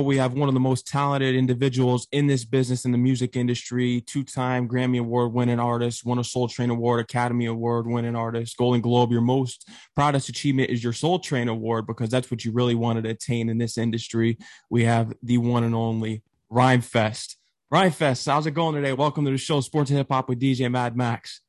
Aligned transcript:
We 0.00 0.16
have 0.18 0.34
one 0.34 0.48
of 0.48 0.54
the 0.54 0.60
most 0.60 0.86
talented 0.86 1.34
individuals 1.34 2.06
in 2.12 2.26
this 2.26 2.44
business 2.44 2.84
in 2.84 2.92
the 2.92 2.98
music 2.98 3.36
industry, 3.36 4.00
two-time 4.02 4.68
Grammy 4.68 5.00
Award 5.00 5.32
winning 5.32 5.58
artist, 5.58 6.04
won 6.04 6.18
a 6.18 6.24
Soul 6.24 6.48
Train 6.48 6.70
Award, 6.70 7.00
Academy 7.00 7.46
Award 7.46 7.86
winning 7.86 8.16
artist, 8.16 8.56
Golden 8.56 8.80
Globe. 8.80 9.10
Your 9.10 9.20
most 9.20 9.68
proudest 9.94 10.28
achievement 10.28 10.70
is 10.70 10.82
your 10.82 10.92
Soul 10.92 11.18
Train 11.18 11.48
Award 11.48 11.86
because 11.86 12.10
that's 12.10 12.30
what 12.30 12.44
you 12.44 12.52
really 12.52 12.74
wanted 12.74 13.04
to 13.04 13.10
attain 13.10 13.48
in 13.48 13.58
this 13.58 13.76
industry. 13.78 14.38
We 14.70 14.84
have 14.84 15.12
the 15.22 15.38
one 15.38 15.64
and 15.64 15.74
only 15.74 16.22
Rhymefest. 16.50 17.36
Rhyme 17.70 17.90
Fest, 17.90 18.24
how's 18.26 18.46
it 18.46 18.52
going 18.52 18.74
today? 18.76 18.94
Welcome 18.94 19.26
to 19.26 19.30
the 19.30 19.36
show, 19.36 19.60
Sports 19.60 19.90
and 19.90 19.98
Hip 19.98 20.08
Hop 20.10 20.28
with 20.28 20.40
DJ 20.40 20.70
Mad 20.70 20.96
Max. 20.96 21.42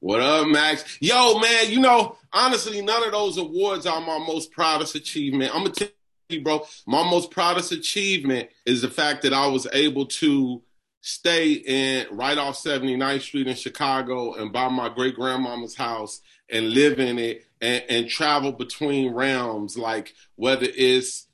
What 0.00 0.20
up, 0.20 0.48
Max? 0.48 0.98
Yo, 1.00 1.38
man, 1.38 1.70
you 1.70 1.80
know, 1.80 2.16
honestly, 2.32 2.82
none 2.82 3.04
of 3.04 3.12
those 3.12 3.36
awards 3.36 3.86
are 3.86 4.00
my 4.00 4.18
most 4.18 4.50
proudest 4.50 4.94
achievement. 4.94 5.54
I'm 5.54 5.62
gonna 5.62 5.74
tell 5.74 5.88
bro. 6.36 6.66
My 6.86 7.08
most 7.08 7.30
proudest 7.30 7.72
achievement 7.72 8.50
is 8.66 8.82
the 8.82 8.90
fact 8.90 9.22
that 9.22 9.32
I 9.32 9.46
was 9.46 9.66
able 9.72 10.06
to 10.06 10.62
stay 11.00 11.52
in 11.52 12.06
right 12.10 12.36
off 12.36 12.62
79th 12.62 13.22
Street 13.22 13.46
in 13.46 13.56
Chicago 13.56 14.34
and 14.34 14.52
buy 14.52 14.68
my 14.68 14.90
great 14.90 15.14
grandmama's 15.14 15.76
house 15.76 16.20
and 16.50 16.70
live 16.70 16.98
in 16.98 17.18
it 17.18 17.46
and, 17.62 17.82
and 17.88 18.08
travel 18.10 18.52
between 18.52 19.14
realms, 19.14 19.78
like 19.78 20.14
whether 20.36 20.66
it's 20.68 21.28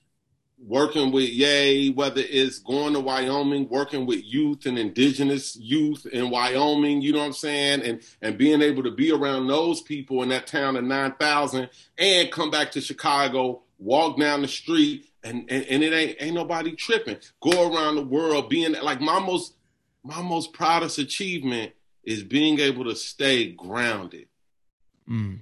working 0.58 1.10
with 1.10 1.28
Ye, 1.28 1.90
whether 1.90 2.22
it's 2.24 2.60
going 2.60 2.94
to 2.94 3.00
Wyoming, 3.00 3.68
working 3.68 4.06
with 4.06 4.24
youth 4.24 4.64
and 4.64 4.78
indigenous 4.78 5.56
youth 5.56 6.06
in 6.06 6.30
Wyoming, 6.30 7.02
you 7.02 7.12
know 7.12 7.18
what 7.18 7.26
I'm 7.26 7.32
saying? 7.32 7.82
And 7.82 8.00
and 8.22 8.38
being 8.38 8.62
able 8.62 8.84
to 8.84 8.92
be 8.92 9.10
around 9.10 9.48
those 9.48 9.82
people 9.82 10.22
in 10.22 10.28
that 10.28 10.46
town 10.46 10.76
of 10.76 10.84
9,000 10.84 11.68
and 11.98 12.30
come 12.30 12.50
back 12.50 12.70
to 12.72 12.80
Chicago 12.80 13.63
walk 13.78 14.18
down 14.18 14.42
the 14.42 14.48
street 14.48 15.06
and, 15.22 15.50
and, 15.50 15.64
and 15.64 15.82
it 15.82 15.92
ain't 15.92 16.16
ain't 16.20 16.34
nobody 16.34 16.74
tripping. 16.74 17.16
Go 17.40 17.74
around 17.74 17.96
the 17.96 18.04
world 18.04 18.48
being 18.48 18.72
like 18.82 19.00
my 19.00 19.18
most 19.18 19.56
my 20.04 20.20
most 20.20 20.52
proudest 20.52 20.98
achievement 20.98 21.72
is 22.04 22.22
being 22.22 22.60
able 22.60 22.84
to 22.84 22.94
stay 22.94 23.52
grounded. 23.52 24.28
Mm. 25.08 25.40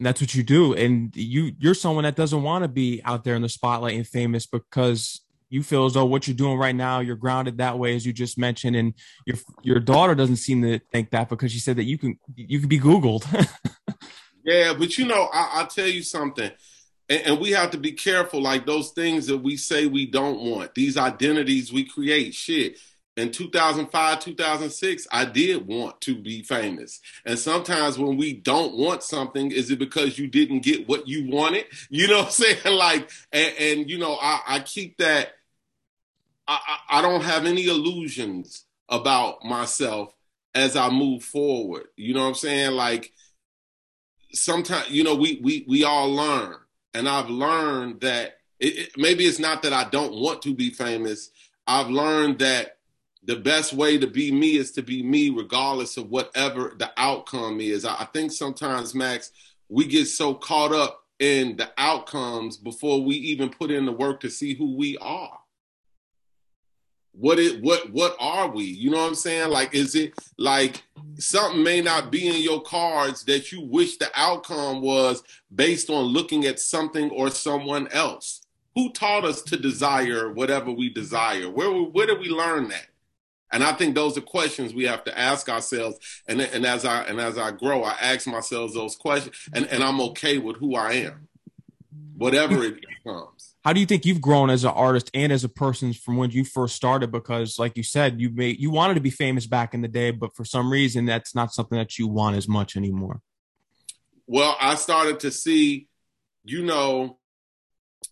that's 0.00 0.20
what 0.20 0.34
you 0.34 0.42
do, 0.42 0.74
and 0.74 1.14
you 1.14 1.52
you're 1.58 1.74
someone 1.74 2.04
that 2.04 2.16
doesn't 2.16 2.42
want 2.42 2.64
to 2.64 2.68
be 2.68 3.00
out 3.04 3.24
there 3.24 3.36
in 3.36 3.42
the 3.42 3.48
spotlight 3.48 3.96
and 3.96 4.06
famous 4.06 4.46
because 4.46 5.20
you 5.50 5.62
feel 5.62 5.84
as 5.84 5.94
though 5.94 6.04
what 6.04 6.26
you're 6.26 6.36
doing 6.36 6.58
right 6.58 6.74
now 6.74 6.98
you're 6.98 7.14
grounded 7.14 7.58
that 7.58 7.78
way 7.78 7.94
as 7.94 8.04
you 8.04 8.12
just 8.12 8.36
mentioned 8.36 8.74
and 8.74 8.92
your 9.24 9.36
your 9.62 9.78
daughter 9.78 10.14
doesn't 10.14 10.36
seem 10.36 10.62
to 10.62 10.80
think 10.90 11.10
that 11.10 11.28
because 11.28 11.52
she 11.52 11.60
said 11.60 11.76
that 11.76 11.84
you 11.84 11.96
can 11.96 12.18
you 12.34 12.58
can 12.58 12.68
be 12.68 12.80
googled 12.80 13.24
yeah 14.44 14.74
but 14.76 14.98
you 14.98 15.06
know 15.06 15.28
I, 15.32 15.50
i'll 15.60 15.66
tell 15.68 15.86
you 15.86 16.02
something 16.02 16.50
and, 17.08 17.22
and, 17.22 17.40
we 17.40 17.50
have 17.50 17.70
to 17.72 17.78
be 17.78 17.92
careful, 17.92 18.40
like 18.40 18.66
those 18.66 18.90
things 18.90 19.26
that 19.26 19.38
we 19.38 19.56
say 19.56 19.86
we 19.86 20.06
don't 20.06 20.40
want, 20.40 20.74
these 20.74 20.96
identities 20.96 21.72
we 21.72 21.84
create. 21.84 22.34
Shit. 22.34 22.78
In 23.16 23.30
2005, 23.30 24.20
2006, 24.20 25.06
I 25.12 25.24
did 25.24 25.66
want 25.68 26.00
to 26.00 26.16
be 26.16 26.42
famous. 26.42 27.00
And 27.24 27.38
sometimes 27.38 27.96
when 27.96 28.16
we 28.16 28.32
don't 28.32 28.76
want 28.76 29.04
something, 29.04 29.52
is 29.52 29.70
it 29.70 29.78
because 29.78 30.18
you 30.18 30.26
didn't 30.26 30.60
get 30.60 30.88
what 30.88 31.06
you 31.06 31.30
wanted? 31.30 31.66
You 31.90 32.08
know 32.08 32.18
what 32.18 32.26
I'm 32.26 32.32
saying? 32.32 32.76
Like, 32.76 33.10
and, 33.32 33.54
and 33.58 33.90
you 33.90 33.98
know, 33.98 34.18
I, 34.20 34.40
I 34.48 34.60
keep 34.60 34.98
that, 34.98 35.32
I, 36.48 36.58
I 36.88 37.02
don't 37.02 37.22
have 37.22 37.46
any 37.46 37.66
illusions 37.66 38.64
about 38.88 39.44
myself 39.44 40.12
as 40.54 40.74
I 40.74 40.90
move 40.90 41.22
forward. 41.22 41.84
You 41.96 42.14
know 42.14 42.22
what 42.22 42.28
I'm 42.28 42.34
saying? 42.34 42.72
Like, 42.72 43.12
sometimes, 44.32 44.90
you 44.90 45.04
know, 45.04 45.14
we, 45.14 45.40
we, 45.40 45.64
we 45.68 45.84
all 45.84 46.12
learn 46.12 46.56
and 46.94 47.08
I've 47.08 47.28
learned 47.28 48.00
that 48.00 48.38
it, 48.60 48.78
it, 48.78 48.90
maybe 48.96 49.24
it's 49.24 49.38
not 49.38 49.62
that 49.62 49.72
I 49.72 49.88
don't 49.90 50.14
want 50.14 50.42
to 50.42 50.54
be 50.54 50.70
famous. 50.70 51.30
I've 51.66 51.88
learned 51.88 52.38
that 52.38 52.78
the 53.24 53.36
best 53.36 53.72
way 53.72 53.98
to 53.98 54.06
be 54.06 54.30
me 54.30 54.56
is 54.56 54.72
to 54.72 54.82
be 54.82 55.02
me, 55.02 55.30
regardless 55.30 55.96
of 55.96 56.10
whatever 56.10 56.74
the 56.78 56.90
outcome 56.96 57.60
is. 57.60 57.84
I, 57.84 57.94
I 58.00 58.04
think 58.06 58.32
sometimes, 58.32 58.94
Max, 58.94 59.30
we 59.68 59.86
get 59.86 60.06
so 60.06 60.34
caught 60.34 60.72
up 60.72 61.04
in 61.18 61.56
the 61.56 61.70
outcomes 61.78 62.56
before 62.56 63.02
we 63.02 63.16
even 63.16 63.48
put 63.48 63.70
in 63.70 63.86
the 63.86 63.92
work 63.92 64.20
to 64.20 64.30
see 64.30 64.54
who 64.54 64.76
we 64.76 64.98
are 64.98 65.38
what 67.16 67.38
it 67.38 67.62
what 67.62 67.90
what 67.92 68.16
are 68.18 68.48
we? 68.48 68.64
You 68.64 68.90
know 68.90 68.98
what 68.98 69.08
i'm 69.08 69.14
saying? 69.14 69.50
Like 69.50 69.74
is 69.74 69.94
it 69.94 70.14
like 70.36 70.82
something 71.18 71.62
may 71.62 71.80
not 71.80 72.10
be 72.10 72.26
in 72.26 72.42
your 72.42 72.62
cards 72.62 73.24
that 73.24 73.52
you 73.52 73.60
wish 73.62 73.96
the 73.96 74.10
outcome 74.14 74.82
was 74.82 75.22
based 75.54 75.90
on 75.90 76.04
looking 76.04 76.44
at 76.44 76.58
something 76.58 77.10
or 77.10 77.30
someone 77.30 77.88
else. 77.88 78.42
Who 78.74 78.90
taught 78.90 79.24
us 79.24 79.42
to 79.42 79.56
desire 79.56 80.32
whatever 80.32 80.72
we 80.72 80.90
desire? 80.90 81.48
Where 81.48 81.70
where 81.70 82.06
did 82.06 82.18
we 82.18 82.28
learn 82.28 82.68
that? 82.68 82.86
And 83.52 83.62
i 83.62 83.72
think 83.72 83.94
those 83.94 84.18
are 84.18 84.22
questions 84.22 84.74
we 84.74 84.84
have 84.84 85.04
to 85.04 85.16
ask 85.16 85.48
ourselves. 85.48 85.98
And 86.26 86.40
and 86.40 86.66
as 86.66 86.84
i 86.84 87.02
and 87.04 87.20
as 87.20 87.38
i 87.38 87.52
grow 87.52 87.84
i 87.84 87.92
ask 88.00 88.26
myself 88.26 88.72
those 88.74 88.96
questions 88.96 89.36
and 89.52 89.66
and 89.66 89.84
i'm 89.84 90.00
okay 90.00 90.38
with 90.38 90.56
who 90.56 90.74
i 90.74 90.92
am 90.94 91.28
whatever 92.16 92.64
it 92.64 92.80
becomes 92.80 93.53
how 93.64 93.72
do 93.72 93.80
you 93.80 93.86
think 93.86 94.04
you've 94.04 94.20
grown 94.20 94.50
as 94.50 94.64
an 94.64 94.70
artist 94.70 95.10
and 95.14 95.32
as 95.32 95.42
a 95.42 95.48
person 95.48 95.94
from 95.94 96.18
when 96.18 96.30
you 96.30 96.44
first 96.44 96.76
started? 96.76 97.10
Because 97.10 97.58
like 97.58 97.76
you 97.76 97.82
said 97.82 98.20
you 98.20 98.30
made 98.30 98.60
you 98.60 98.70
wanted 98.70 98.94
to 98.94 99.00
be 99.00 99.10
famous 99.10 99.46
back 99.46 99.72
in 99.74 99.80
the 99.80 99.88
day 99.88 100.10
but 100.10 100.36
for 100.36 100.44
some 100.44 100.70
reason 100.70 101.06
that's 101.06 101.34
not 101.34 101.52
something 101.52 101.78
that 101.78 101.98
you 101.98 102.06
want 102.06 102.36
as 102.36 102.46
much 102.46 102.76
anymore. 102.76 103.20
Well 104.26 104.56
i 104.60 104.74
started 104.74 105.20
to 105.20 105.30
see 105.30 105.88
you 106.44 106.62
know 106.62 107.18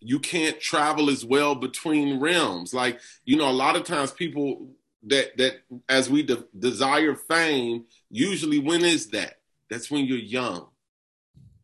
you 0.00 0.18
can't 0.18 0.58
travel 0.58 1.10
as 1.10 1.24
well 1.24 1.54
between 1.54 2.18
realms. 2.18 2.72
Like 2.72 3.00
you 3.24 3.36
know 3.36 3.50
a 3.50 3.52
lot 3.52 3.76
of 3.76 3.84
times 3.84 4.10
people 4.10 4.70
that 5.04 5.36
that 5.36 5.60
as 5.88 6.08
we 6.08 6.22
de- 6.22 6.46
desire 6.58 7.14
fame 7.14 7.84
usually 8.10 8.58
when 8.58 8.84
is 8.84 9.10
that? 9.10 9.34
That's 9.68 9.90
when 9.90 10.06
you're 10.06 10.18
young. 10.18 10.68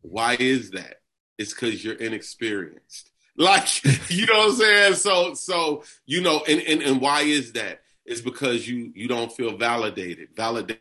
Why 0.01 0.37
is 0.39 0.71
that? 0.71 0.97
It's 1.37 1.53
because 1.53 1.83
you're 1.83 1.95
inexperienced 1.95 3.08
like, 3.39 3.83
you 4.11 4.25
know 4.25 4.37
what 4.37 4.49
I'm 4.49 4.55
saying? 4.55 4.93
So, 4.95 5.33
so, 5.33 5.83
you 6.05 6.21
know, 6.21 6.43
and, 6.47 6.61
and, 6.61 6.81
and 6.83 7.01
why 7.01 7.21
is 7.21 7.53
that? 7.53 7.81
It's 8.05 8.21
because 8.21 8.67
you, 8.67 8.91
you 8.95 9.07
don't 9.07 9.31
feel 9.31 9.57
validated. 9.57 10.35
Validation 10.35 10.79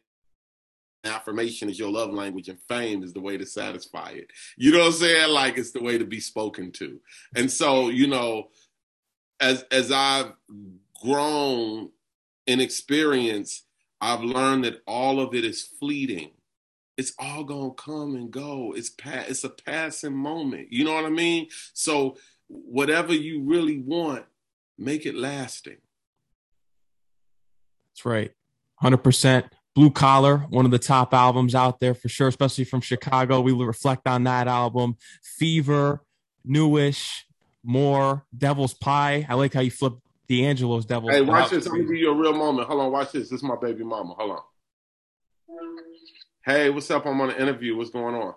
affirmation 1.04 1.70
is 1.70 1.78
your 1.78 1.90
love 1.90 2.10
language 2.10 2.48
and 2.48 2.58
fame 2.68 3.02
is 3.02 3.12
the 3.12 3.20
way 3.20 3.38
to 3.38 3.46
satisfy 3.46 4.10
it. 4.10 4.30
You 4.56 4.72
know 4.72 4.80
what 4.80 4.86
I'm 4.86 4.92
saying? 4.92 5.30
Like 5.30 5.56
it's 5.56 5.70
the 5.70 5.82
way 5.82 5.98
to 5.98 6.04
be 6.04 6.20
spoken 6.20 6.72
to. 6.72 7.00
And 7.34 7.50
so, 7.50 7.88
you 7.88 8.08
know, 8.08 8.48
as 9.40 9.64
as 9.70 9.92
I've 9.92 10.32
grown 11.02 11.90
in 12.46 12.60
experience, 12.60 13.62
I've 14.00 14.22
learned 14.22 14.64
that 14.64 14.82
all 14.86 15.20
of 15.20 15.34
it 15.34 15.44
is 15.44 15.62
fleeting. 15.62 16.32
It's 16.96 17.12
all 17.18 17.44
gonna 17.44 17.74
come 17.74 18.16
and 18.16 18.30
go. 18.30 18.74
It's 18.76 18.90
pa- 18.90 19.26
it's 19.28 19.44
a 19.44 19.50
passing 19.50 20.16
moment. 20.16 20.72
You 20.72 20.84
know 20.84 20.94
what 20.94 21.04
I 21.04 21.10
mean? 21.10 21.48
So 21.72 22.16
whatever 22.48 23.14
you 23.14 23.42
really 23.42 23.78
want, 23.78 24.24
make 24.76 25.06
it 25.06 25.14
lasting. 25.14 25.78
That's 27.90 28.04
right. 28.04 28.32
100%. 28.82 29.50
Blue 29.74 29.90
Collar, 29.90 30.38
one 30.50 30.64
of 30.64 30.72
the 30.72 30.78
top 30.78 31.14
albums 31.14 31.54
out 31.54 31.78
there 31.78 31.94
for 31.94 32.08
sure, 32.08 32.26
especially 32.26 32.64
from 32.64 32.80
Chicago. 32.80 33.40
We 33.40 33.52
will 33.52 33.66
reflect 33.66 34.08
on 34.08 34.24
that 34.24 34.48
album. 34.48 34.96
Fever, 35.22 36.02
Newish, 36.44 37.26
More, 37.62 38.24
Devil's 38.36 38.74
Pie. 38.74 39.24
I 39.28 39.34
like 39.34 39.54
how 39.54 39.60
you 39.60 39.70
flip 39.70 39.94
D'Angelo's 40.28 40.84
Devil's 40.84 41.12
Hey, 41.12 41.20
watch 41.20 41.50
this. 41.50 41.66
I'm 41.66 41.74
going 41.74 41.86
to 41.86 41.92
give 41.92 42.00
you 42.00 42.10
a 42.10 42.14
real 42.14 42.32
moment. 42.32 42.66
Hold 42.66 42.80
on, 42.80 42.90
watch 42.90 43.12
this. 43.12 43.30
This 43.30 43.38
is 43.38 43.42
my 43.44 43.54
baby 43.54 43.84
mama. 43.84 44.14
Hold 44.18 44.30
on. 44.32 44.42
Hey, 46.44 46.70
what's 46.70 46.90
up? 46.90 47.06
I'm 47.06 47.20
on 47.20 47.30
an 47.30 47.36
interview. 47.36 47.76
What's 47.76 47.90
going 47.90 48.16
on? 48.16 48.34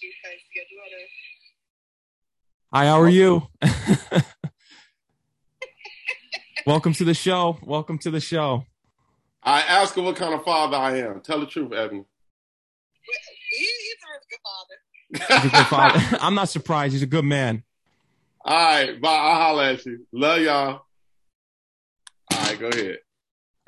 Text 0.00 0.02
you 0.02 0.12
because 0.22 0.40
your 0.54 0.64
daughter. 0.80 1.04
Hi, 2.72 2.86
how 2.86 3.00
are 3.00 3.08
you? 3.08 3.42
Welcome 6.66 6.92
to 6.94 7.04
the 7.04 7.14
show. 7.14 7.58
Welcome 7.62 7.98
to 7.98 8.10
the 8.10 8.20
show. 8.20 8.64
I 9.42 9.60
ask 9.60 9.94
her 9.94 10.02
what 10.02 10.16
kind 10.16 10.34
of 10.34 10.44
father 10.44 10.76
I 10.76 10.98
am. 10.98 11.20
Tell 11.20 11.40
the 11.40 11.46
truth, 11.46 11.72
Evan. 11.72 12.04
he's 13.50 13.68
a 14.04 14.20
good 14.30 14.40
father. 14.44 15.42
He's 15.42 15.52
a 15.52 15.56
good 15.56 15.66
father. 15.66 16.18
I'm 16.20 16.34
not 16.34 16.48
surprised. 16.48 16.92
He's 16.92 17.02
a 17.02 17.06
good 17.06 17.24
man. 17.24 17.62
All 18.44 18.54
right, 18.54 19.00
bye. 19.00 19.08
I'll 19.08 19.34
holler 19.36 19.64
at 19.64 19.84
you. 19.84 20.06
Love 20.12 20.40
y'all. 20.40 20.82
All 22.32 22.42
right, 22.42 22.58
go 22.58 22.68
ahead. 22.68 22.98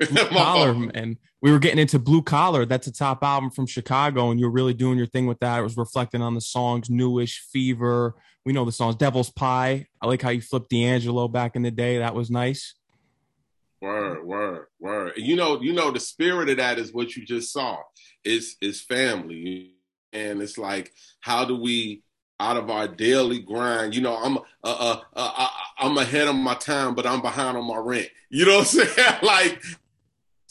collar, 0.29 0.89
and 0.93 1.17
we 1.43 1.51
were 1.51 1.59
getting 1.59 1.77
into 1.77 1.99
Blue 1.99 2.21
Collar. 2.21 2.65
That's 2.65 2.87
a 2.87 2.91
top 2.91 3.21
album 3.21 3.51
from 3.51 3.67
Chicago, 3.67 4.31
and 4.31 4.39
you 4.39 4.45
were 4.45 4.51
really 4.51 4.73
doing 4.73 4.97
your 4.97 5.07
thing 5.07 5.27
with 5.27 5.41
that. 5.41 5.59
It 5.59 5.63
was 5.63 5.75
reflecting 5.75 6.21
on 6.21 6.35
the 6.35 6.41
songs 6.41 6.89
Newish, 6.89 7.41
Fever. 7.51 8.15
We 8.45 8.53
know 8.53 8.63
the 8.63 8.71
songs 8.71 8.95
Devil's 8.95 9.29
Pie. 9.29 9.87
I 10.01 10.07
like 10.07 10.21
how 10.21 10.29
you 10.29 10.39
flipped 10.39 10.69
D'Angelo 10.69 11.27
back 11.27 11.57
in 11.57 11.61
the 11.61 11.69
day. 11.69 11.97
That 11.97 12.15
was 12.15 12.31
nice. 12.31 12.75
Word, 13.81 14.25
word, 14.25 14.67
word. 14.79 15.13
You 15.17 15.35
know, 15.35 15.61
you 15.61 15.73
know, 15.73 15.91
the 15.91 15.99
spirit 15.99 16.47
of 16.47 16.57
that 16.57 16.79
is 16.79 16.93
what 16.93 17.17
you 17.17 17.25
just 17.25 17.51
saw. 17.51 17.79
Is 18.23 18.55
is 18.61 18.79
family, 18.79 19.73
and 20.13 20.41
it's 20.41 20.57
like, 20.57 20.93
how 21.19 21.43
do 21.43 21.57
we 21.57 22.03
out 22.39 22.57
of 22.57 22.69
our 22.69 22.87
daily 22.87 23.39
grind. 23.39 23.95
You 23.95 24.01
know, 24.01 24.17
I'm 24.17 24.37
uh, 24.37 24.41
uh, 24.63 25.01
uh, 25.15 25.47
I'm 25.77 25.97
ahead 25.97 26.27
of 26.27 26.35
my 26.35 26.55
time, 26.55 26.95
but 26.95 27.05
I'm 27.05 27.21
behind 27.21 27.57
on 27.57 27.67
my 27.67 27.77
rent. 27.77 28.09
You 28.29 28.45
know 28.45 28.57
what 28.57 28.75
I'm 28.75 28.87
saying? 28.87 29.17
like, 29.21 29.61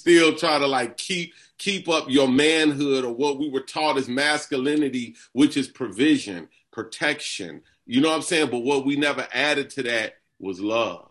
still 0.02 0.34
try 0.34 0.58
to 0.58 0.66
like 0.66 0.96
keep 0.96 1.32
keep 1.58 1.88
up 1.88 2.10
your 2.10 2.26
manhood 2.26 3.04
or 3.04 3.12
what 3.12 3.38
we 3.38 3.48
were 3.48 3.60
taught 3.60 3.96
as 3.96 4.08
masculinity, 4.08 5.14
which 5.32 5.56
is 5.56 5.68
provision, 5.68 6.48
protection. 6.72 7.62
You 7.86 8.00
know 8.00 8.08
what 8.08 8.16
I'm 8.16 8.22
saying? 8.22 8.50
But 8.50 8.60
what 8.64 8.84
we 8.84 8.96
never 8.96 9.28
added 9.32 9.70
to 9.70 9.84
that 9.84 10.14
was 10.40 10.60
love. 10.60 11.08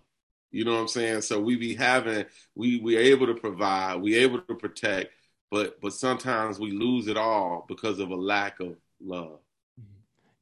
You 0.52 0.66
know 0.66 0.74
what 0.74 0.82
I'm 0.82 0.88
saying? 0.90 1.22
So 1.22 1.40
we 1.40 1.56
be 1.56 1.74
having 1.74 2.26
we 2.54 2.82
we 2.82 2.98
able 2.98 3.28
to 3.28 3.36
provide, 3.36 4.02
we 4.02 4.16
able 4.16 4.42
to 4.42 4.56
protect, 4.56 5.14
but 5.50 5.80
but 5.80 5.94
sometimes 5.94 6.60
we 6.60 6.72
lose 6.72 7.08
it 7.08 7.16
all 7.16 7.66
because 7.70 8.00
of 8.00 8.10
a 8.10 8.16
lack 8.16 8.60
of 8.60 8.76
love 9.00 9.40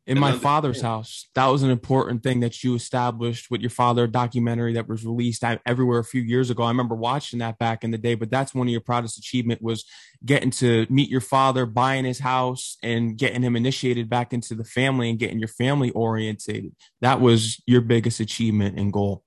in 0.10 0.20
my 0.20 0.32
father's 0.32 0.82
house. 0.82 1.28
That 1.36 1.46
was 1.46 1.62
an 1.62 1.70
important 1.70 2.24
thing 2.24 2.40
that 2.40 2.64
you 2.64 2.74
established 2.74 3.52
with 3.52 3.62
your 3.62 3.70
father 3.70 4.08
documentary 4.08 4.74
that 4.74 4.90
was 4.90 5.06
released 5.06 5.44
uh, 5.44 5.60
everywhere 5.68 6.00
a 6.00 6.04
few 6.04 6.22
years 6.22 6.50
ago. 6.50 6.64
I 6.64 6.70
remember 6.70 6.96
watching 6.96 7.40
that 7.40 7.60
back 7.60 7.84
in 7.84 7.92
the 7.92 7.98
day, 7.98 8.16
but 8.16 8.32
that's 8.32 8.56
one 8.56 8.68
of 8.68 8.72
your 8.72 8.82
proudest 8.82 9.20
achievement 9.20 9.62
was 9.62 9.86
getting 10.26 10.50
to 10.50 10.88
meet 10.90 11.10
your 11.10 11.22
father, 11.22 11.68
buying 11.68 12.06
his 12.06 12.20
house 12.20 12.78
and 12.82 13.18
getting 13.18 13.44
him 13.44 13.56
initiated 13.56 14.10
back 14.10 14.34
into 14.34 14.56
the 14.56 14.64
family 14.64 15.12
and 15.12 15.20
getting 15.20 15.38
your 15.38 15.48
family 15.48 15.92
orientated. 15.92 16.76
That 17.02 17.22
was 17.22 17.62
your 17.68 17.82
biggest 17.82 18.20
achievement 18.20 18.80
and 18.80 18.92
goal. 18.92 19.24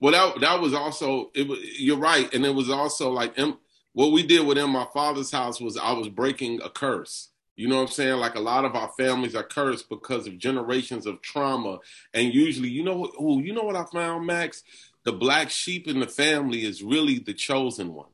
Well, 0.00 0.12
that, 0.12 0.40
that 0.42 0.60
was 0.60 0.74
also, 0.74 1.30
it 1.34 1.48
was, 1.48 1.58
you're 1.78 1.96
right. 1.96 2.32
And 2.34 2.44
it 2.44 2.54
was 2.54 2.68
also 2.68 3.10
like, 3.10 3.38
what 3.92 4.12
we 4.12 4.22
did 4.22 4.46
within 4.46 4.68
my 4.68 4.86
father's 4.92 5.30
house 5.30 5.60
was 5.60 5.78
I 5.78 5.92
was 5.92 6.10
breaking 6.10 6.60
a 6.62 6.68
curse 6.68 7.29
you 7.60 7.68
know 7.68 7.76
what 7.76 7.82
I'm 7.82 7.88
saying? 7.88 8.16
Like 8.16 8.36
a 8.36 8.40
lot 8.40 8.64
of 8.64 8.74
our 8.74 8.88
families 8.96 9.34
are 9.34 9.42
cursed 9.42 9.90
because 9.90 10.26
of 10.26 10.38
generations 10.38 11.04
of 11.04 11.20
trauma. 11.20 11.78
And 12.14 12.32
usually, 12.32 12.70
you 12.70 12.82
know, 12.82 13.12
oh, 13.18 13.38
you 13.38 13.52
know 13.52 13.64
what 13.64 13.76
I 13.76 13.84
found, 13.84 14.26
Max? 14.26 14.62
The 15.04 15.12
black 15.12 15.50
sheep 15.50 15.86
in 15.86 16.00
the 16.00 16.06
family 16.06 16.64
is 16.64 16.82
really 16.82 17.18
the 17.18 17.34
chosen 17.34 17.92
one. 17.92 18.08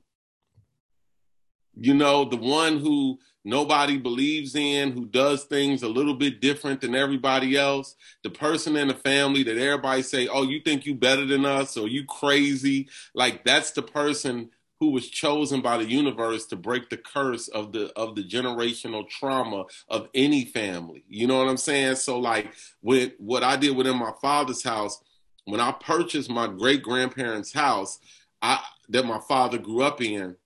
You 1.76 1.94
know, 1.94 2.24
the 2.24 2.38
one 2.38 2.78
who 2.78 3.20
nobody 3.44 3.98
believes 3.98 4.56
in, 4.56 4.90
who 4.90 5.06
does 5.06 5.44
things 5.44 5.84
a 5.84 5.88
little 5.88 6.14
bit 6.14 6.40
different 6.40 6.80
than 6.80 6.96
everybody 6.96 7.56
else. 7.56 7.94
The 8.24 8.30
person 8.30 8.74
in 8.76 8.88
the 8.88 8.94
family 8.94 9.44
that 9.44 9.58
everybody 9.58 10.02
say, 10.02 10.26
"Oh, 10.26 10.42
you 10.42 10.60
think 10.60 10.86
you 10.86 10.94
better 10.96 11.24
than 11.24 11.44
us?" 11.44 11.76
or 11.76 11.86
"You 11.86 12.04
crazy?" 12.04 12.88
Like 13.14 13.44
that's 13.44 13.70
the 13.70 13.82
person 13.82 14.50
who 14.80 14.90
was 14.90 15.08
chosen 15.08 15.62
by 15.62 15.78
the 15.78 15.84
universe 15.84 16.46
to 16.46 16.56
break 16.56 16.90
the 16.90 16.96
curse 16.96 17.48
of 17.48 17.72
the 17.72 17.92
of 17.96 18.14
the 18.14 18.22
generational 18.22 19.08
trauma 19.08 19.64
of 19.88 20.08
any 20.14 20.44
family. 20.44 21.04
You 21.08 21.26
know 21.26 21.38
what 21.38 21.48
I'm 21.48 21.56
saying? 21.56 21.96
So 21.96 22.18
like 22.18 22.52
with 22.82 23.12
what 23.18 23.42
I 23.42 23.56
did 23.56 23.76
within 23.76 23.96
my 23.96 24.12
father's 24.20 24.62
house, 24.62 25.02
when 25.44 25.60
I 25.60 25.72
purchased 25.72 26.30
my 26.30 26.46
great 26.46 26.82
grandparents' 26.82 27.52
house, 27.52 27.98
I 28.42 28.60
that 28.90 29.06
my 29.06 29.20
father 29.20 29.58
grew 29.58 29.82
up 29.82 30.02
in, 30.02 30.36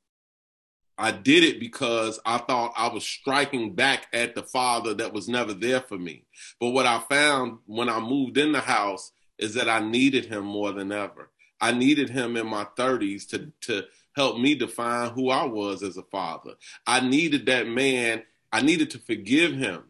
I 0.96 1.10
did 1.10 1.42
it 1.42 1.58
because 1.58 2.20
I 2.24 2.38
thought 2.38 2.74
I 2.76 2.88
was 2.88 3.04
striking 3.04 3.74
back 3.74 4.06
at 4.12 4.34
the 4.34 4.42
father 4.42 4.94
that 4.94 5.12
was 5.12 5.28
never 5.28 5.54
there 5.54 5.80
for 5.80 5.98
me. 5.98 6.24
But 6.60 6.70
what 6.70 6.86
I 6.86 7.00
found 7.00 7.58
when 7.66 7.88
I 7.88 7.98
moved 8.00 8.38
in 8.38 8.52
the 8.52 8.60
house 8.60 9.12
is 9.38 9.54
that 9.54 9.68
I 9.68 9.80
needed 9.80 10.26
him 10.26 10.44
more 10.44 10.72
than 10.72 10.92
ever. 10.92 11.30
I 11.60 11.72
needed 11.72 12.10
him 12.10 12.36
in 12.36 12.46
my 12.46 12.66
30s 12.76 13.26
to 13.30 13.52
to 13.62 13.84
helped 14.16 14.40
me 14.40 14.54
define 14.54 15.10
who 15.10 15.30
I 15.30 15.44
was 15.44 15.82
as 15.82 15.96
a 15.96 16.02
father. 16.02 16.54
I 16.86 17.00
needed 17.00 17.46
that 17.46 17.68
man, 17.68 18.22
I 18.52 18.62
needed 18.62 18.90
to 18.90 18.98
forgive 18.98 19.52
him 19.52 19.84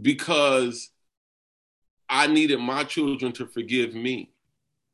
because 0.00 0.90
I 2.08 2.26
needed 2.26 2.58
my 2.58 2.84
children 2.84 3.32
to 3.32 3.46
forgive 3.46 3.94
me. 3.94 4.30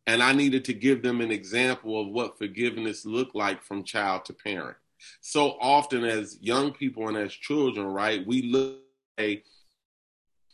And 0.07 0.23
I 0.23 0.33
needed 0.33 0.65
to 0.65 0.75
give 0.75 1.03
them 1.03 1.21
an 1.21 1.31
example 1.31 2.01
of 2.01 2.09
what 2.09 2.37
forgiveness 2.39 3.07
looked 3.07 3.37
like 3.37 3.63
from 3.63 3.85
child 3.85 4.25
to 4.25 4.33
parent. 4.33 4.77
So 5.21 5.57
often, 5.61 6.05
as 6.05 6.39
young 6.41 6.73
people 6.73 7.09
and 7.09 7.17
as 7.17 7.33
children, 7.33 7.87
right, 7.87 8.27
we 8.27 8.43
look 8.43 8.79
at 9.19 9.43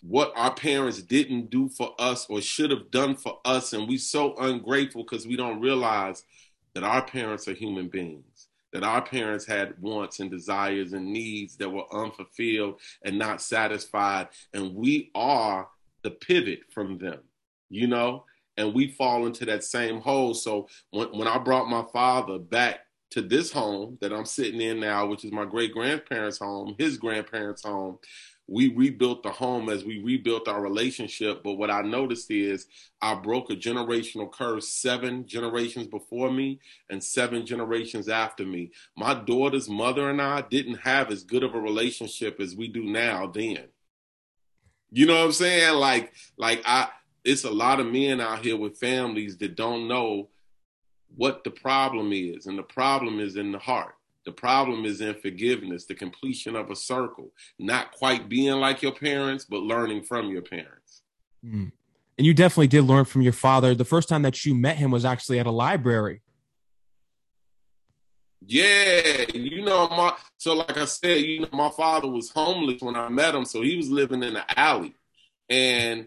what 0.02 0.32
our 0.36 0.54
parents 0.54 1.02
didn't 1.02 1.50
do 1.50 1.68
for 1.68 1.94
us 1.98 2.26
or 2.28 2.40
should 2.40 2.70
have 2.70 2.90
done 2.90 3.16
for 3.16 3.40
us. 3.44 3.72
And 3.72 3.88
we 3.88 3.98
so 3.98 4.36
ungrateful 4.36 5.02
because 5.02 5.26
we 5.26 5.36
don't 5.36 5.60
realize 5.60 6.24
that 6.74 6.84
our 6.84 7.02
parents 7.02 7.48
are 7.48 7.54
human 7.54 7.88
beings, 7.88 8.48
that 8.72 8.84
our 8.84 9.02
parents 9.02 9.46
had 9.46 9.80
wants 9.80 10.20
and 10.20 10.30
desires 10.30 10.92
and 10.92 11.12
needs 11.12 11.56
that 11.56 11.70
were 11.70 11.92
unfulfilled 11.92 12.80
and 13.04 13.18
not 13.18 13.42
satisfied. 13.42 14.28
And 14.52 14.74
we 14.74 15.10
are 15.14 15.68
the 16.02 16.10
pivot 16.10 16.60
from 16.70 16.98
them, 16.98 17.20
you 17.70 17.86
know? 17.86 18.24
And 18.56 18.74
we 18.74 18.88
fall 18.88 19.26
into 19.26 19.44
that 19.46 19.64
same 19.64 20.00
hole. 20.00 20.34
So 20.34 20.68
when, 20.90 21.08
when 21.08 21.28
I 21.28 21.38
brought 21.38 21.68
my 21.68 21.84
father 21.92 22.38
back 22.38 22.80
to 23.10 23.22
this 23.22 23.50
home 23.50 23.96
that 24.00 24.12
I'm 24.12 24.26
sitting 24.26 24.60
in 24.60 24.80
now, 24.80 25.06
which 25.06 25.24
is 25.24 25.32
my 25.32 25.44
great 25.44 25.72
grandparents' 25.72 26.38
home, 26.38 26.74
his 26.78 26.98
grandparents' 26.98 27.64
home, 27.64 27.98
we 28.48 28.74
rebuilt 28.74 29.22
the 29.22 29.30
home 29.30 29.68
as 29.68 29.84
we 29.84 30.02
rebuilt 30.02 30.48
our 30.48 30.60
relationship. 30.60 31.42
But 31.44 31.54
what 31.54 31.70
I 31.70 31.82
noticed 31.82 32.30
is 32.30 32.66
I 33.00 33.14
broke 33.14 33.50
a 33.50 33.56
generational 33.56 34.32
curse 34.32 34.68
seven 34.68 35.26
generations 35.26 35.86
before 35.86 36.30
me 36.30 36.60
and 36.88 37.04
seven 37.04 37.44
generations 37.44 38.08
after 38.08 38.46
me. 38.46 38.72
My 38.96 39.12
daughter's 39.12 39.68
mother 39.68 40.08
and 40.08 40.20
I 40.20 40.40
didn't 40.40 40.80
have 40.80 41.10
as 41.10 41.24
good 41.24 41.44
of 41.44 41.54
a 41.54 41.60
relationship 41.60 42.40
as 42.40 42.56
we 42.56 42.68
do 42.68 42.84
now 42.84 43.26
then. 43.26 43.64
You 44.90 45.04
know 45.04 45.16
what 45.16 45.26
I'm 45.26 45.32
saying? 45.32 45.74
Like, 45.74 46.14
like 46.38 46.62
I, 46.64 46.88
it's 47.24 47.44
a 47.44 47.50
lot 47.50 47.80
of 47.80 47.86
men 47.86 48.18
out 48.18 48.42
here 48.42 48.56
with 48.56 48.78
families 48.78 49.36
that 49.38 49.56
don't 49.56 49.88
know 49.88 50.30
what 51.14 51.44
the 51.44 51.50
problem 51.50 52.12
is. 52.14 52.46
And 52.46 52.58
the 52.58 52.62
problem 52.62 53.20
is 53.20 53.36
in 53.36 53.52
the 53.52 53.58
heart. 53.58 53.97
The 54.28 54.32
problem 54.32 54.84
is 54.84 55.00
in 55.00 55.14
forgiveness, 55.14 55.86
the 55.86 55.94
completion 55.94 56.54
of 56.54 56.70
a 56.70 56.76
circle, 56.76 57.32
not 57.58 57.92
quite 57.92 58.28
being 58.28 58.60
like 58.60 58.82
your 58.82 58.92
parents, 58.92 59.46
but 59.46 59.62
learning 59.62 60.02
from 60.02 60.28
your 60.28 60.42
parents. 60.42 61.00
Mm. 61.42 61.72
And 62.18 62.26
you 62.26 62.34
definitely 62.34 62.66
did 62.66 62.82
learn 62.82 63.06
from 63.06 63.22
your 63.22 63.32
father. 63.32 63.74
The 63.74 63.86
first 63.86 64.06
time 64.06 64.20
that 64.22 64.44
you 64.44 64.54
met 64.54 64.76
him 64.76 64.90
was 64.90 65.06
actually 65.06 65.38
at 65.38 65.46
a 65.46 65.50
library. 65.50 66.20
Yeah, 68.44 69.24
you 69.32 69.64
know, 69.64 69.88
my 69.88 70.14
so 70.36 70.52
like 70.52 70.76
I 70.76 70.84
said, 70.84 71.22
you 71.22 71.40
know, 71.40 71.48
my 71.50 71.70
father 71.70 72.08
was 72.08 72.28
homeless 72.28 72.82
when 72.82 72.96
I 72.96 73.08
met 73.08 73.34
him, 73.34 73.46
so 73.46 73.62
he 73.62 73.78
was 73.78 73.88
living 73.88 74.22
in 74.22 74.34
the 74.34 74.60
alley. 74.60 74.94
And 75.48 76.06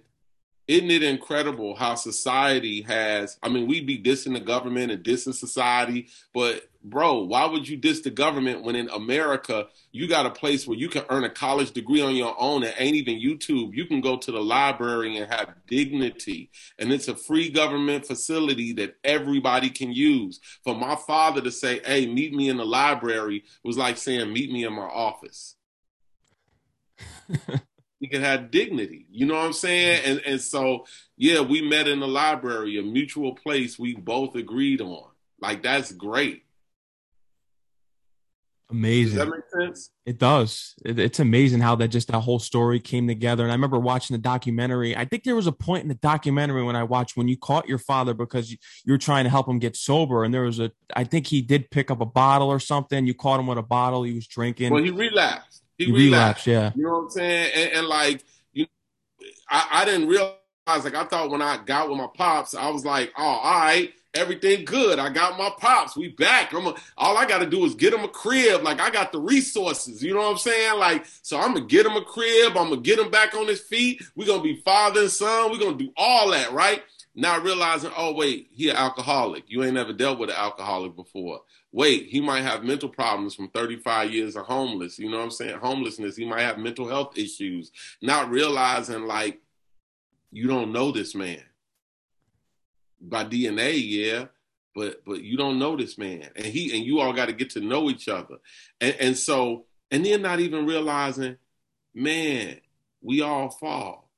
isn't 0.71 0.91
it 0.91 1.03
incredible 1.03 1.75
how 1.75 1.95
society 1.95 2.81
has 2.81 3.37
i 3.43 3.49
mean 3.49 3.67
we'd 3.67 3.85
be 3.87 4.01
dissing 4.01 4.33
the 4.33 4.39
government 4.39 4.91
and 4.91 5.03
dissing 5.03 5.33
society 5.33 6.07
but 6.33 6.69
bro 6.83 7.19
why 7.23 7.45
would 7.45 7.67
you 7.67 7.77
diss 7.77 8.01
the 8.01 8.09
government 8.09 8.63
when 8.63 8.75
in 8.75 8.89
america 8.89 9.67
you 9.91 10.07
got 10.07 10.25
a 10.25 10.31
place 10.31 10.65
where 10.65 10.77
you 10.77 10.87
can 10.87 11.03
earn 11.09 11.23
a 11.23 11.29
college 11.29 11.71
degree 11.71 12.01
on 12.01 12.15
your 12.15 12.35
own 12.39 12.63
and 12.63 12.73
ain't 12.77 12.95
even 12.95 13.19
youtube. 13.19 13.75
You 13.75 13.85
can 13.85 14.01
go 14.01 14.17
to 14.17 14.31
the 14.31 14.41
library 14.41 15.17
and 15.17 15.31
have 15.31 15.53
dignity. 15.67 16.49
And 16.79 16.91
it's 16.91 17.07
a 17.07 17.15
free 17.15 17.49
government 17.49 18.05
facility 18.05 18.73
that 18.73 18.95
everybody 19.03 19.69
can 19.69 19.91
use. 19.91 20.39
For 20.63 20.75
my 20.75 20.95
father 20.95 21.41
to 21.41 21.51
say 21.51 21.81
hey 21.85 22.07
meet 22.07 22.33
me 22.33 22.49
in 22.49 22.57
the 22.57 22.65
library 22.65 23.43
was 23.63 23.77
like 23.77 23.97
saying 23.97 24.31
meet 24.31 24.51
me 24.51 24.65
in 24.65 24.73
my 24.73 24.83
office 24.83 25.55
he 28.01 28.07
could 28.07 28.21
have 28.21 28.51
dignity. 28.51 29.05
You 29.11 29.27
know 29.27 29.35
what 29.35 29.45
I'm 29.45 29.53
saying? 29.53 30.01
And 30.05 30.21
and 30.25 30.41
so 30.41 30.85
yeah, 31.15 31.39
we 31.39 31.61
met 31.61 31.87
in 31.87 32.01
the 32.01 32.07
library, 32.07 32.77
a 32.79 32.83
mutual 32.83 33.35
place 33.35 33.79
we 33.79 33.95
both 33.95 34.35
agreed 34.35 34.81
on. 34.81 35.07
Like 35.39 35.63
that's 35.63 35.91
great. 35.93 36.43
Amazing. 38.71 39.17
Does 39.17 39.25
that 39.25 39.31
make 39.31 39.67
sense? 39.67 39.91
It 40.05 40.17
does. 40.17 40.75
It, 40.83 40.97
it's 40.97 41.19
amazing 41.19 41.59
how 41.59 41.75
that 41.75 41.89
just 41.89 42.07
that 42.07 42.21
whole 42.21 42.39
story 42.39 42.79
came 42.79 43.05
together. 43.05 43.43
And 43.43 43.51
I 43.51 43.55
remember 43.55 43.77
watching 43.77 44.15
the 44.15 44.21
documentary. 44.21 44.95
I 44.95 45.03
think 45.05 45.25
there 45.25 45.35
was 45.35 45.45
a 45.45 45.51
point 45.51 45.83
in 45.83 45.89
the 45.89 45.95
documentary 45.95 46.63
when 46.63 46.77
I 46.77 46.83
watched 46.83 47.17
when 47.17 47.27
you 47.27 47.37
caught 47.37 47.67
your 47.67 47.77
father 47.77 48.13
because 48.13 48.49
you, 48.49 48.57
you 48.85 48.93
were 48.93 48.97
trying 48.97 49.25
to 49.25 49.29
help 49.29 49.47
him 49.47 49.59
get 49.59 49.75
sober. 49.75 50.23
And 50.23 50.33
there 50.33 50.43
was 50.43 50.59
a, 50.59 50.71
I 50.95 51.03
think 51.03 51.27
he 51.27 51.41
did 51.41 51.69
pick 51.69 51.91
up 51.91 51.99
a 51.99 52.05
bottle 52.05 52.47
or 52.47 52.61
something. 52.61 53.05
You 53.05 53.13
caught 53.13 53.41
him 53.41 53.47
with 53.47 53.57
a 53.57 53.63
bottle. 53.63 54.03
He 54.03 54.13
was 54.13 54.25
drinking. 54.25 54.71
Well, 54.71 54.83
he 54.83 54.89
relapsed. 54.89 55.60
He, 55.85 55.87
he 55.87 55.91
relapsed, 55.91 56.47
yeah. 56.47 56.71
You 56.75 56.83
know 56.83 56.91
what 56.91 57.03
I'm 57.03 57.09
saying? 57.09 57.51
And, 57.55 57.71
and 57.73 57.87
like, 57.87 58.23
you, 58.53 58.67
I, 59.49 59.67
I 59.71 59.85
didn't 59.85 60.07
realize. 60.07 60.35
Like, 60.67 60.95
I 60.95 61.05
thought 61.05 61.31
when 61.31 61.41
I 61.41 61.57
got 61.65 61.89
with 61.89 61.97
my 61.97 62.07
pops, 62.13 62.53
I 62.55 62.69
was 62.69 62.85
like, 62.85 63.11
oh, 63.17 63.23
all 63.23 63.59
right, 63.59 63.91
everything 64.13 64.63
good. 64.63 64.99
I 64.99 65.09
got 65.09 65.37
my 65.37 65.49
pops. 65.57 65.97
We 65.97 66.09
back. 66.09 66.53
I'm 66.53 66.67
a, 66.67 66.75
all 66.97 67.17
I 67.17 67.25
got 67.25 67.39
to 67.39 67.45
do 67.45 67.65
is 67.65 67.75
get 67.75 67.93
him 67.93 68.03
a 68.03 68.07
crib. 68.07 68.63
Like 68.63 68.79
I 68.79 68.89
got 68.89 69.11
the 69.11 69.19
resources. 69.19 70.03
You 70.03 70.13
know 70.13 70.19
what 70.19 70.31
I'm 70.31 70.37
saying? 70.37 70.79
Like 70.79 71.05
so, 71.23 71.39
I'm 71.39 71.53
gonna 71.53 71.65
get 71.65 71.85
him 71.85 71.95
a 71.95 72.03
crib. 72.03 72.57
I'm 72.57 72.69
gonna 72.69 72.77
get 72.77 72.99
him 72.99 73.09
back 73.09 73.33
on 73.33 73.47
his 73.47 73.61
feet. 73.61 74.03
We're 74.15 74.27
gonna 74.27 74.43
be 74.43 74.57
father 74.57 75.01
and 75.01 75.09
son. 75.09 75.51
We're 75.51 75.59
gonna 75.59 75.77
do 75.77 75.91
all 75.97 76.29
that, 76.31 76.51
right? 76.53 76.83
Not 77.13 77.43
realizing, 77.43 77.91
oh 77.95 78.13
wait, 78.13 78.49
he 78.51 78.69
an 78.69 78.77
alcoholic. 78.77 79.43
You 79.47 79.63
ain't 79.63 79.73
never 79.73 79.93
dealt 79.93 80.19
with 80.19 80.29
an 80.29 80.35
alcoholic 80.37 80.95
before. 80.95 81.41
Wait, 81.71 82.07
he 82.07 82.21
might 82.21 82.41
have 82.41 82.63
mental 82.63 82.89
problems 82.89 83.35
from 83.35 83.49
35 83.49 84.11
years 84.11 84.35
of 84.35 84.45
homeless. 84.45 84.99
You 84.99 85.09
know 85.09 85.17
what 85.17 85.23
I'm 85.23 85.31
saying? 85.31 85.59
Homelessness. 85.59 86.15
He 86.15 86.25
might 86.25 86.41
have 86.41 86.57
mental 86.57 86.87
health 86.87 87.17
issues. 87.17 87.71
Not 88.01 88.29
realizing 88.29 89.05
like 89.05 89.41
you 90.31 90.47
don't 90.47 90.71
know 90.71 90.91
this 90.91 91.13
man 91.15 91.43
by 93.01 93.25
DNA, 93.25 93.73
yeah, 93.83 94.25
but 94.75 95.03
but 95.05 95.23
you 95.23 95.37
don't 95.37 95.59
know 95.59 95.75
this 95.75 95.97
man, 95.97 96.29
and 96.35 96.45
he 96.45 96.75
and 96.75 96.85
you 96.85 96.99
all 96.99 97.13
got 97.13 97.25
to 97.25 97.33
get 97.33 97.49
to 97.51 97.61
know 97.61 97.89
each 97.89 98.07
other, 98.07 98.37
and 98.79 98.95
and 98.99 99.17
so 99.17 99.65
and 99.89 100.05
then 100.05 100.21
not 100.21 100.39
even 100.39 100.65
realizing, 100.65 101.37
man, 101.93 102.61
we 103.01 103.21
all 103.21 103.49
fall, 103.49 104.09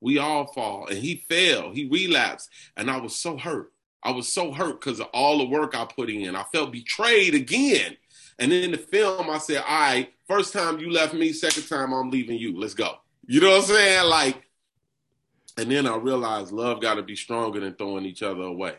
we 0.00 0.18
all 0.18 0.46
fall, 0.46 0.86
and 0.86 0.98
he 0.98 1.24
fell, 1.28 1.70
he 1.72 1.86
relapsed, 1.86 2.50
and 2.76 2.90
I 2.90 2.98
was 2.98 3.14
so 3.14 3.36
hurt. 3.36 3.72
I 4.02 4.12
was 4.12 4.32
so 4.32 4.52
hurt 4.52 4.80
because 4.80 5.00
of 5.00 5.08
all 5.12 5.38
the 5.38 5.44
work 5.44 5.74
I 5.76 5.84
put 5.84 6.08
in. 6.08 6.34
I 6.34 6.44
felt 6.44 6.72
betrayed 6.72 7.34
again. 7.34 7.96
And 8.38 8.52
in 8.52 8.70
the 8.70 8.78
film, 8.78 9.28
I 9.28 9.36
said, 9.36 9.62
all 9.66 9.80
right, 9.80 10.10
first 10.26 10.54
time 10.54 10.78
you 10.78 10.90
left 10.90 11.12
me, 11.12 11.32
second 11.32 11.64
time 11.64 11.92
I'm 11.92 12.10
leaving 12.10 12.38
you. 12.38 12.58
Let's 12.58 12.72
go. 12.72 12.94
You 13.26 13.40
know 13.40 13.50
what 13.50 13.58
I'm 13.58 13.62
saying? 13.64 14.08
Like, 14.08 14.42
and 15.58 15.70
then 15.70 15.86
I 15.86 15.96
realized 15.96 16.52
love 16.52 16.80
got 16.80 16.94
to 16.94 17.02
be 17.02 17.16
stronger 17.16 17.60
than 17.60 17.74
throwing 17.74 18.06
each 18.06 18.22
other 18.22 18.42
away. 18.42 18.76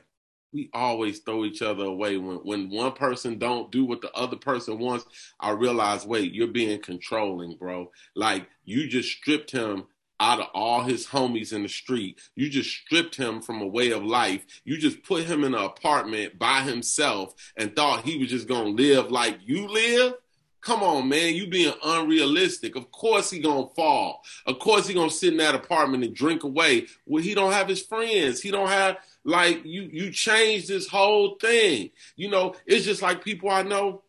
We 0.52 0.70
always 0.74 1.20
throw 1.20 1.46
each 1.46 1.62
other 1.62 1.86
away 1.86 2.18
when 2.18 2.38
when 2.38 2.70
one 2.70 2.92
person 2.94 3.38
don't 3.38 3.72
do 3.72 3.86
what 3.86 4.02
the 4.02 4.12
other 4.14 4.36
person 4.36 4.80
wants. 4.80 5.06
I 5.40 5.52
realize, 5.52 6.06
wait, 6.06 6.34
you're 6.34 6.48
being 6.48 6.82
controlling, 6.82 7.56
bro. 7.56 7.92
Like 8.16 8.48
you 8.66 8.88
just 8.88 9.10
stripped 9.10 9.52
him 9.52 9.86
out 10.22 10.40
of 10.40 10.48
all 10.54 10.84
his 10.84 11.08
homies 11.08 11.52
in 11.52 11.64
the 11.64 11.70
street. 11.70 12.22
You 12.36 12.48
just 12.48 12.70
stripped 12.70 13.16
him 13.16 13.42
from 13.42 13.60
a 13.60 13.68
way 13.68 13.90
of 13.90 14.06
life. 14.06 14.46
You 14.64 14.78
just 14.78 15.02
put 15.02 15.24
him 15.24 15.44
in 15.44 15.56
an 15.56 15.64
apartment 15.64 16.38
by 16.38 16.62
himself 16.62 17.34
and 17.58 17.76
thought 17.76 18.06
he 18.06 18.20
was 18.20 18.30
just 18.30 18.48
gonna 18.48 18.70
live 18.70 19.12
like 19.12 19.40
you 19.44 19.68
live. 19.68 20.14
Come 20.62 20.84
on, 20.84 21.10
man, 21.10 21.34
you 21.34 21.48
being 21.48 21.74
unrealistic. 21.84 22.76
Of 22.76 22.92
course 22.92 23.32
he 23.32 23.40
gonna 23.40 23.70
fall. 23.76 24.22
Of 24.46 24.60
course 24.60 24.88
he 24.88 24.94
gonna 24.94 25.10
sit 25.10 25.32
in 25.32 25.40
that 25.40 25.56
apartment 25.56 26.04
and 26.04 26.16
drink 26.16 26.44
away. 26.44 26.86
Well, 27.08 27.24
he 27.24 27.34
don't 27.34 27.54
have 27.54 27.68
his 27.68 27.82
friends. 27.82 28.42
He 28.42 28.52
don't 28.52 28.70
have 28.70 28.98
like 29.26 29.66
you. 29.66 29.90
You 29.92 30.12
changed 30.12 30.68
this 30.68 30.88
whole 30.88 31.38
thing. 31.42 31.90
You 32.16 32.30
know, 32.30 32.54
it's 32.68 32.86
just 32.86 33.02
like 33.02 33.24
people 33.24 33.50
I 33.50 33.64
know. 33.64 34.04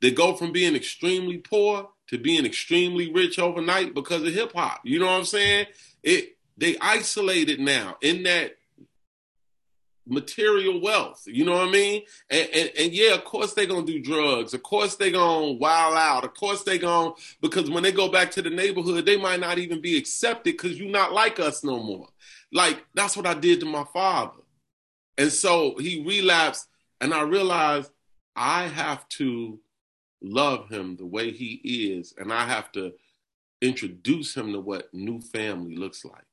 They 0.00 0.12
go 0.12 0.34
from 0.34 0.52
being 0.52 0.74
extremely 0.74 1.38
poor 1.38 1.90
to 2.08 2.18
being 2.18 2.44
extremely 2.44 3.12
rich 3.12 3.38
overnight 3.38 3.94
because 3.94 4.22
of 4.22 4.32
hip 4.32 4.52
hop. 4.54 4.80
You 4.84 4.98
know 4.98 5.06
what 5.06 5.18
I'm 5.18 5.24
saying? 5.24 5.66
It 6.02 6.36
they 6.56 6.76
isolated 6.80 7.60
now 7.60 7.96
in 8.00 8.22
that 8.24 8.56
material 10.06 10.80
wealth. 10.80 11.22
You 11.26 11.44
know 11.44 11.52
what 11.52 11.68
I 11.68 11.70
mean? 11.70 12.02
And, 12.30 12.48
and, 12.52 12.70
and 12.78 12.92
yeah, 12.92 13.14
of 13.14 13.24
course 13.24 13.54
they're 13.54 13.66
gonna 13.66 13.86
do 13.86 14.00
drugs. 14.02 14.54
Of 14.54 14.62
course 14.62 14.96
they're 14.96 15.10
gonna 15.10 15.52
wild 15.52 15.96
out. 15.96 16.24
Of 16.24 16.34
course 16.34 16.62
they're 16.62 16.78
gonna 16.78 17.12
because 17.40 17.70
when 17.70 17.82
they 17.82 17.92
go 17.92 18.08
back 18.08 18.30
to 18.32 18.42
the 18.42 18.50
neighborhood, 18.50 19.06
they 19.06 19.16
might 19.16 19.40
not 19.40 19.58
even 19.58 19.80
be 19.80 19.96
accepted 19.96 20.56
because 20.56 20.78
you're 20.78 20.90
not 20.90 21.12
like 21.12 21.40
us 21.40 21.64
no 21.64 21.82
more. 21.82 22.08
Like 22.52 22.84
that's 22.94 23.16
what 23.16 23.26
I 23.26 23.34
did 23.34 23.60
to 23.60 23.66
my 23.66 23.84
father. 23.92 24.40
And 25.16 25.32
so 25.32 25.76
he 25.78 26.04
relapsed, 26.04 26.68
and 27.00 27.14
I 27.14 27.22
realized 27.22 27.90
I 28.36 28.64
have 28.64 29.08
to 29.10 29.60
love 30.24 30.68
him 30.68 30.96
the 30.96 31.06
way 31.06 31.30
he 31.30 31.54
is, 31.92 32.14
and 32.18 32.32
I 32.32 32.46
have 32.46 32.72
to 32.72 32.92
introduce 33.60 34.36
him 34.36 34.52
to 34.52 34.60
what 34.60 34.92
new 34.92 35.20
family 35.20 35.76
looks 35.76 36.04
like. 36.04 36.24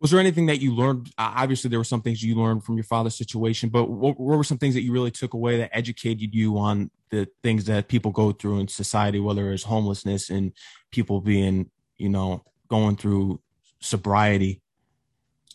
Was 0.00 0.10
there 0.10 0.20
anything 0.20 0.46
that 0.46 0.60
you 0.60 0.74
learned? 0.74 1.10
Obviously 1.16 1.70
there 1.70 1.78
were 1.78 1.84
some 1.84 2.02
things 2.02 2.22
you 2.22 2.34
learned 2.34 2.64
from 2.64 2.76
your 2.76 2.84
father's 2.84 3.16
situation 3.16 3.70
but 3.70 3.86
what, 3.86 4.20
what, 4.20 4.36
were 4.36 4.44
some 4.44 4.58
things 4.58 4.74
that 4.74 4.82
you 4.82 4.92
really 4.92 5.10
took 5.10 5.32
away 5.32 5.56
that 5.56 5.74
educated 5.74 6.34
you 6.34 6.58
on 6.58 6.90
the 7.10 7.26
things 7.42 7.64
that 7.64 7.88
people 7.88 8.10
go 8.10 8.32
through 8.32 8.58
in 8.58 8.68
society 8.68 9.18
whether 9.18 9.50
it's 9.50 9.62
homelessness 9.62 10.28
and 10.28 10.52
people 10.90 11.20
being 11.20 11.70
you 11.96 12.10
know 12.10 12.44
going 12.68 12.96
through 12.96 13.40
sobriety? 13.80 14.60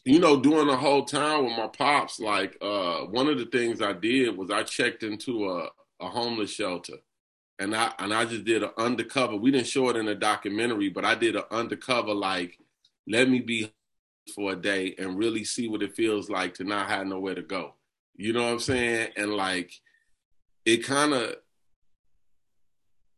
You 0.04 0.20
know 0.20 0.40
doing 0.40 0.66
the 0.66 0.78
whole 0.78 1.06
time 1.06 1.46
with 1.46 1.56
my 1.56 1.68
pops 1.68 2.20
like 2.20 2.58
uh 2.60 3.02
one 3.02 3.28
of 3.28 3.38
the 3.38 3.46
things 3.46 3.84
i 3.84 3.94
did 3.94 4.36
was 4.36 4.50
i 4.50 4.64
checked 4.64 5.04
into 5.04 5.48
a, 5.48 5.70
a 6.02 6.08
homeless 6.08 6.52
shelter 6.52 6.98
and 7.60 7.76
i 7.76 7.92
and 8.00 8.14
i 8.14 8.26
just 8.26 8.46
did 8.46 8.64
an 8.64 8.72
undercover 8.78 9.36
we 9.36 9.52
didn't 9.52 9.68
show 9.68 9.90
it 9.90 9.96
in 9.96 10.08
a 10.08 10.16
documentary 10.16 10.90
but 10.90 11.06
i 11.06 11.16
did 11.16 11.36
an 11.36 11.44
undercover 11.52 12.14
like 12.14 12.58
let 13.08 13.30
me 13.30 13.40
be 13.40 13.72
for 14.30 14.54
a 14.54 14.56
day 14.56 14.96
and 14.98 15.18
really 15.18 15.44
see 15.44 15.68
what 15.68 15.84
it 15.84 15.96
feels 15.96 16.30
like 16.30 16.54
to 16.56 16.64
not 16.64 16.90
have 16.90 17.08
nowhere 17.08 17.36
to 17.36 17.42
go. 17.42 17.74
You 18.16 18.34
know 18.34 18.44
what 18.44 18.54
I'm 18.54 18.60
saying? 18.60 19.10
And 19.18 19.34
like 19.34 19.74
it 20.66 20.86
kind 20.86 21.14
of 21.14 21.36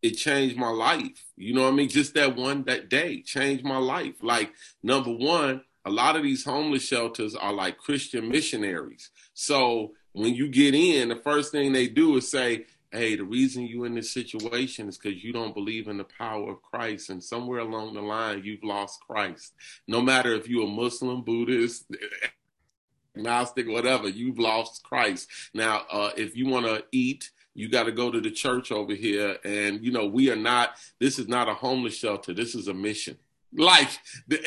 it 0.01 0.11
changed 0.11 0.57
my 0.57 0.69
life. 0.69 1.25
You 1.35 1.53
know 1.53 1.63
what 1.63 1.73
I 1.73 1.75
mean? 1.75 1.89
Just 1.89 2.15
that 2.15 2.35
one 2.35 2.63
that 2.63 2.89
day 2.89 3.21
changed 3.21 3.63
my 3.63 3.77
life. 3.77 4.15
Like 4.21 4.51
number 4.81 5.11
one, 5.11 5.61
a 5.85 5.91
lot 5.91 6.15
of 6.15 6.23
these 6.23 6.43
homeless 6.43 6.83
shelters 6.83 7.35
are 7.35 7.53
like 7.53 7.77
Christian 7.77 8.29
missionaries. 8.29 9.11
So 9.33 9.91
when 10.13 10.33
you 10.33 10.47
get 10.47 10.73
in, 10.73 11.09
the 11.09 11.15
first 11.17 11.51
thing 11.51 11.71
they 11.71 11.87
do 11.87 12.17
is 12.17 12.29
say, 12.29 12.65
hey, 12.91 13.15
the 13.15 13.23
reason 13.23 13.63
you 13.63 13.85
in 13.85 13.95
this 13.95 14.11
situation 14.11 14.89
is 14.89 14.97
because 14.97 15.23
you 15.23 15.31
don't 15.31 15.53
believe 15.53 15.87
in 15.87 15.97
the 15.97 16.03
power 16.03 16.51
of 16.51 16.61
Christ. 16.61 17.09
And 17.09 17.23
somewhere 17.23 17.59
along 17.59 17.93
the 17.93 18.01
line, 18.01 18.41
you've 18.43 18.63
lost 18.63 18.99
Christ. 19.07 19.53
No 19.87 20.01
matter 20.01 20.33
if 20.33 20.47
you're 20.47 20.67
a 20.67 20.69
Muslim, 20.69 21.23
Buddhist, 21.23 21.85
agnostic, 23.17 23.67
whatever, 23.67 24.09
you've 24.09 24.39
lost 24.39 24.83
Christ. 24.83 25.29
Now, 25.53 25.83
uh, 25.89 26.11
if 26.17 26.35
you 26.35 26.47
want 26.47 26.65
to 26.65 26.83
eat, 26.91 27.31
you 27.53 27.69
got 27.69 27.83
to 27.83 27.91
go 27.91 28.11
to 28.11 28.19
the 28.19 28.31
church 28.31 28.71
over 28.71 28.93
here. 28.93 29.37
And, 29.43 29.83
you 29.83 29.91
know, 29.91 30.05
we 30.05 30.29
are 30.29 30.35
not, 30.35 30.71
this 30.99 31.17
is 31.17 31.27
not 31.27 31.49
a 31.49 31.53
homeless 31.53 31.95
shelter. 31.95 32.33
This 32.33 32.55
is 32.55 32.67
a 32.67 32.73
mission. 32.73 33.17
Like, 33.53 33.89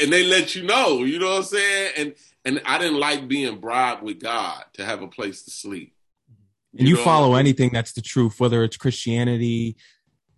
and 0.00 0.12
they 0.12 0.24
let 0.24 0.54
you 0.54 0.62
know, 0.62 1.04
you 1.04 1.18
know 1.18 1.30
what 1.30 1.38
I'm 1.38 1.42
saying? 1.44 1.92
And, 1.96 2.14
and 2.46 2.62
I 2.64 2.78
didn't 2.78 3.00
like 3.00 3.28
being 3.28 3.58
bribed 3.58 4.02
with 4.02 4.20
God 4.20 4.64
to 4.74 4.84
have 4.84 5.02
a 5.02 5.08
place 5.08 5.42
to 5.42 5.50
sleep 5.50 5.94
you, 6.74 6.96
you 6.96 6.96
follow 6.96 7.34
anything 7.34 7.70
that's 7.72 7.92
the 7.92 8.02
truth, 8.02 8.40
whether 8.40 8.64
it's 8.64 8.76
Christianity, 8.76 9.76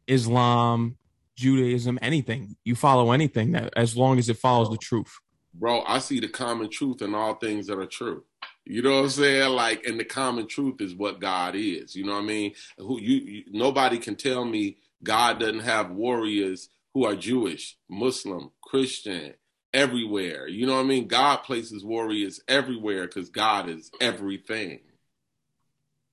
Islam, 0.06 0.96
Judaism, 1.36 1.98
anything. 2.02 2.56
You 2.64 2.74
follow 2.74 3.12
anything 3.12 3.52
that 3.52 3.72
as 3.76 3.96
long 3.96 4.18
as 4.18 4.28
it 4.28 4.38
follows 4.38 4.70
the 4.70 4.76
truth. 4.76 5.18
Bro, 5.54 5.82
I 5.86 5.98
see 5.98 6.20
the 6.20 6.28
common 6.28 6.70
truth 6.70 7.00
in 7.02 7.14
all 7.14 7.34
things 7.34 7.66
that 7.66 7.78
are 7.78 7.86
true. 7.86 8.24
You 8.64 8.82
know 8.82 8.96
what 8.96 9.04
I'm 9.04 9.10
saying? 9.10 9.50
Like, 9.50 9.86
and 9.86 9.98
the 9.98 10.04
common 10.04 10.48
truth 10.48 10.80
is 10.80 10.94
what 10.94 11.20
God 11.20 11.54
is. 11.54 11.94
You 11.94 12.04
know 12.04 12.14
what 12.14 12.24
I 12.24 12.26
mean? 12.26 12.54
Who 12.78 13.00
you, 13.00 13.16
you 13.16 13.44
nobody 13.52 13.98
can 13.98 14.16
tell 14.16 14.44
me 14.44 14.78
God 15.02 15.38
doesn't 15.38 15.60
have 15.60 15.90
warriors 15.90 16.68
who 16.92 17.04
are 17.04 17.14
Jewish, 17.14 17.76
Muslim, 17.88 18.50
Christian, 18.62 19.34
everywhere. 19.72 20.48
You 20.48 20.66
know 20.66 20.74
what 20.74 20.84
I 20.84 20.88
mean? 20.88 21.06
God 21.06 21.38
places 21.38 21.84
warriors 21.84 22.40
everywhere 22.48 23.06
because 23.06 23.30
God 23.30 23.68
is 23.68 23.90
everything. 24.00 24.80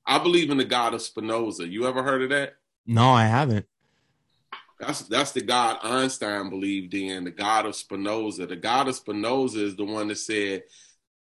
I 0.06 0.20
believe 0.20 0.50
in 0.50 0.58
the 0.58 0.66
God 0.66 0.94
of 0.94 1.02
Spinoza. 1.02 1.68
You 1.68 1.88
ever 1.88 2.04
heard 2.04 2.24
of 2.24 2.30
that? 2.30 2.56
No, 2.86 3.12
I 3.12 3.26
haven't. 3.26 3.66
That's 4.80 5.02
that's 5.02 5.32
the 5.32 5.42
God 5.42 5.78
Einstein 5.82 6.50
believed 6.50 6.94
in, 6.94 7.24
the 7.24 7.32
God 7.32 7.66
of 7.66 7.76
Spinoza. 7.76 8.46
The 8.46 8.56
God 8.56 8.88
of 8.88 8.96
Spinoza 8.96 9.64
is 9.64 9.76
the 9.76 9.86
one 9.86 10.10
that 10.10 10.18
said, 10.18 10.64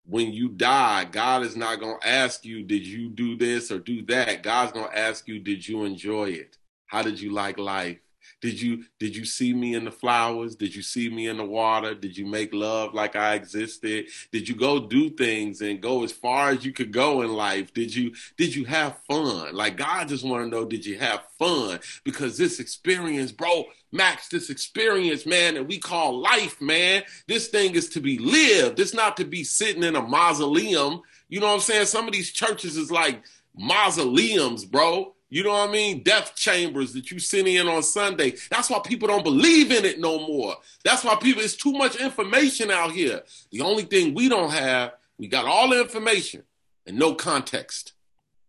when 0.07 0.33
you 0.33 0.49
die, 0.49 1.05
God 1.05 1.43
is 1.43 1.57
not 1.57 1.79
going 1.79 2.01
to 2.01 2.09
ask 2.09 2.45
you, 2.45 2.63
did 2.63 2.87
you 2.87 3.11
do 3.11 3.37
this 3.37 3.71
or 3.71 3.79
do 3.79 4.03
that? 4.07 4.43
God's 4.43 4.73
going 4.73 4.91
to 4.91 4.99
ask 4.99 5.29
you, 5.29 5.39
did 5.39 5.67
you 5.67 5.85
enjoy 5.85 6.31
it? 6.31 6.57
How 6.87 7.03
did 7.03 7.21
you 7.21 7.33
like 7.33 7.59
life? 7.59 7.99
Did 8.41 8.61
you 8.61 8.85
did 8.99 9.15
you 9.15 9.25
see 9.25 9.53
me 9.53 9.75
in 9.75 9.85
the 9.85 9.91
flowers? 9.91 10.57
Did 10.57 10.75
you 10.75 10.83
see 10.83 11.11
me 11.11 11.29
in 11.29 11.37
the 11.37 11.45
water? 11.45 11.95
Did 11.95 12.17
you 12.17 12.27
make 12.27 12.55
love 12.55 12.95
like 12.95 13.15
I 13.15 13.35
existed? 13.35 14.07
Did 14.33 14.49
you 14.49 14.55
go 14.55 14.87
do 14.87 15.11
things 15.11 15.61
and 15.61 15.81
go 15.81 16.05
as 16.05 16.13
far 16.13 16.51
as 16.51 16.65
you 16.65 16.73
could 16.73 16.93
go 16.93 17.21
in 17.23 17.33
life? 17.33 17.75
Did 17.75 17.95
you 17.95 18.15
did 18.37 18.55
you 18.55 18.65
have 18.65 18.99
fun? 19.11 19.55
Like 19.55 19.77
God 19.77 20.09
just 20.09 20.25
want 20.25 20.45
to 20.45 20.49
know 20.49 20.65
did 20.65 20.87
you 20.87 20.99
have 20.99 21.25
fun? 21.39 21.81
Because 22.05 22.39
this 22.39 22.61
experience, 22.61 23.31
bro, 23.31 23.65
Max, 23.93 24.29
this 24.29 24.51
experience, 24.51 25.27
man, 25.27 25.55
that 25.55 25.67
we 25.67 25.79
call 25.79 26.21
life, 26.21 26.61
man, 26.61 27.03
this 27.27 27.49
thing 27.49 27.75
is 27.75 27.89
to 27.91 28.01
be 28.01 28.19
lived. 28.19 28.79
It's 28.79 28.95
not 28.95 29.17
to 29.19 29.25
be 29.25 29.45
sitting 29.45 29.83
in 29.83 29.97
a 29.97 30.03
mausoleum. 30.03 31.03
You 31.29 31.41
know 31.41 31.49
what 31.49 31.55
I'm 31.55 31.61
saying? 31.61 31.87
Some 31.87 32.07
of 32.07 32.13
these 32.13 32.31
churches 32.31 32.77
is 32.77 32.91
like 32.91 33.23
mausoleums, 33.57 34.65
bro. 34.65 35.15
You 35.31 35.45
know 35.45 35.51
what 35.51 35.69
I 35.69 35.73
mean? 35.73 36.03
Death 36.03 36.35
chambers 36.35 36.93
that 36.93 37.11
you 37.11 37.21
send 37.21 37.47
in 37.47 37.69
on 37.69 37.85
Sunday. 37.85 38.35
That's 38.51 38.69
why 38.69 38.81
people 38.81 39.07
don't 39.07 39.23
believe 39.23 39.71
in 39.71 39.85
it 39.85 40.01
no 40.01 40.19
more. 40.19 40.57
That's 40.85 41.05
why 41.05 41.15
people, 41.15 41.43
it's 41.43 41.55
too 41.55 41.73
much 41.73 41.97
information 41.97 42.71
out 42.71 42.91
here. 42.91 43.23
The 43.53 43.61
only 43.61 43.85
thing 43.85 44.13
we 44.13 44.29
don't 44.29 44.51
have, 44.51 44.95
we 45.19 45.29
got 45.29 45.47
all 45.47 45.71
the 45.71 45.81
information 45.81 46.43
and 46.85 46.99
no 46.99 47.15
context. 47.15 47.93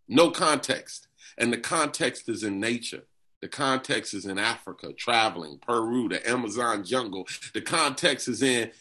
No 0.07 0.31
context. 0.31 1.07
And 1.37 1.53
the 1.53 1.57
context 1.57 2.27
is 2.27 2.43
in 2.43 2.59
nature. 2.59 3.03
The 3.41 3.47
context 3.47 4.13
is 4.13 4.25
in 4.25 4.37
Africa, 4.37 4.93
traveling, 4.93 5.59
Peru, 5.59 6.09
the 6.09 6.27
Amazon 6.29 6.83
jungle. 6.83 7.27
The 7.53 7.61
context 7.61 8.27
is 8.27 8.43
in 8.43 8.71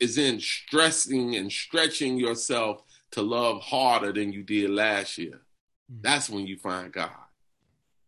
is 0.00 0.18
in 0.18 0.40
stressing 0.40 1.36
and 1.36 1.50
stretching 1.50 2.16
yourself 2.16 2.82
to 3.12 3.22
love 3.22 3.62
harder 3.62 4.12
than 4.12 4.32
you 4.32 4.42
did 4.42 4.70
last 4.70 5.16
year. 5.16 5.40
Mm. 5.92 6.02
That's 6.02 6.28
when 6.28 6.46
you 6.46 6.56
find 6.56 6.92
God. 6.92 7.23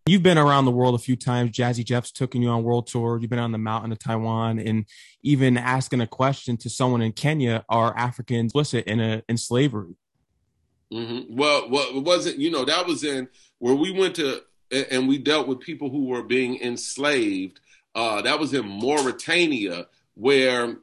You've 0.09 0.23
been 0.23 0.39
around 0.39 0.67
the 0.67 0.71
world 0.71 0.95
a 0.95 0.99
few 0.99 1.17
times. 1.17 1.51
Jazzy 1.51 1.85
Jeff's 1.85 2.13
taken 2.13 2.41
you 2.41 2.49
on 2.49 2.63
world 2.63 2.87
tour. 2.87 3.19
You've 3.19 3.29
been 3.29 3.41
on 3.41 3.51
the 3.51 3.59
mountain 3.59 3.91
of 3.91 3.99
Taiwan, 3.99 4.61
and 4.61 4.87
even 5.25 5.59
asking 5.59 6.01
a 6.01 6.07
question 6.07 6.57
to 6.59 6.71
someone 6.71 7.03
in 7.03 7.11
Kenya: 7.11 7.65
Are 7.69 7.97
Africans 7.97 8.53
implicit 8.53 8.87
in 8.87 9.01
a 9.01 9.25
in 9.29 9.37
slavery? 9.37 9.97
Mm-hmm. 10.93 11.37
Well, 11.37 11.69
well, 11.69 11.89
it 11.97 12.05
wasn't. 12.05 12.39
You 12.39 12.53
know, 12.53 12.65
that 12.65 12.87
was 12.87 13.03
in 13.03 13.29
where 13.59 13.75
we 13.75 13.91
went 13.91 14.15
to, 14.17 14.43
and 14.71 15.09
we 15.09 15.19
dealt 15.19 15.49
with 15.49 15.59
people 15.59 15.91
who 15.91 16.05
were 16.05 16.23
being 16.23 16.61
enslaved. 16.61 17.59
Uh, 17.97 18.23
that 18.23 18.39
was 18.39 18.55
in 18.55 18.65
Mauritania, 18.65 19.89
where 20.15 20.77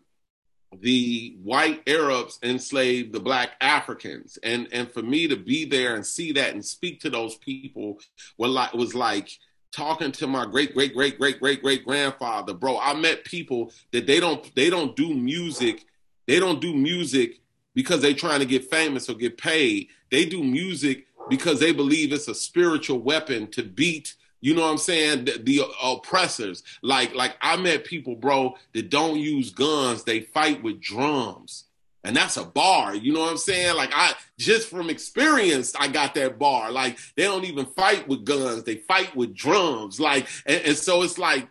the 0.81 1.37
white 1.43 1.81
Arabs 1.87 2.39
enslaved 2.43 3.13
the 3.13 3.19
black 3.19 3.51
Africans. 3.61 4.37
And 4.43 4.67
and 4.71 4.91
for 4.91 5.01
me 5.01 5.27
to 5.27 5.35
be 5.35 5.65
there 5.65 5.95
and 5.95 6.05
see 6.05 6.31
that 6.33 6.53
and 6.53 6.63
speak 6.63 7.01
to 7.01 7.09
those 7.09 7.35
people 7.35 7.99
was 8.37 8.51
like 8.51 8.73
was 8.73 8.95
like 8.95 9.29
talking 9.71 10.11
to 10.13 10.27
my 10.27 10.45
great 10.45 10.73
great 10.73 10.93
great 10.93 11.17
great 11.17 11.39
great 11.39 11.61
great 11.61 11.85
grandfather, 11.85 12.53
bro. 12.53 12.79
I 12.79 12.93
met 12.93 13.25
people 13.25 13.71
that 13.91 14.07
they 14.07 14.19
don't 14.19 14.53
they 14.55 14.69
don't 14.69 14.95
do 14.95 15.13
music, 15.13 15.85
they 16.27 16.39
don't 16.39 16.61
do 16.61 16.73
music 16.73 17.41
because 17.73 18.01
they 18.01 18.13
trying 18.13 18.39
to 18.39 18.45
get 18.45 18.69
famous 18.69 19.09
or 19.09 19.15
get 19.15 19.37
paid. 19.37 19.87
They 20.11 20.25
do 20.25 20.43
music 20.43 21.07
because 21.29 21.59
they 21.59 21.71
believe 21.71 22.13
it's 22.13 22.27
a 22.27 22.35
spiritual 22.35 22.99
weapon 22.99 23.47
to 23.51 23.63
beat 23.63 24.15
you 24.43 24.53
know 24.53 24.63
what 24.63 24.71
I'm 24.71 24.77
saying? 24.77 25.23
The, 25.23 25.39
the, 25.41 25.61
oppressors. 25.81 26.63
Like, 26.81 27.15
like 27.15 27.37
I 27.41 27.55
met 27.55 27.85
people, 27.85 28.17
bro, 28.17 28.55
that 28.73 28.89
don't 28.89 29.17
use 29.17 29.51
guns. 29.51 30.03
They 30.03 30.19
fight 30.19 30.61
with 30.61 30.81
drums. 30.81 31.63
And 32.03 32.13
that's 32.13 32.35
a 32.35 32.43
bar. 32.43 32.93
You 32.93 33.13
know 33.13 33.21
what 33.21 33.31
I'm 33.31 33.37
saying? 33.37 33.77
Like 33.77 33.91
I 33.95 34.11
just 34.37 34.69
from 34.69 34.89
experience, 34.89 35.73
I 35.79 35.87
got 35.87 36.13
that 36.15 36.37
bar. 36.37 36.73
Like 36.73 36.97
they 37.15 37.23
don't 37.23 37.45
even 37.45 37.65
fight 37.67 38.05
with 38.09 38.25
guns. 38.25 38.63
They 38.63 38.75
fight 38.75 39.15
with 39.15 39.33
drums. 39.33 39.97
Like, 39.97 40.27
and, 40.45 40.61
and 40.65 40.77
so 40.77 41.03
it's 41.03 41.17
like 41.17 41.47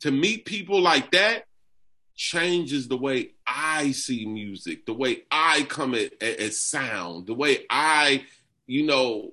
to 0.00 0.10
meet 0.10 0.44
people 0.44 0.82
like 0.82 1.10
that 1.12 1.46
changes 2.14 2.86
the 2.86 2.98
way 2.98 3.30
I 3.46 3.92
see 3.92 4.26
music, 4.26 4.84
the 4.84 4.92
way 4.92 5.22
I 5.30 5.62
come 5.62 5.94
at, 5.94 6.22
at, 6.22 6.38
at 6.38 6.52
sound, 6.52 7.26
the 7.26 7.34
way 7.34 7.64
I, 7.70 8.26
you 8.66 8.84
know, 8.84 9.30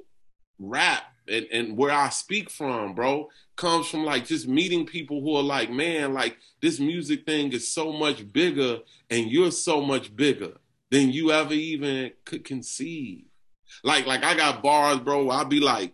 rap 0.58 1.13
and, 1.28 1.46
and 1.52 1.78
where 1.78 1.92
I 1.92 2.10
speak 2.10 2.50
from, 2.50 2.94
bro, 2.94 3.30
comes 3.56 3.88
from 3.88 4.04
like 4.04 4.26
just 4.26 4.48
meeting 4.48 4.86
people 4.86 5.22
who 5.22 5.36
are 5.36 5.44
like, 5.44 5.70
man, 5.70 6.14
like 6.14 6.38
this 6.62 6.80
music 6.80 7.26
thing 7.26 7.52
is 7.54 7.68
so 7.68 7.92
much 7.92 8.32
bigger 8.32 8.80
and 9.10 9.30
you're 9.30 9.52
so 9.52 9.82
much 9.82 10.16
bigger 10.16 10.54
than 10.92 11.12
you 11.12 11.32
ever 11.32 11.54
even 11.54 12.12
could 12.26 12.44
conceive. 12.46 13.26
Like, 13.84 14.06
like 14.06 14.24
I 14.24 14.36
got 14.36 14.64
bars, 14.64 15.00
bro. 15.00 15.30
I'll 15.30 15.46
be 15.46 15.60
like, 15.60 15.94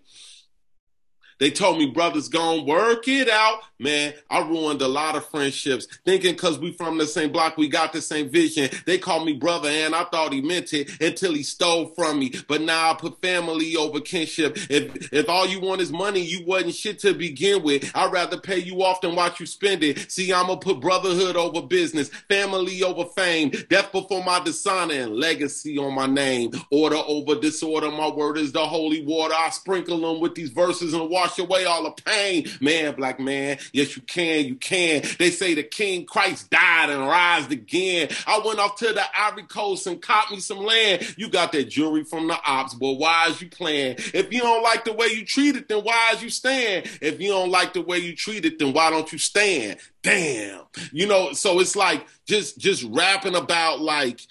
they 1.39 1.51
told 1.51 1.77
me 1.77 1.87
brothers 1.87 2.27
gonna 2.27 2.63
work 2.63 3.07
it 3.07 3.29
out. 3.29 3.61
Man, 3.79 4.13
I 4.29 4.41
ruined 4.41 4.81
a 4.81 4.87
lot 4.87 5.15
of 5.15 5.25
friendships 5.25 5.87
thinking 6.05 6.33
because 6.33 6.59
we 6.59 6.73
from 6.73 6.97
the 6.97 7.07
same 7.07 7.31
block, 7.31 7.57
we 7.57 7.69
got 7.69 7.93
the 7.93 8.01
same 8.01 8.29
vision. 8.29 8.69
They 8.85 8.97
called 8.97 9.25
me 9.25 9.33
brother 9.33 9.69
and 9.69 9.95
I 9.95 10.03
thought 10.03 10.33
he 10.33 10.41
meant 10.41 10.73
it 10.73 11.01
until 11.01 11.33
he 11.33 11.43
stole 11.43 11.87
from 11.95 12.19
me. 12.19 12.33
But 12.47 12.61
now 12.61 12.91
I 12.91 12.93
put 12.95 13.21
family 13.21 13.77
over 13.77 14.01
kinship. 14.01 14.57
If 14.69 15.13
if 15.13 15.29
all 15.29 15.47
you 15.47 15.61
want 15.61 15.79
is 15.79 15.91
money, 15.91 16.19
you 16.19 16.45
wasn't 16.45 16.75
shit 16.75 16.99
to 16.99 17.13
begin 17.13 17.63
with. 17.63 17.89
I'd 17.95 18.11
rather 18.11 18.39
pay 18.39 18.59
you 18.59 18.83
off 18.83 18.99
than 19.01 19.15
watch 19.15 19.39
you 19.39 19.45
spend 19.45 19.81
it. 19.83 20.11
See, 20.11 20.33
I'ma 20.33 20.57
put 20.57 20.81
brotherhood 20.81 21.37
over 21.37 21.61
business, 21.61 22.09
family 22.27 22.83
over 22.83 23.05
fame, 23.15 23.51
death 23.69 23.91
before 23.93 24.23
my 24.23 24.41
dishonor, 24.41 24.93
and 24.93 25.15
legacy 25.15 25.77
on 25.77 25.93
my 25.93 26.05
name. 26.05 26.51
Order 26.69 27.01
over 27.07 27.35
disorder. 27.35 27.89
My 27.91 28.09
word 28.09 28.37
is 28.37 28.51
the 28.51 28.65
holy 28.65 29.05
water. 29.05 29.35
I 29.37 29.49
sprinkle 29.51 29.99
them 30.01 30.19
with 30.19 30.35
these 30.35 30.49
verses 30.49 30.93
and 30.93 31.09
wash 31.09 31.29
wash 31.29 31.39
away 31.39 31.65
all 31.65 31.83
the 31.83 32.01
pain. 32.03 32.47
Man, 32.61 32.95
black 32.95 33.19
man, 33.19 33.57
yes, 33.73 33.95
you 33.95 34.01
can, 34.01 34.45
you 34.45 34.55
can. 34.55 35.03
They 35.17 35.29
say 35.31 35.53
the 35.53 35.63
King 35.63 36.05
Christ 36.05 36.49
died 36.49 36.89
and 36.89 37.01
rised 37.01 37.51
again. 37.51 38.09
I 38.27 38.41
went 38.43 38.59
off 38.59 38.75
to 38.77 38.93
the 38.93 39.03
Ivory 39.17 39.43
Coast 39.43 39.87
and 39.87 40.01
caught 40.01 40.31
me 40.31 40.39
some 40.39 40.59
land. 40.59 41.15
You 41.17 41.29
got 41.29 41.51
that 41.51 41.69
jewelry 41.69 42.03
from 42.03 42.27
the 42.27 42.37
ops, 42.45 42.73
boy. 42.73 42.93
Why 42.93 43.27
is 43.27 43.41
you 43.41 43.49
playing? 43.49 43.95
If 44.13 44.31
you 44.33 44.39
don't 44.39 44.63
like 44.63 44.85
the 44.85 44.93
way 44.93 45.07
you 45.07 45.25
treat 45.25 45.55
it, 45.55 45.67
then 45.67 45.83
why 45.83 46.11
is 46.13 46.23
you 46.23 46.29
stand? 46.29 46.87
If 47.01 47.19
you 47.19 47.29
don't 47.29 47.51
like 47.51 47.73
the 47.73 47.81
way 47.81 47.99
you 47.99 48.15
treat 48.15 48.45
it, 48.45 48.59
then 48.59 48.73
why 48.73 48.89
don't 48.89 49.11
you 49.11 49.17
stand? 49.17 49.79
Damn. 50.01 50.61
You 50.91 51.07
know, 51.07 51.33
so 51.33 51.59
it's 51.59 51.75
like 51.75 52.05
just 52.25 52.57
just 52.59 52.83
rapping 52.89 53.35
about 53.35 53.81
like 53.81 54.21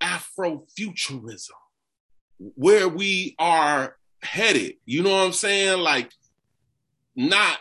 Afrofuturism, 0.00 1.50
where 2.38 2.88
we 2.88 3.34
are 3.38 3.96
headed. 4.22 4.74
You 4.84 5.02
know 5.02 5.10
what 5.10 5.24
I'm 5.26 5.32
saying? 5.32 5.80
Like 5.80 6.10
not 7.16 7.58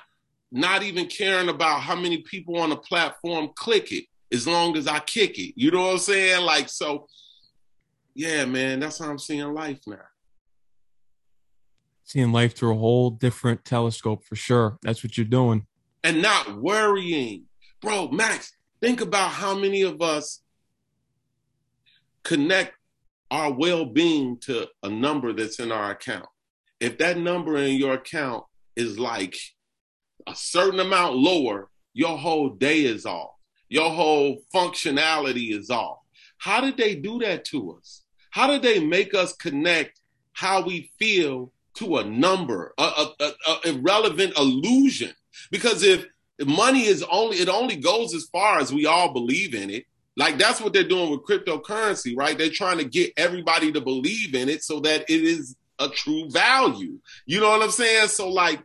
not 0.52 0.84
even 0.84 1.08
caring 1.08 1.50
about 1.50 1.82
how 1.82 1.96
many 1.96 2.22
people 2.22 2.60
on 2.60 2.70
the 2.70 2.76
platform 2.76 3.50
click 3.56 3.92
it 3.92 4.06
as 4.32 4.48
long 4.48 4.78
as 4.78 4.88
I 4.88 5.00
kick 5.00 5.40
it. 5.40 5.54
You 5.56 5.72
know 5.72 5.82
what 5.82 5.94
I'm 5.94 5.98
saying? 6.00 6.46
Like 6.46 6.70
so 6.70 7.08
yeah, 8.14 8.46
man, 8.46 8.80
that's 8.80 9.00
how 9.00 9.10
I'm 9.10 9.20
seeing 9.20 9.54
life 9.54 9.80
now. 9.88 9.98
Seeing 12.04 12.32
life 12.32 12.56
through 12.56 12.76
a 12.76 12.78
whole 12.78 13.10
different 13.10 13.66
telescope 13.66 14.24
for 14.24 14.36
sure. 14.36 14.78
That's 14.84 15.04
what 15.04 15.18
you're 15.18 15.26
doing. 15.26 15.66
And 16.04 16.22
not 16.22 16.62
worrying. 16.62 17.46
Bro, 17.82 18.10
Max, 18.10 18.54
think 18.82 19.02
about 19.02 19.32
how 19.32 19.56
many 19.56 19.82
of 19.82 20.02
us 20.02 20.42
connect 22.24 22.74
our 23.32 23.52
well-being 23.52 24.38
to 24.42 24.68
a 24.84 24.90
number 24.90 25.34
that's 25.34 25.60
in 25.60 25.72
our 25.72 25.92
account 25.92 26.28
if 26.84 26.98
that 26.98 27.18
number 27.18 27.58
in 27.58 27.78
your 27.78 27.94
account 27.94 28.44
is 28.76 29.00
like 29.00 29.36
a 30.28 30.36
certain 30.36 30.80
amount 30.80 31.16
lower, 31.16 31.70
your 31.94 32.18
whole 32.18 32.50
day 32.50 32.82
is 32.82 33.06
off. 33.06 33.32
Your 33.70 33.90
whole 33.90 34.38
functionality 34.54 35.58
is 35.58 35.70
off. 35.70 36.00
How 36.38 36.62
did 36.62 36.78
they 36.78 36.96
do 36.96 37.20
that 37.20 37.46
to 37.46 37.78
us? 37.78 38.04
How 38.32 38.48
did 38.48 38.62
they 38.62 38.80
make 38.80 39.14
us 39.14 39.34
connect 39.34 40.00
how 40.34 40.64
we 40.64 40.92
feel 41.00 41.52
to 41.76 41.98
a 41.98 42.04
number, 42.04 42.74
a, 42.78 42.84
a, 42.84 43.14
a, 43.20 43.32
a 43.48 43.70
irrelevant 43.70 44.38
illusion? 44.38 45.12
Because 45.52 45.84
if 45.84 46.06
money 46.46 46.86
is 46.86 47.04
only, 47.12 47.38
it 47.38 47.50
only 47.50 47.76
goes 47.76 48.14
as 48.14 48.26
far 48.26 48.60
as 48.60 48.74
we 48.74 48.86
all 48.86 49.14
believe 49.14 49.54
in 49.54 49.70
it. 49.70 49.86
Like 50.16 50.38
that's 50.38 50.62
what 50.62 50.74
they're 50.74 50.84
doing 50.84 51.10
with 51.10 51.26
cryptocurrency, 51.26 52.16
right? 52.16 52.38
They're 52.38 52.50
trying 52.50 52.78
to 52.78 52.86
get 52.86 53.14
everybody 53.18 53.72
to 53.72 53.82
believe 53.82 54.36
in 54.36 54.50
it 54.50 54.64
so 54.64 54.80
that 54.82 55.10
it 55.10 55.24
is 55.24 55.56
a 55.80 55.90
true 55.90 56.30
value. 56.30 57.00
You 57.26 57.42
know 57.42 57.50
what 57.50 57.64
I'm 57.64 57.72
saying? 57.72 58.08
So 58.10 58.30
like 58.30 58.62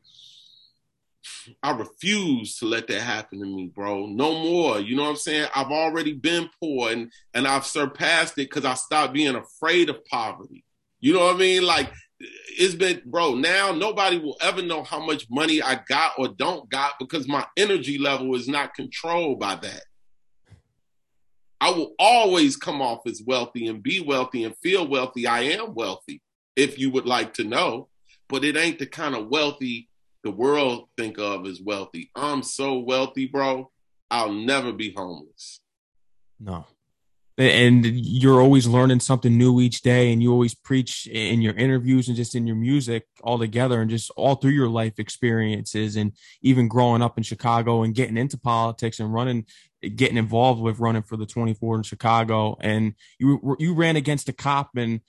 I 1.63 1.73
refuse 1.73 2.59
to 2.59 2.67
let 2.67 2.89
that 2.89 3.01
happen 3.01 3.41
to 3.41 3.47
me, 3.47 3.71
bro. 3.75 4.07
No 4.07 4.33
more. 4.33 4.81
You 4.81 4.97
know 4.97 5.05
what 5.05 5.11
I'm 5.11 5.17
saying? 5.17 5.49
I've 5.55 5.71
already 5.71 6.13
been 6.13 6.49
poor 6.61 6.91
and 6.93 7.11
and 7.35 7.47
I've 7.47 7.67
surpassed 7.67 8.35
it 8.35 8.51
because 8.51 8.65
I 8.65 8.75
stopped 8.75 9.15
being 9.15 9.35
afraid 9.35 9.91
of 9.91 10.05
poverty. 10.05 10.65
You 11.01 11.15
know 11.15 11.27
what 11.27 11.37
I 11.37 11.39
mean? 11.39 11.63
Like 11.65 11.91
it's 12.21 12.75
been, 12.75 13.03
bro. 13.07 13.35
Now 13.35 13.73
nobody 13.73 14.19
will 14.19 14.37
ever 14.41 14.63
know 14.63 14.83
how 14.83 15.05
much 15.05 15.27
money 15.31 15.63
I 15.63 15.81
got 15.89 16.13
or 16.19 16.29
don't 16.29 16.69
got 16.71 16.95
because 16.99 17.29
my 17.29 17.47
energy 17.57 17.99
level 17.99 18.35
is 18.35 18.49
not 18.49 18.75
controlled 18.75 19.39
by 19.41 19.57
that. 19.57 19.83
I 21.61 21.71
will 21.71 21.95
always 21.99 22.57
come 22.57 22.81
off 22.81 23.01
as 23.07 23.23
wealthy 23.27 23.67
and 23.67 23.83
be 23.83 24.01
wealthy 24.01 24.45
and 24.45 24.57
feel 24.59 24.87
wealthy. 24.87 25.27
I 25.27 25.41
am 25.41 25.75
wealthy 25.75 26.23
if 26.59 26.79
you 26.79 26.91
would 26.91 27.07
like 27.07 27.33
to 27.35 27.45
know. 27.45 27.89
But 28.29 28.45
it 28.45 28.59
ain't 28.59 28.79
the 28.79 28.87
kind 28.87 29.15
of 29.15 29.29
wealthy 29.29 29.89
the 30.25 30.31
world 30.31 30.89
think 30.97 31.19
of 31.19 31.47
as 31.47 31.61
wealthy. 31.61 32.11
I'm 32.15 32.43
so 32.43 32.79
wealthy, 32.79 33.27
bro. 33.27 33.71
I'll 34.11 34.33
never 34.33 34.73
be 34.73 34.93
homeless. 34.95 35.61
No. 36.41 36.67
And 37.37 37.87
you're 37.87 38.41
always 38.41 38.67
learning 38.67 38.99
something 38.99 39.39
new 39.39 39.61
each 39.61 39.83
day, 39.83 40.13
and 40.13 40.21
you 40.21 40.33
always 40.33 40.57
preach 40.57 41.07
in 41.07 41.41
your 41.41 41.55
interviews 41.55 42.09
and 42.09 42.17
just 42.17 42.35
in 42.35 42.49
your 42.49 42.57
music 42.57 43.07
all 43.23 43.39
together, 43.39 43.81
and 43.81 43.89
just 43.89 44.11
all 44.17 44.35
through 44.35 44.51
your 44.51 44.69
life 44.69 44.99
experiences, 44.99 45.95
and 45.95 46.13
even 46.43 46.67
growing 46.67 47.01
up 47.01 47.17
in 47.17 47.23
Chicago 47.23 47.85
and 47.85 47.95
getting 47.95 48.17
into 48.17 48.37
politics 48.37 48.99
and 48.99 49.15
running, 49.15 49.47
getting 49.95 50.17
involved 50.17 50.61
with 50.61 50.81
running 50.81 51.03
for 51.03 51.17
the 51.17 51.27
24 51.27 51.77
in 51.77 51.83
Chicago. 51.85 52.57
And 52.61 52.95
you 53.21 53.57
you 53.61 53.73
ran 53.73 53.95
against 53.95 54.29
a 54.29 54.33
cop, 54.33 54.71
and 54.77 55.01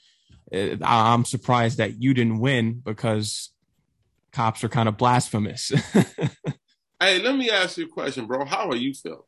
Uh, 0.54 0.78
I'm 0.82 1.26
surprised 1.26 1.78
that 1.78 2.02
you 2.02 2.14
didn't 2.14 2.40
win 2.40 2.82
because 2.84 3.52
cops 4.32 4.64
are 4.64 4.70
kind 4.70 4.90
of 4.90 4.98
blasphemous. 4.98 5.70
hey, 7.00 7.22
let 7.22 7.36
me 7.36 7.50
ask 7.50 7.78
you 7.78 7.86
a 7.86 7.90
question, 7.90 8.26
bro. 8.26 8.46
How 8.46 8.70
are 8.70 8.76
you 8.76 8.94
feeling? 8.94 9.20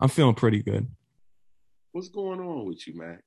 I'm 0.00 0.08
feeling 0.08 0.34
pretty 0.34 0.62
good. 0.62 0.88
What's 1.92 2.08
going 2.08 2.40
on 2.40 2.66
with 2.66 2.86
you, 2.86 2.96
Max? 2.96 3.22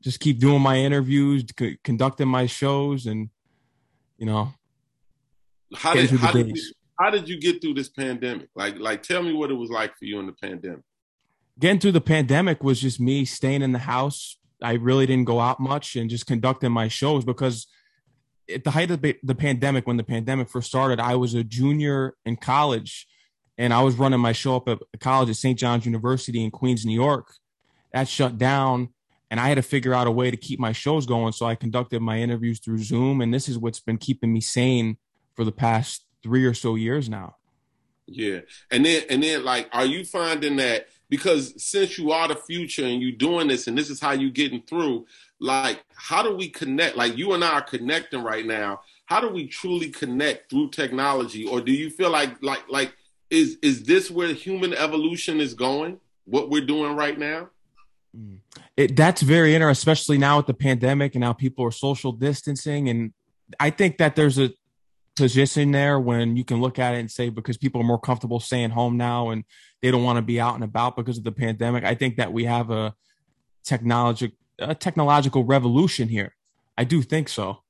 Just 0.00 0.20
keep 0.20 0.38
doing 0.38 0.62
my 0.62 0.76
interviews, 0.76 1.44
c- 1.58 1.78
conducting 1.82 2.28
my 2.28 2.46
shows, 2.46 3.06
and 3.06 3.30
you 4.18 4.26
know. 4.26 4.52
How 5.74 5.94
did 5.94 6.10
how 6.10 6.32
did, 6.32 6.56
you, 6.56 6.72
how 6.98 7.10
did 7.10 7.28
you 7.28 7.40
get 7.40 7.62
through 7.62 7.74
this 7.74 7.88
pandemic? 7.88 8.48
Like 8.54 8.78
like 8.78 9.02
tell 9.02 9.22
me 9.22 9.32
what 9.32 9.50
it 9.50 9.54
was 9.54 9.70
like 9.70 9.96
for 9.96 10.04
you 10.04 10.20
in 10.20 10.26
the 10.26 10.32
pandemic. 10.32 10.84
Getting 11.58 11.80
through 11.80 11.92
the 11.92 12.00
pandemic 12.00 12.62
was 12.62 12.80
just 12.80 13.00
me 13.00 13.24
staying 13.24 13.62
in 13.62 13.72
the 13.72 13.78
house. 13.78 14.38
I 14.62 14.74
really 14.74 15.06
didn't 15.06 15.26
go 15.26 15.40
out 15.40 15.60
much 15.60 15.96
and 15.96 16.08
just 16.08 16.26
conducting 16.26 16.72
my 16.72 16.88
shows 16.88 17.24
because 17.24 17.66
at 18.52 18.64
the 18.64 18.70
height 18.70 18.90
of 18.90 19.00
the 19.00 19.34
pandemic, 19.34 19.86
when 19.86 19.96
the 19.96 20.04
pandemic 20.04 20.48
first 20.48 20.68
started, 20.68 21.00
I 21.00 21.16
was 21.16 21.34
a 21.34 21.44
junior 21.44 22.14
in 22.24 22.36
college 22.36 23.06
and 23.58 23.72
I 23.72 23.82
was 23.82 23.96
running 23.96 24.20
my 24.20 24.32
show 24.32 24.56
up 24.56 24.68
at 24.68 24.78
college 25.00 25.30
at 25.30 25.36
St. 25.36 25.58
John's 25.58 25.86
University 25.86 26.42
in 26.42 26.50
Queens, 26.50 26.84
New 26.84 26.94
York. 26.94 27.34
That 27.92 28.08
shut 28.08 28.38
down 28.38 28.88
and 29.32 29.40
I 29.40 29.48
had 29.48 29.54
to 29.54 29.62
figure 29.62 29.94
out 29.94 30.06
a 30.06 30.10
way 30.10 30.30
to 30.30 30.36
keep 30.36 30.60
my 30.60 30.72
shows 30.72 31.06
going. 31.06 31.32
So 31.32 31.46
I 31.46 31.54
conducted 31.54 32.02
my 32.02 32.18
interviews 32.18 32.60
through 32.60 32.82
Zoom, 32.82 33.22
and 33.22 33.32
this 33.32 33.48
is 33.48 33.56
what's 33.56 33.80
been 33.80 33.96
keeping 33.96 34.30
me 34.30 34.42
sane 34.42 34.98
for 35.34 35.42
the 35.42 35.50
past 35.50 36.04
three 36.22 36.44
or 36.44 36.52
so 36.52 36.74
years 36.74 37.08
now. 37.08 37.36
Yeah, 38.06 38.40
and 38.70 38.84
then 38.84 39.04
and 39.08 39.22
then 39.22 39.42
like, 39.42 39.70
are 39.72 39.86
you 39.86 40.04
finding 40.04 40.56
that 40.56 40.88
because 41.12 41.52
since 41.62 41.98
you 41.98 42.10
are 42.10 42.26
the 42.26 42.34
future 42.34 42.86
and 42.86 43.02
you're 43.02 43.12
doing 43.12 43.46
this, 43.46 43.66
and 43.66 43.76
this 43.76 43.90
is 43.90 44.00
how 44.00 44.12
you're 44.12 44.30
getting 44.30 44.62
through? 44.62 45.04
Like, 45.40 45.84
how 45.94 46.22
do 46.22 46.34
we 46.34 46.48
connect? 46.48 46.96
Like, 46.96 47.18
you 47.18 47.34
and 47.34 47.44
I 47.44 47.52
are 47.52 47.60
connecting 47.60 48.22
right 48.22 48.46
now. 48.46 48.80
How 49.04 49.20
do 49.20 49.28
we 49.28 49.46
truly 49.46 49.90
connect 49.90 50.48
through 50.48 50.70
technology, 50.70 51.46
or 51.46 51.60
do 51.60 51.70
you 51.70 51.90
feel 51.90 52.08
like 52.08 52.42
like 52.42 52.62
like 52.70 52.94
is 53.28 53.58
is 53.60 53.82
this 53.82 54.10
where 54.10 54.32
human 54.32 54.72
evolution 54.72 55.38
is 55.38 55.52
going? 55.52 56.00
What 56.24 56.48
we're 56.48 56.64
doing 56.64 56.96
right 56.96 57.18
now? 57.18 57.50
Mm. 58.16 58.38
It, 58.78 58.96
that's 58.96 59.20
very 59.20 59.54
interesting, 59.54 59.90
especially 59.92 60.16
now 60.16 60.38
with 60.38 60.46
the 60.46 60.54
pandemic 60.54 61.14
and 61.14 61.22
how 61.22 61.34
people 61.34 61.62
are 61.66 61.72
social 61.72 62.12
distancing. 62.12 62.88
And 62.88 63.12
I 63.60 63.68
think 63.68 63.98
that 63.98 64.16
there's 64.16 64.38
a 64.38 64.50
position 65.16 65.72
there 65.72 66.00
when 66.00 66.36
you 66.36 66.44
can 66.44 66.60
look 66.60 66.78
at 66.78 66.94
it 66.94 66.98
and 66.98 67.10
say 67.10 67.28
because 67.28 67.56
people 67.56 67.80
are 67.80 67.84
more 67.84 67.98
comfortable 67.98 68.40
staying 68.40 68.70
home 68.70 68.96
now 68.96 69.30
and 69.30 69.44
they 69.80 69.90
don't 69.90 70.04
want 70.04 70.16
to 70.16 70.22
be 70.22 70.40
out 70.40 70.54
and 70.54 70.64
about 70.64 70.96
because 70.96 71.18
of 71.18 71.24
the 71.24 71.32
pandemic. 71.32 71.84
I 71.84 71.94
think 71.94 72.16
that 72.16 72.32
we 72.32 72.44
have 72.44 72.70
a 72.70 72.94
technological 73.64 74.36
a 74.58 74.74
technological 74.74 75.44
revolution 75.44 76.08
here. 76.08 76.34
I 76.76 76.84
do 76.84 77.02
think 77.02 77.28
so. 77.28 77.62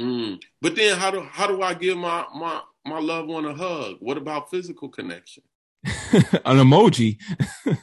Mm. 0.00 0.40
But 0.60 0.76
then 0.76 0.98
how 0.98 1.10
do 1.10 1.20
how 1.20 1.46
do 1.46 1.62
I 1.62 1.74
give 1.74 1.96
my 1.98 2.24
my 2.34 2.60
my 2.84 2.98
loved 2.98 3.28
one 3.28 3.44
a 3.44 3.54
hug? 3.54 3.96
What 4.00 4.16
about 4.16 4.50
physical 4.50 4.88
connection? 4.88 5.42
An 5.84 6.58
emoji. 6.58 7.18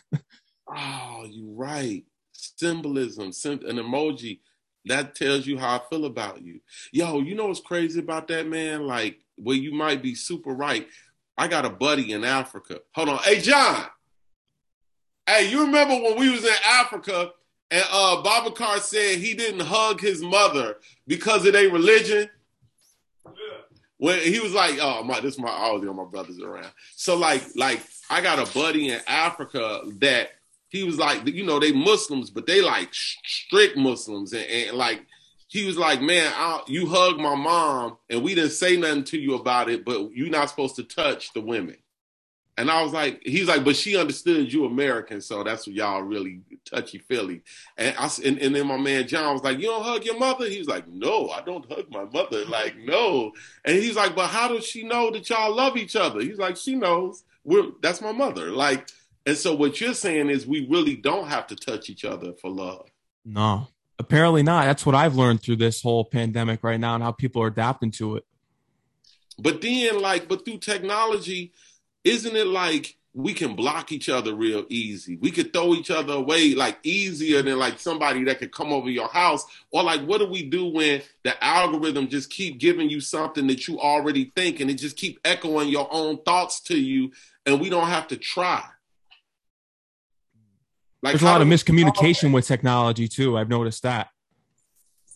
oh, 0.68 1.26
you're 1.30 1.56
right. 1.56 2.04
Symbolism, 2.32 3.28
an 3.46 3.78
emoji 3.78 4.40
that 4.90 5.16
tells 5.16 5.48
you 5.48 5.58
how 5.58 5.76
I 5.78 5.82
feel 5.90 6.06
about 6.06 6.42
you. 6.42 6.60
Yo, 6.92 7.20
you 7.22 7.36
know 7.36 7.48
what's 7.48 7.60
crazy 7.60 8.00
about 8.00 8.28
that, 8.28 8.48
man? 8.48 8.86
Like, 8.86 9.20
well, 9.38 9.56
you 9.56 9.72
might 9.72 10.02
be 10.02 10.16
super 10.16 10.52
right. 10.52 10.88
I 11.38 11.48
got 11.48 11.66
a 11.66 11.70
buddy 11.70 12.12
in 12.12 12.24
Africa. 12.24 12.82
Hold 12.94 13.10
on. 13.10 13.18
Hey, 13.20 13.40
John. 13.40 13.86
Hey, 15.26 15.50
you 15.50 15.62
remember 15.62 15.94
when 15.94 16.20
we 16.20 16.30
was 16.30 16.44
in 16.44 16.54
Africa 16.66 17.32
and 17.72 17.86
uh 17.92 18.24
Babacar 18.24 18.80
said 18.80 19.20
he 19.20 19.36
didn't 19.36 19.62
hug 19.62 20.02
his 20.02 20.22
mother 20.22 20.78
because 21.08 21.46
of 21.46 21.54
their 21.54 21.70
religion? 21.70 22.30
Yeah. 23.26 23.32
When 23.98 24.20
he 24.20 24.40
was 24.40 24.54
like, 24.54 24.80
oh 24.82 25.04
my, 25.04 25.20
this 25.20 25.36
is 25.36 25.40
my 25.40 25.50
all 25.50 25.80
my 25.80 26.06
brothers 26.06 26.40
around. 26.42 26.72
So 26.96 27.16
like, 27.16 27.44
like 27.56 27.82
I 28.10 28.22
got 28.22 28.40
a 28.40 28.52
buddy 28.54 28.90
in 28.90 29.00
Africa 29.08 29.82
that 30.00 30.32
he 30.70 30.84
was 30.84 30.98
like, 30.98 31.28
you 31.28 31.46
know, 31.46 31.60
they 31.60 31.72
Muslims, 31.72 32.30
but 32.30 32.46
they 32.46 32.62
like 32.62 32.94
strict 32.94 33.78
Muslims, 33.78 34.34
and, 34.34 34.46
and 34.46 34.78
like 34.78 35.06
he 35.48 35.66
was 35.66 35.78
like, 35.78 36.02
man, 36.02 36.32
I'll, 36.36 36.64
you 36.68 36.88
hug 36.88 37.18
my 37.18 37.36
mom, 37.36 37.98
and 38.10 38.24
we 38.24 38.36
didn't 38.36 38.52
say 38.52 38.78
nothing 38.78 39.04
to 39.06 39.20
you 39.20 39.36
about 39.36 39.70
it, 39.70 39.84
but 39.84 40.12
you're 40.14 40.30
not 40.30 40.50
supposed 40.50 40.76
to 40.76 40.84
touch 40.84 41.34
the 41.34 41.42
women. 41.42 41.78
And 42.60 42.70
I 42.70 42.84
was 42.84 42.92
like, 42.92 43.22
he's 43.24 43.48
like, 43.48 43.64
but 43.64 43.78
she 43.78 43.96
understood 43.96 44.52
you 44.52 44.66
American, 44.66 45.22
so 45.22 45.46
that's 45.46 45.66
what 45.66 45.78
y'all 45.78 46.02
really 46.02 46.42
touchy 46.66 46.98
feely. 46.98 47.42
And 47.78 47.96
I 47.98 48.10
and, 48.26 48.38
and 48.38 48.54
then 48.54 48.68
my 48.68 48.76
man 48.76 49.08
John 49.08 49.34
was 49.34 49.44
like, 49.44 49.60
you 49.60 49.68
don't 49.68 49.82
hug 49.82 50.04
your 50.04 50.20
mother? 50.20 50.46
He's 50.46 50.68
like, 50.68 50.86
no, 50.86 51.30
I 51.30 51.42
don't 51.42 51.66
hug 51.72 51.86
my 51.90 52.04
mother. 52.04 52.44
Like, 52.46 52.76
no. 52.78 53.32
And 53.64 53.78
he's 53.78 53.96
like, 53.96 54.14
but 54.14 54.28
how 54.28 54.50
does 54.50 54.66
she 54.66 54.84
know 54.84 55.10
that 55.10 55.30
y'all 55.30 55.56
love 55.56 55.78
each 55.78 55.96
other? 55.96 56.20
He's 56.20 56.38
like, 56.38 56.58
she 56.58 56.76
knows. 56.76 57.24
We're 57.46 57.72
that's 57.82 58.02
my 58.02 58.12
mother. 58.12 58.52
Like, 58.52 58.90
and 59.30 59.38
so 59.38 59.54
what 59.54 59.80
you're 59.80 59.94
saying 59.94 60.32
is 60.32 60.48
we 60.48 60.66
really 60.68 60.96
don't 60.96 61.28
have 61.28 61.46
to 61.48 61.56
touch 61.56 61.88
each 61.88 62.04
other 62.04 62.34
for 62.34 62.50
love. 62.50 62.90
No, 63.24 63.68
apparently 64.00 64.42
not. 64.42 64.66
That's 64.66 64.88
what 64.88 64.96
I've 64.96 65.16
learned 65.16 65.44
through 65.44 65.58
this 65.58 65.84
whole 65.84 66.04
pandemic 66.04 66.64
right 66.64 66.80
now 66.80 66.96
and 66.96 67.04
how 67.04 67.12
people 67.12 67.44
are 67.44 67.48
adapting 67.48 67.92
to 67.92 68.16
it. 68.16 68.26
But 69.38 69.62
then, 69.62 70.02
like, 70.02 70.28
but 70.28 70.46
through 70.46 70.58
technology, 70.58 71.54
isn't 72.04 72.36
it 72.36 72.48
like 72.48 72.98
we 73.14 73.36
can 73.36 73.56
block 73.56 73.92
each 73.92 74.10
other 74.10 74.34
real 74.34 74.66
easy? 74.68 75.18
We 75.18 75.30
could 75.30 75.54
throw 75.54 75.76
each 75.76 75.92
other 75.92 76.14
away 76.14 76.56
like 76.56 76.80
easier 76.82 77.44
than 77.44 77.60
like 77.60 77.78
somebody 77.78 78.24
that 78.24 78.40
could 78.40 78.52
come 78.52 78.74
over 78.74 78.90
your 78.90 79.10
house. 79.10 79.46
Or 79.70 79.84
like, 79.84 80.02
what 80.02 80.18
do 80.18 80.26
we 80.28 80.42
do 80.42 80.66
when 80.66 81.04
the 81.22 81.44
algorithm 81.44 82.08
just 82.08 82.32
keep 82.32 82.58
giving 82.58 82.90
you 82.90 83.00
something 83.00 83.46
that 83.46 83.68
you 83.68 83.80
already 83.80 84.32
think 84.36 84.60
and 84.60 84.72
it 84.72 84.80
just 84.80 84.98
keep 84.98 85.20
echoing 85.24 85.70
your 85.70 85.88
own 85.92 86.18
thoughts 86.24 86.62
to 86.62 86.80
you 86.80 87.12
and 87.46 87.62
we 87.62 87.70
don't 87.70 87.90
have 87.90 88.08
to 88.08 88.18
try? 88.18 88.64
Like 91.02 91.14
There's 91.14 91.22
a 91.22 91.26
lot 91.26 91.42
of 91.42 91.48
miscommunication 91.48 92.34
with 92.34 92.46
technology 92.46 93.08
too. 93.08 93.38
I've 93.38 93.50
noticed 93.50 93.84
that. 93.84 94.10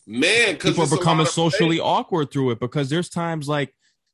Man, 0.05 0.57
people 0.57 0.83
are 0.83 0.97
becoming 0.97 1.25
socially 1.25 1.79
awkward 1.79 2.31
through 2.31 2.51
it 2.51 2.59
because 2.59 2.89
there's 2.89 3.09
times 3.09 3.47
like, 3.47 3.73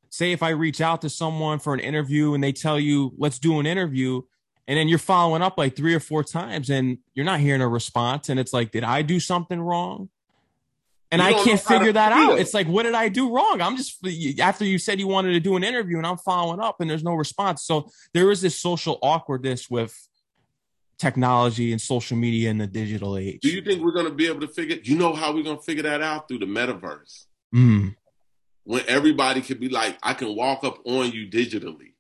say, 0.10 0.32
if 0.32 0.44
I 0.44 0.50
reach 0.50 0.82
out 0.82 1.02
to 1.02 1.10
someone 1.10 1.60
for 1.60 1.74
an 1.74 1.80
interview 1.80 2.34
and 2.34 2.44
they 2.44 2.52
tell 2.52 2.80
you, 2.80 3.14
let's 3.18 3.40
do 3.40 3.60
an 3.60 3.66
interview, 3.66 4.22
and 4.68 4.78
then 4.78 4.88
you're 4.88 5.00
following 5.00 5.42
up 5.42 5.58
like 5.58 5.76
three 5.76 5.96
or 5.96 6.00
four 6.00 6.24
times 6.24 6.70
and 6.70 7.00
you're 7.16 7.26
not 7.26 7.40
hearing 7.40 7.62
a 7.62 7.68
response, 7.68 8.30
and 8.30 8.40
it's 8.40 8.54
like, 8.54 8.72
did 8.72 8.84
I 8.84 9.02
do 9.02 9.20
something 9.20 9.60
wrong? 9.60 10.10
And 11.12 11.24
I 11.24 11.34
can't 11.34 11.60
figure 11.60 11.92
that 11.92 12.12
out. 12.12 12.38
It's 12.38 12.54
like, 12.54 12.68
what 12.68 12.84
did 12.84 12.94
I 12.94 13.10
do 13.10 13.34
wrong? 13.34 13.62
I'm 13.62 13.76
just 13.78 13.98
after 14.40 14.64
you 14.64 14.78
said 14.78 15.00
you 15.00 15.08
wanted 15.08 15.34
to 15.34 15.40
do 15.40 15.56
an 15.56 15.64
interview 15.64 15.98
and 15.98 16.06
I'm 16.06 16.18
following 16.18 16.60
up 16.60 16.82
and 16.82 16.90
there's 16.90 17.04
no 17.04 17.16
response. 17.16 17.64
So 17.64 17.90
there 18.14 18.30
is 18.30 18.42
this 18.42 18.60
social 18.60 19.00
awkwardness 19.02 19.72
with 19.72 20.09
technology 21.00 21.72
and 21.72 21.82
social 21.82 22.18
media 22.18 22.50
in 22.50 22.58
the 22.58 22.68
digital 22.68 23.18
age. 23.18 23.40
Do 23.42 23.50
you 23.50 23.62
think 23.62 23.82
we're 23.82 23.94
going 23.94 24.06
to 24.06 24.14
be 24.14 24.28
able 24.28 24.42
to 24.42 24.48
figure? 24.48 24.78
You 24.84 24.98
know 24.98 25.14
how 25.14 25.34
we're 25.34 25.44
going 25.44 25.58
to 25.58 25.64
figure 25.64 25.84
that 25.84 26.02
out 26.02 26.28
through 26.28 26.40
the 26.40 26.46
metaverse? 26.46 27.26
Mm. 27.56 27.96
When 28.66 28.84
everybody 28.88 29.42
could 29.42 29.60
be 29.60 29.70
like, 29.70 29.98
I 30.04 30.14
can 30.14 30.36
walk 30.36 30.64
up 30.64 30.86
on 30.86 31.12
you 31.12 31.28
digitally. 31.28 31.94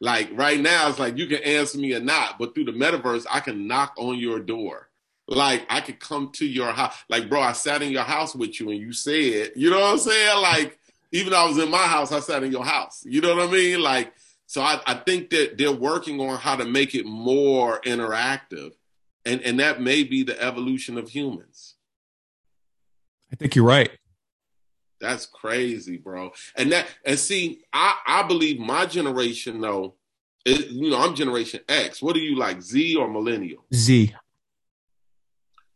Like 0.00 0.30
right 0.34 0.60
now, 0.60 0.88
it's 0.88 0.98
like 0.98 1.16
you 1.16 1.26
can 1.26 1.42
answer 1.42 1.78
me 1.78 1.94
or 1.94 2.00
not, 2.00 2.38
but 2.38 2.54
through 2.54 2.64
the 2.64 2.72
metaverse, 2.72 3.26
I 3.30 3.40
can 3.40 3.66
knock 3.66 3.94
on 3.96 4.18
your 4.18 4.40
door. 4.40 4.88
Like 5.28 5.64
I 5.70 5.80
could 5.80 6.00
come 6.00 6.30
to 6.32 6.46
your 6.46 6.72
house. 6.72 6.94
Like, 7.08 7.30
bro, 7.30 7.40
I 7.40 7.52
sat 7.52 7.82
in 7.82 7.92
your 7.92 8.02
house 8.02 8.34
with 8.34 8.58
you 8.58 8.70
and 8.70 8.80
you 8.80 8.92
said, 8.92 9.52
you 9.54 9.70
know 9.70 9.80
what 9.80 9.92
I'm 9.92 9.98
saying? 9.98 10.42
Like, 10.42 10.78
even 11.12 11.32
though 11.32 11.44
I 11.44 11.48
was 11.48 11.58
in 11.58 11.70
my 11.70 11.78
house, 11.78 12.12
I 12.12 12.20
sat 12.20 12.42
in 12.42 12.52
your 12.52 12.64
house. 12.64 13.04
You 13.04 13.20
know 13.20 13.36
what 13.36 13.48
I 13.48 13.52
mean? 13.52 13.80
Like, 13.80 14.12
so 14.50 14.62
I, 14.62 14.80
I 14.84 14.94
think 14.94 15.30
that 15.30 15.58
they're 15.58 15.70
working 15.70 16.20
on 16.20 16.36
how 16.36 16.56
to 16.56 16.64
make 16.64 16.96
it 16.96 17.06
more 17.06 17.80
interactive. 17.82 18.72
And, 19.24 19.40
and 19.42 19.60
that 19.60 19.80
may 19.80 20.02
be 20.02 20.24
the 20.24 20.42
evolution 20.42 20.98
of 20.98 21.08
humans. 21.08 21.76
I 23.32 23.36
think 23.36 23.54
you're 23.54 23.64
right. 23.64 23.92
That's 25.00 25.24
crazy, 25.24 25.98
bro. 25.98 26.32
And 26.56 26.72
that 26.72 26.88
and 27.06 27.16
see, 27.16 27.60
I, 27.72 27.94
I 28.04 28.22
believe 28.24 28.58
my 28.58 28.86
generation 28.86 29.60
though, 29.60 29.94
is, 30.44 30.66
you 30.72 30.90
know, 30.90 30.98
I'm 30.98 31.14
generation 31.14 31.60
X. 31.68 32.02
What 32.02 32.16
are 32.16 32.18
you 32.18 32.34
like, 32.34 32.60
Z 32.60 32.96
or 32.96 33.06
millennial? 33.06 33.64
Z. 33.72 34.16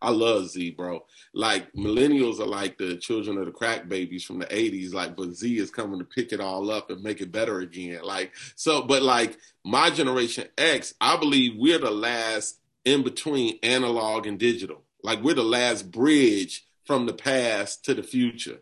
I 0.04 0.10
love 0.10 0.48
Z, 0.48 0.72
bro. 0.72 1.04
Like 1.32 1.72
millennials 1.72 2.38
are 2.40 2.46
like 2.46 2.76
the 2.76 2.96
children 2.96 3.38
of 3.38 3.46
the 3.46 3.52
crack 3.52 3.88
babies 3.88 4.24
from 4.24 4.38
the 4.38 4.46
80s, 4.46 4.92
like, 4.92 5.16
but 5.16 5.32
Z 5.32 5.58
is 5.58 5.70
coming 5.70 5.98
to 5.98 6.04
pick 6.04 6.32
it 6.32 6.40
all 6.40 6.70
up 6.70 6.90
and 6.90 7.02
make 7.02 7.20
it 7.20 7.32
better 7.32 7.60
again. 7.60 8.00
Like, 8.02 8.32
so, 8.54 8.82
but 8.82 9.02
like 9.02 9.38
my 9.64 9.90
generation 9.90 10.46
X, 10.58 10.94
I 11.00 11.16
believe 11.16 11.54
we're 11.56 11.78
the 11.78 11.90
last 11.90 12.60
in 12.84 13.02
between 13.02 13.58
analog 13.62 14.26
and 14.26 14.38
digital. 14.38 14.82
Like 15.02 15.22
we're 15.22 15.34
the 15.34 15.42
last 15.42 15.90
bridge 15.90 16.66
from 16.84 17.06
the 17.06 17.14
past 17.14 17.84
to 17.86 17.94
the 17.94 18.02
future. 18.02 18.58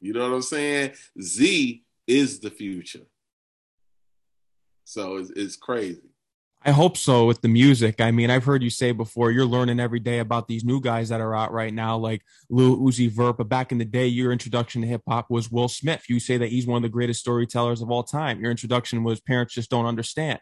You 0.00 0.12
know 0.12 0.28
what 0.28 0.34
I'm 0.34 0.42
saying? 0.42 0.92
Z 1.20 1.84
is 2.06 2.40
the 2.40 2.50
future. 2.50 3.06
So 4.84 5.16
it's, 5.16 5.30
it's 5.30 5.56
crazy. 5.56 6.13
I 6.66 6.70
hope 6.70 6.96
so 6.96 7.26
with 7.26 7.42
the 7.42 7.48
music. 7.48 8.00
I 8.00 8.10
mean, 8.10 8.30
I've 8.30 8.44
heard 8.44 8.62
you 8.62 8.70
say 8.70 8.92
before 8.92 9.30
you're 9.30 9.44
learning 9.44 9.80
every 9.80 10.00
day 10.00 10.20
about 10.20 10.48
these 10.48 10.64
new 10.64 10.80
guys 10.80 11.10
that 11.10 11.20
are 11.20 11.34
out 11.34 11.52
right 11.52 11.74
now, 11.74 11.98
like 11.98 12.22
Lil 12.48 12.78
Uzi 12.78 13.10
Vert. 13.10 13.36
But 13.36 13.50
back 13.50 13.70
in 13.70 13.76
the 13.76 13.84
day, 13.84 14.06
your 14.06 14.32
introduction 14.32 14.80
to 14.80 14.88
hip 14.88 15.02
hop 15.06 15.28
was 15.28 15.50
Will 15.50 15.68
Smith. 15.68 16.04
You 16.08 16.18
say 16.18 16.38
that 16.38 16.48
he's 16.48 16.66
one 16.66 16.78
of 16.78 16.82
the 16.82 16.88
greatest 16.88 17.20
storytellers 17.20 17.82
of 17.82 17.90
all 17.90 18.02
time. 18.02 18.40
Your 18.40 18.50
introduction 18.50 19.04
was 19.04 19.20
Parents 19.20 19.52
Just 19.52 19.68
Don't 19.68 19.84
Understand. 19.84 20.40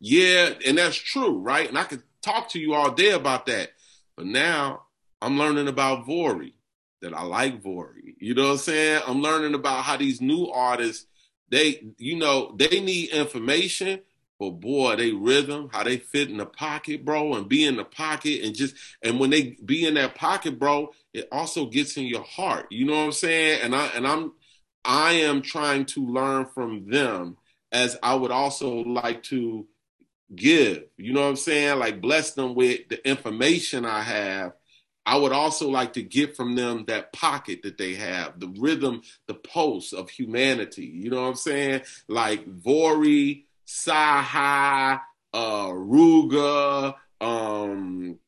Yeah, 0.00 0.50
and 0.66 0.76
that's 0.76 0.96
true, 0.96 1.38
right? 1.38 1.66
And 1.66 1.78
I 1.78 1.84
could 1.84 2.02
talk 2.20 2.50
to 2.50 2.58
you 2.58 2.74
all 2.74 2.90
day 2.90 3.12
about 3.12 3.46
that. 3.46 3.70
But 4.16 4.26
now 4.26 4.82
I'm 5.22 5.38
learning 5.38 5.68
about 5.68 6.06
Vory, 6.06 6.52
that 7.00 7.14
I 7.14 7.22
like 7.22 7.62
Vory. 7.62 8.16
You 8.18 8.34
know 8.34 8.44
what 8.44 8.52
I'm 8.52 8.58
saying? 8.58 9.02
I'm 9.06 9.22
learning 9.22 9.54
about 9.54 9.84
how 9.84 9.96
these 9.96 10.20
new 10.20 10.48
artists, 10.48 11.06
they, 11.48 11.86
you 11.96 12.18
know, 12.18 12.54
they 12.58 12.80
need 12.80 13.10
information 13.10 14.00
but 14.38 14.50
boy, 14.50 14.96
they 14.96 15.12
rhythm, 15.12 15.68
how 15.72 15.82
they 15.82 15.98
fit 15.98 16.30
in 16.30 16.36
the 16.36 16.46
pocket, 16.46 17.04
bro, 17.04 17.34
and 17.34 17.48
be 17.48 17.64
in 17.64 17.76
the 17.76 17.84
pocket 17.84 18.44
and 18.44 18.54
just 18.54 18.74
and 19.02 19.18
when 19.18 19.30
they 19.30 19.56
be 19.64 19.86
in 19.86 19.94
that 19.94 20.14
pocket, 20.14 20.58
bro, 20.58 20.92
it 21.12 21.28
also 21.32 21.66
gets 21.66 21.96
in 21.96 22.04
your 22.04 22.22
heart. 22.22 22.66
You 22.70 22.86
know 22.86 22.94
what 22.94 23.04
I'm 23.04 23.12
saying? 23.12 23.60
And 23.62 23.74
I 23.74 23.86
and 23.88 24.06
I'm 24.06 24.32
I 24.84 25.12
am 25.12 25.42
trying 25.42 25.86
to 25.86 26.06
learn 26.06 26.46
from 26.46 26.88
them 26.88 27.36
as 27.72 27.96
I 28.02 28.14
would 28.14 28.30
also 28.30 28.76
like 28.84 29.24
to 29.24 29.66
give. 30.34 30.84
You 30.96 31.12
know 31.12 31.22
what 31.22 31.28
I'm 31.28 31.36
saying? 31.36 31.78
Like 31.78 32.00
bless 32.00 32.34
them 32.34 32.54
with 32.54 32.88
the 32.88 33.06
information 33.08 33.84
I 33.84 34.02
have. 34.02 34.52
I 35.04 35.16
would 35.16 35.32
also 35.32 35.70
like 35.70 35.94
to 35.94 36.02
get 36.02 36.36
from 36.36 36.54
them 36.54 36.84
that 36.86 37.14
pocket 37.14 37.62
that 37.62 37.78
they 37.78 37.94
have, 37.94 38.38
the 38.38 38.54
rhythm, 38.58 39.00
the 39.26 39.34
pulse 39.34 39.94
of 39.94 40.10
humanity. 40.10 40.84
You 40.84 41.08
know 41.08 41.22
what 41.22 41.28
I'm 41.28 41.34
saying? 41.34 41.80
Like 42.08 42.46
Vory, 42.46 43.44
CyHi, 43.68 44.98
uh, 45.34 45.66
Ruger, 45.68 46.94
um, 47.20 48.18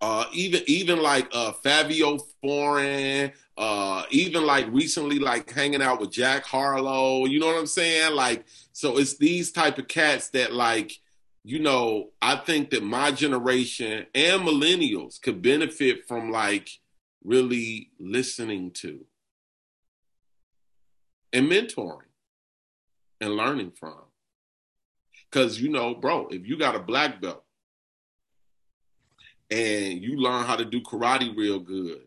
uh, 0.00 0.24
even 0.32 0.62
even 0.66 1.00
like 1.00 1.28
uh, 1.32 1.52
Fivio 1.64 2.20
Foreign, 2.42 3.32
uh, 3.56 4.02
even 4.10 4.44
like 4.44 4.66
recently 4.70 5.20
like 5.20 5.50
hanging 5.50 5.80
out 5.80 6.00
with 6.00 6.10
Jack 6.10 6.44
Harlow. 6.44 7.24
You 7.24 7.38
know 7.38 7.46
what 7.46 7.56
I'm 7.56 7.66
saying? 7.66 8.14
Like, 8.14 8.46
so 8.72 8.98
it's 8.98 9.16
these 9.16 9.52
type 9.52 9.78
of 9.78 9.86
cats 9.86 10.30
that 10.30 10.52
like, 10.52 10.92
you 11.44 11.60
know, 11.60 12.10
I 12.20 12.36
think 12.36 12.70
that 12.70 12.82
my 12.82 13.12
generation 13.12 14.06
and 14.12 14.42
millennials 14.42 15.22
could 15.22 15.40
benefit 15.40 16.08
from 16.08 16.32
like 16.32 16.68
really 17.22 17.92
listening 18.00 18.72
to 18.72 19.06
and 21.32 21.48
mentoring 21.48 22.08
and 23.20 23.36
learning 23.36 23.72
from. 23.78 24.00
Cause 25.34 25.58
you 25.58 25.68
know, 25.68 25.96
bro, 25.96 26.28
if 26.28 26.46
you 26.46 26.56
got 26.56 26.76
a 26.76 26.78
black 26.78 27.20
belt 27.20 27.42
and 29.50 30.00
you 30.00 30.16
learn 30.16 30.44
how 30.44 30.54
to 30.54 30.64
do 30.64 30.80
karate 30.80 31.36
real 31.36 31.58
good, 31.58 32.02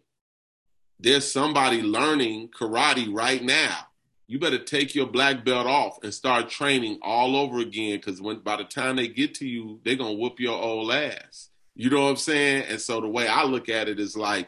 there's 0.97 1.29
somebody 1.29 1.81
learning 1.81 2.47
karate 2.57 3.13
right 3.13 3.43
now. 3.43 3.79
You 4.27 4.39
better 4.39 4.57
take 4.57 4.95
your 4.95 5.07
black 5.07 5.43
belt 5.43 5.67
off 5.67 6.01
and 6.03 6.13
start 6.13 6.49
training 6.49 6.99
all 7.01 7.35
over 7.35 7.59
again. 7.59 7.99
Cause 7.99 8.21
when 8.21 8.39
by 8.39 8.55
the 8.55 8.63
time 8.63 8.95
they 8.95 9.09
get 9.09 9.33
to 9.35 9.45
you, 9.45 9.81
they're 9.83 9.97
gonna 9.97 10.13
whoop 10.13 10.39
your 10.39 10.57
old 10.57 10.93
ass. 10.93 11.49
You 11.75 11.89
know 11.89 12.03
what 12.03 12.11
I'm 12.11 12.15
saying? 12.15 12.63
And 12.69 12.79
so 12.79 13.01
the 13.01 13.09
way 13.09 13.27
I 13.27 13.43
look 13.43 13.67
at 13.67 13.89
it 13.89 13.99
is 13.99 14.15
like 14.15 14.47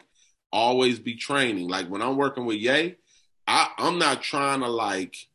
always 0.50 0.98
be 0.98 1.16
training. 1.16 1.68
Like 1.68 1.88
when 1.88 2.00
I'm 2.00 2.16
working 2.16 2.46
with 2.46 2.56
Ye, 2.56 2.96
I, 3.46 3.68
I'm 3.76 3.98
not 3.98 4.22
trying 4.22 4.60
to 4.60 4.68
like 4.68 5.28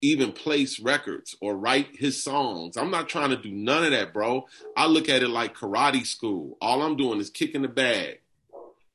even 0.00 0.32
place 0.32 0.78
records 0.80 1.36
or 1.40 1.56
write 1.56 1.96
his 1.96 2.22
songs. 2.22 2.76
I'm 2.76 2.90
not 2.90 3.08
trying 3.08 3.30
to 3.30 3.36
do 3.36 3.50
none 3.50 3.84
of 3.84 3.90
that, 3.92 4.12
bro. 4.12 4.46
I 4.76 4.86
look 4.86 5.08
at 5.08 5.22
it 5.22 5.28
like 5.28 5.56
karate 5.56 6.06
school. 6.06 6.56
All 6.60 6.82
I'm 6.82 6.96
doing 6.96 7.20
is 7.20 7.30
kicking 7.30 7.62
the 7.62 7.68
bag. 7.68 8.20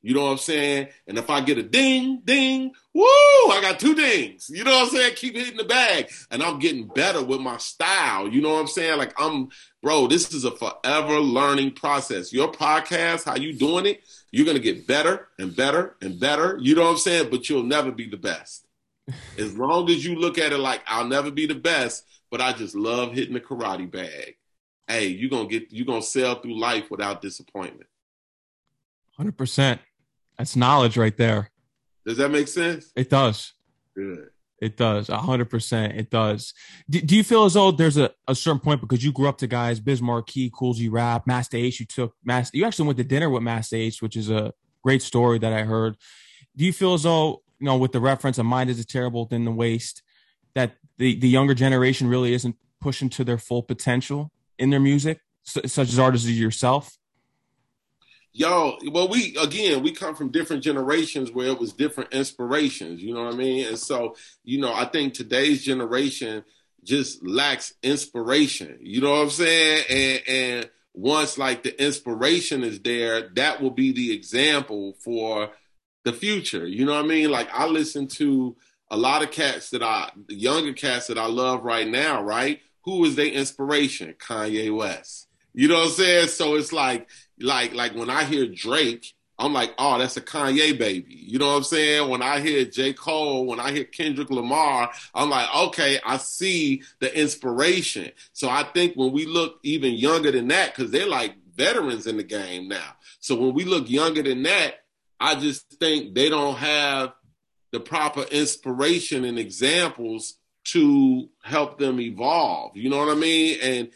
You 0.04 0.16
know 0.16 0.26
what 0.26 0.32
I'm 0.32 0.38
saying? 0.38 0.88
And 1.08 1.18
if 1.20 1.30
I 1.30 1.42
get 1.42 1.60
a 1.60 1.64
ding, 1.64 2.22
ding, 2.26 2.74
woo, 2.94 3.04
I 3.04 3.60
got 3.62 3.80
two 3.80 3.94
dings. 3.94 4.50
You 4.52 4.64
know 4.64 4.72
what 4.72 4.86
I'm 4.86 4.90
saying? 4.90 5.14
Keep 5.16 5.36
hitting 5.36 5.58
the 5.58 5.64
bag. 5.64 6.10
And 6.32 6.42
I'm 6.42 6.58
getting 6.58 6.88
better 6.88 7.24
with 7.24 7.40
my 7.40 7.58
style. 7.58 8.28
You 8.28 8.42
know 8.42 8.54
what 8.54 8.62
I'm 8.62 8.68
saying? 8.68 8.98
Like 8.98 9.14
I'm, 9.20 9.50
bro, 9.84 10.08
this 10.08 10.34
is 10.34 10.44
a 10.44 10.52
forever 10.52 11.20
learning 11.20 11.74
process. 11.74 12.34
Your 12.34 12.52
podcast, 12.52 13.26
how 13.26 13.36
you 13.36 13.54
doing 13.54 13.86
it, 13.86 14.02
you're 14.32 14.46
going 14.46 14.58
to 14.58 14.64
get 14.64 14.88
better 14.88 15.28
and 15.38 15.56
better 15.56 15.96
and 16.02 16.20
better. 16.20 16.58
You 16.60 16.76
know 16.76 16.84
what 16.84 16.92
I'm 16.92 16.98
saying? 16.98 17.30
But 17.30 17.48
you'll 17.48 17.64
never 17.64 17.92
be 17.92 18.10
the 18.10 18.18
best. 18.18 18.66
As 19.38 19.58
long 19.58 19.90
as 19.90 20.06
you 20.06 20.16
look 20.16 20.38
at 20.38 20.54
it 20.54 20.58
like 20.58 20.82
I'll 20.88 21.08
never 21.08 21.32
be 21.32 21.46
the 21.46 21.56
best, 21.56 22.06
but 22.30 22.42
I 22.42 22.54
just 22.54 22.76
love 22.76 23.14
hitting 23.14 23.34
the 23.34 23.40
karate 23.40 23.90
bag. 23.90 24.36
Hey, 24.88 25.08
you're 25.08 25.30
gonna 25.30 25.48
get 25.48 25.72
you're 25.72 25.86
gonna 25.86 26.02
sail 26.02 26.36
through 26.36 26.60
life 26.60 26.90
without 26.90 27.22
disappointment. 27.22 27.90
Hundred 29.18 29.38
percent. 29.38 29.82
That's 30.38 30.56
knowledge 30.56 30.98
right 30.98 31.16
there. 31.16 31.52
Does 32.06 32.18
that 32.18 32.30
make 32.30 32.48
sense? 32.48 32.92
It 32.96 33.10
does. 33.10 33.54
Good. 33.96 34.30
It 34.62 34.78
does. 34.78 35.08
hundred 35.08 35.50
percent. 35.50 35.94
It 35.98 36.10
does. 36.10 36.54
Do, 36.90 37.02
do, 37.02 37.16
you 37.16 37.24
feel 37.24 37.46
as 37.46 37.56
though 37.56 37.72
there's 37.72 37.98
a, 37.98 38.12
a 38.28 38.36
certain 38.36 38.60
point 38.60 38.80
because 38.80 39.04
you 39.04 39.12
grew 39.12 39.28
up 39.28 39.40
to 39.40 39.48
guys, 39.48 39.80
Biz 39.80 40.02
Markie, 40.02 40.52
Kool 40.54 40.74
G 40.74 40.88
Rap, 40.88 41.26
Masta 41.26 41.58
Ace, 41.58 41.80
you 41.80 41.88
took 41.88 42.14
Master, 42.24 42.56
you 42.58 42.66
actually 42.66 42.86
went 42.86 42.98
to 43.00 43.04
dinner 43.04 43.30
with 43.30 43.42
Masta 43.42 43.76
Ace, 43.76 44.02
which 44.02 44.16
is 44.16 44.30
a 44.30 44.54
great 44.84 45.02
story 45.02 45.40
that 45.40 45.52
I 45.52 45.64
heard. 45.64 45.98
Do 46.56 46.64
you 46.64 46.74
feel 46.74 46.94
as 46.94 47.04
though 47.04 47.42
you 47.62 47.66
know, 47.66 47.78
with 47.78 47.92
the 47.92 48.02
reference 48.02 48.40
"a 48.40 48.44
mind 48.44 48.70
is 48.70 48.80
a 48.80 48.86
terrible 48.86 49.26
thing 49.26 49.46
to 49.46 49.52
waste," 49.52 50.02
that 50.56 50.74
the 50.98 51.18
the 51.20 51.30
younger 51.30 51.54
generation 51.54 52.08
really 52.08 52.34
isn't 52.34 52.56
pushing 52.82 53.08
to 53.10 53.24
their 53.24 53.38
full 53.38 53.62
potential 53.62 54.32
in 54.58 54.72
their 54.72 54.80
music, 54.80 55.20
such 55.44 55.78
as 55.78 56.00
artists 56.00 56.28
as 56.28 56.40
yourself? 56.40 56.98
Yo, 58.34 58.78
well, 58.92 59.08
we 59.08 59.36
again, 59.38 59.84
we 59.84 59.92
come 59.92 60.16
from 60.16 60.32
different 60.32 60.64
generations 60.64 61.32
where 61.32 61.48
it 61.48 61.60
was 61.60 61.74
different 61.74 62.14
inspirations. 62.14 63.02
You 63.02 63.14
know 63.14 63.26
what 63.26 63.34
I 63.34 63.38
mean? 63.38 63.68
And 63.68 63.78
so, 63.78 64.16
you 64.44 64.60
know, 64.60 64.74
I 64.74 64.86
think 64.86 65.14
today's 65.14 65.64
generation 65.64 66.44
just 66.84 67.26
lacks 67.26 67.74
inspiration. 67.84 68.80
You 68.82 69.02
know 69.02 69.12
what 69.12 69.22
I'm 69.22 69.30
saying? 69.30 69.84
And 69.90 70.22
and 70.28 70.70
once 70.94 71.38
like 71.38 71.64
the 71.64 71.84
inspiration 71.84 72.64
is 72.64 72.80
there, 72.80 73.30
that 73.36 73.62
will 73.62 73.72
be 73.72 73.92
the 73.92 74.14
example 74.14 74.96
for 75.04 75.52
the 76.04 76.14
future. 76.14 76.68
You 76.68 76.86
know 76.86 76.94
what 76.94 77.06
I 77.06 77.08
mean? 77.08 77.30
Like 77.30 77.50
I 77.54 77.66
listen 77.68 78.08
to 78.08 78.56
a 78.90 78.98
lot 78.98 79.24
of 79.24 79.32
cats 79.32 79.70
that 79.70 79.82
I, 79.82 80.12
younger 80.28 80.74
cats 80.74 81.08
that 81.08 81.18
I 81.18 81.28
love 81.28 81.64
right 81.64 81.88
now, 81.88 82.22
right? 82.22 82.60
Who 82.84 83.06
is 83.06 83.16
their 83.16 83.28
inspiration? 83.28 84.16
Kanye 84.20 84.76
West. 84.76 85.28
You 85.54 85.68
know 85.68 85.76
what 85.76 85.88
I'm 85.88 85.92
saying? 85.92 86.28
So 86.30 86.56
it's 86.56 86.74
like, 86.74 87.08
like, 87.40 87.74
like 87.74 87.96
when 87.96 88.10
I 88.10 88.24
hear 88.24 88.48
Drake, 88.48 89.14
I'm 89.38 89.54
like, 89.54 89.74
oh, 89.80 89.98
that's 89.98 90.18
a 90.18 90.22
Kanye 90.22 90.78
baby. 90.78 91.16
You 91.16 91.40
know 91.40 91.48
what 91.48 91.58
I'm 91.58 91.64
saying? 91.64 92.10
When 92.10 92.22
I 92.22 92.42
hear 92.42 92.64
J. 92.66 92.94
Cole, 92.94 93.46
when 93.46 93.60
I 93.60 93.72
hear 93.72 93.86
Kendrick 93.86 94.30
Lamar, 94.30 94.92
I'm 95.16 95.30
like, 95.30 95.48
okay, 95.56 96.00
I 96.06 96.18
see 96.18 96.84
the 97.00 97.18
inspiration. 97.20 98.12
So 98.34 98.50
I 98.50 98.64
think 98.64 98.96
when 98.96 99.12
we 99.12 99.26
look 99.26 99.60
even 99.64 99.94
younger 99.94 100.32
than 100.32 100.48
that, 100.50 100.76
because 100.76 100.92
they're 100.92 101.08
like 101.08 101.36
veterans 101.56 102.08
in 102.08 102.18
the 102.18 102.24
game 102.24 102.68
now. 102.68 102.96
So 103.20 103.36
when 103.36 103.54
we 103.54 103.64
look 103.66 103.90
younger 103.90 104.22
than 104.22 104.44
that, 104.44 104.84
I 105.22 105.36
just 105.36 105.70
think 105.80 106.16
they 106.16 106.30
don't 106.30 106.58
have 106.58 107.14
the 107.72 107.80
proper 107.80 108.24
inspiration 108.24 109.24
and 109.24 109.38
examples 109.38 110.34
to 110.64 111.30
help 111.44 111.78
them 111.78 112.00
evolve. 112.02 112.76
You 112.76 112.90
know 112.90 112.98
what 112.98 113.16
I 113.16 113.20
mean? 113.20 113.60
And 113.62 113.90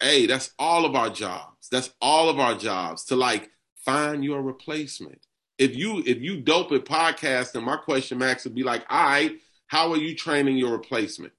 hey, 0.00 0.26
that's 0.26 0.52
all 0.58 0.84
of 0.84 0.94
our 0.94 1.08
jobs. 1.08 1.68
That's 1.70 1.92
all 2.00 2.28
of 2.28 2.38
our 2.38 2.54
jobs 2.54 3.06
to 3.06 3.16
like 3.16 3.50
find 3.86 4.22
your 4.22 4.42
replacement. 4.42 5.20
If 5.56 5.74
you 5.74 6.02
if 6.04 6.20
you 6.20 6.42
dope 6.42 6.70
at 6.72 6.84
podcasting, 6.84 7.64
my 7.64 7.76
question 7.76 8.18
Max 8.18 8.44
would 8.44 8.54
be 8.54 8.62
like, 8.62 8.84
all 8.90 9.02
right, 9.02 9.32
how 9.68 9.90
are 9.92 9.96
you 9.96 10.14
training 10.14 10.58
your 10.58 10.72
replacement? 10.72 11.32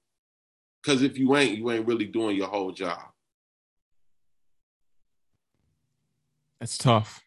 Because 0.82 1.02
if 1.02 1.16
you 1.16 1.36
ain't, 1.36 1.56
you 1.56 1.70
ain't 1.70 1.86
really 1.86 2.06
doing 2.06 2.36
your 2.36 2.48
whole 2.48 2.72
job. 2.72 2.98
That's 6.58 6.76
tough. 6.76 7.22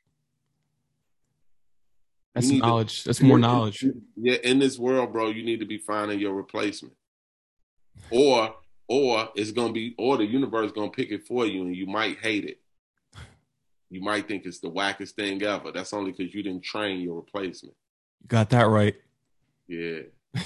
That's 2.34 2.50
knowledge. 2.50 3.04
To, 3.04 3.10
That's 3.10 3.22
more 3.22 3.38
knowledge. 3.38 3.86
Yeah, 4.16 4.38
in 4.44 4.60
this 4.60 4.80
world, 4.80 5.12
bro, 5.12 5.30
you 5.30 5.44
need 5.44 5.60
to 5.60 5.66
be 5.66 5.78
finding 5.78 6.20
your 6.20 6.34
replacement. 6.34 6.96
Or 8.10 8.56
or 8.88 9.30
it's 9.36 9.52
gonna 9.52 9.74
be 9.74 9.96
or 9.98 10.18
the 10.18 10.26
universe 10.26 10.72
gonna 10.72 10.92
pick 10.92 11.12
it 11.12 11.28
for 11.28 11.46
you 11.46 11.64
and 11.64 11.76
you 11.76 11.86
might 11.86 12.20
hate 12.20 12.46
it. 12.46 12.60
You 13.90 14.02
might 14.02 14.28
think 14.28 14.46
it's 14.46 14.60
the 14.60 14.72
wackest 14.72 15.12
thing 15.12 15.44
ever. 15.44 15.72
That's 15.72 15.92
only 15.92 16.12
because 16.12 16.34
you 16.34 16.44
didn't 16.44 16.64
train 16.64 17.02
your 17.02 17.16
replacement. 17.16 17.76
You 18.22 18.28
got 18.28 18.50
that 18.52 18.68
right. 18.68 18.96
Yeah. 19.68 20.00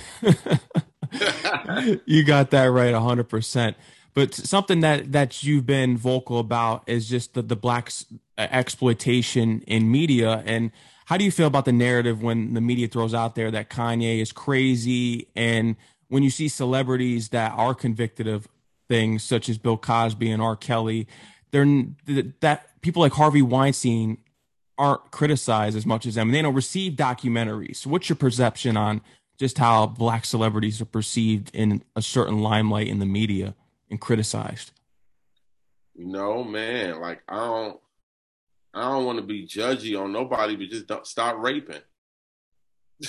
you 2.06 2.24
got 2.24 2.50
that 2.52 2.66
right 2.66 2.94
hundred 2.94 3.30
percent. 3.30 3.78
But 4.16 4.34
something 4.34 4.80
that 4.80 5.12
that 5.12 5.44
you've 5.44 5.66
been 5.66 5.98
vocal 5.98 6.40
about 6.40 6.84
is 6.88 7.08
just 7.08 7.36
the 7.36 7.44
the 7.44 7.56
black 7.56 7.92
exploitation 8.38 9.62
in 9.68 9.92
media 9.92 10.42
and 10.46 10.72
how 11.06 11.18
do 11.18 11.24
you 11.24 11.32
feel 11.32 11.48
about 11.48 11.66
the 11.66 11.72
narrative 11.72 12.22
when 12.22 12.54
the 12.54 12.62
media 12.62 12.88
throws 12.88 13.14
out 13.14 13.36
there 13.36 13.52
that 13.52 13.70
Kanye 13.70 14.20
is 14.20 14.32
crazy 14.32 15.28
and 15.36 15.76
when 16.08 16.24
you 16.24 16.30
see 16.30 16.48
celebrities 16.48 17.30
that 17.30 17.54
are 17.56 17.74
convicted 17.74 18.28
of 18.28 18.48
things 18.88 19.24
such 19.24 19.50
as 19.50 19.58
Bill 19.58 19.78
Cosby 19.78 20.30
and 20.30 20.42
R. 20.42 20.56
Kelly, 20.56 21.08
they're 21.52 21.66
that 22.42 22.82
people 22.82 23.02
like 23.02 23.14
Harvey 23.14 23.42
Weinstein 23.42 24.18
aren't 24.78 25.12
criticized 25.12 25.78
as 25.78 25.86
much 25.86 26.06
as 26.06 26.16
them. 26.16 26.28
And 26.28 26.36
they 26.36 26.42
don't 26.42 26.54
receive 26.54 26.94
documentaries. 26.94 27.78
So 27.78 27.90
what's 27.90 28.10
your 28.10 28.18
perception 28.18 28.76
on 28.76 29.02
just 29.38 29.58
how 29.58 29.88
black 29.88 30.26
celebrities 30.26 30.82
are 30.82 30.86
perceived 30.86 31.50
in 31.54 31.84
a 31.96 32.02
certain 32.02 32.40
limelight 32.40 32.88
in 32.88 33.00
the 33.00 33.06
media 33.06 33.56
and 33.90 34.00
criticized? 34.00 34.72
You 35.96 36.08
know, 36.08 36.44
man. 36.44 37.00
Like 37.00 37.24
I 37.28 37.36
don't 37.36 37.80
I 38.76 38.90
don't 38.90 39.06
want 39.06 39.20
to 39.20 39.26
be 39.26 39.48
judgy 39.48 40.00
on 40.00 40.12
nobody, 40.12 40.56
but 40.56 40.70
just 40.70 40.88
don't 40.88 41.08
stop 41.08 41.38
raping. 41.40 41.82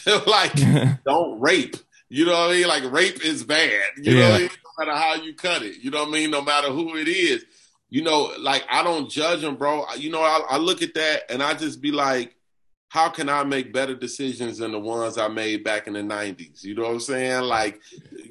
like, 0.26 0.52
don't 1.04 1.40
rape. 1.40 1.76
You 2.08 2.26
know 2.26 2.32
what 2.32 2.50
I 2.50 2.52
mean? 2.52 2.68
Like 2.68 2.92
rape 2.92 3.24
is 3.24 3.42
bad. 3.42 3.82
You 3.96 4.12
yeah. 4.12 4.20
know 4.20 4.30
what 4.30 4.36
I 4.36 4.38
mean? 4.40 4.50
matter 4.78 4.94
how 4.94 5.14
you 5.14 5.34
cut 5.34 5.62
it. 5.62 5.82
You 5.82 5.90
know 5.90 6.00
what 6.00 6.08
I 6.08 6.12
mean? 6.12 6.30
No 6.30 6.42
matter 6.42 6.68
who 6.68 6.96
it 6.96 7.08
is. 7.08 7.44
You 7.88 8.02
know, 8.02 8.32
like 8.38 8.64
I 8.70 8.82
don't 8.82 9.10
judge 9.10 9.40
them, 9.40 9.56
bro. 9.56 9.84
You 9.96 10.10
know, 10.10 10.20
I, 10.20 10.42
I 10.50 10.56
look 10.58 10.82
at 10.82 10.94
that 10.94 11.22
and 11.30 11.42
I 11.42 11.54
just 11.54 11.80
be 11.80 11.92
like, 11.92 12.34
how 12.88 13.08
can 13.08 13.28
I 13.28 13.44
make 13.44 13.72
better 13.72 13.94
decisions 13.94 14.58
than 14.58 14.72
the 14.72 14.78
ones 14.78 15.18
I 15.18 15.28
made 15.28 15.64
back 15.64 15.86
in 15.86 15.94
the 15.94 16.00
90s? 16.00 16.62
You 16.62 16.74
know 16.74 16.82
what 16.82 16.92
I'm 16.92 17.00
saying? 17.00 17.42
Like, 17.44 17.80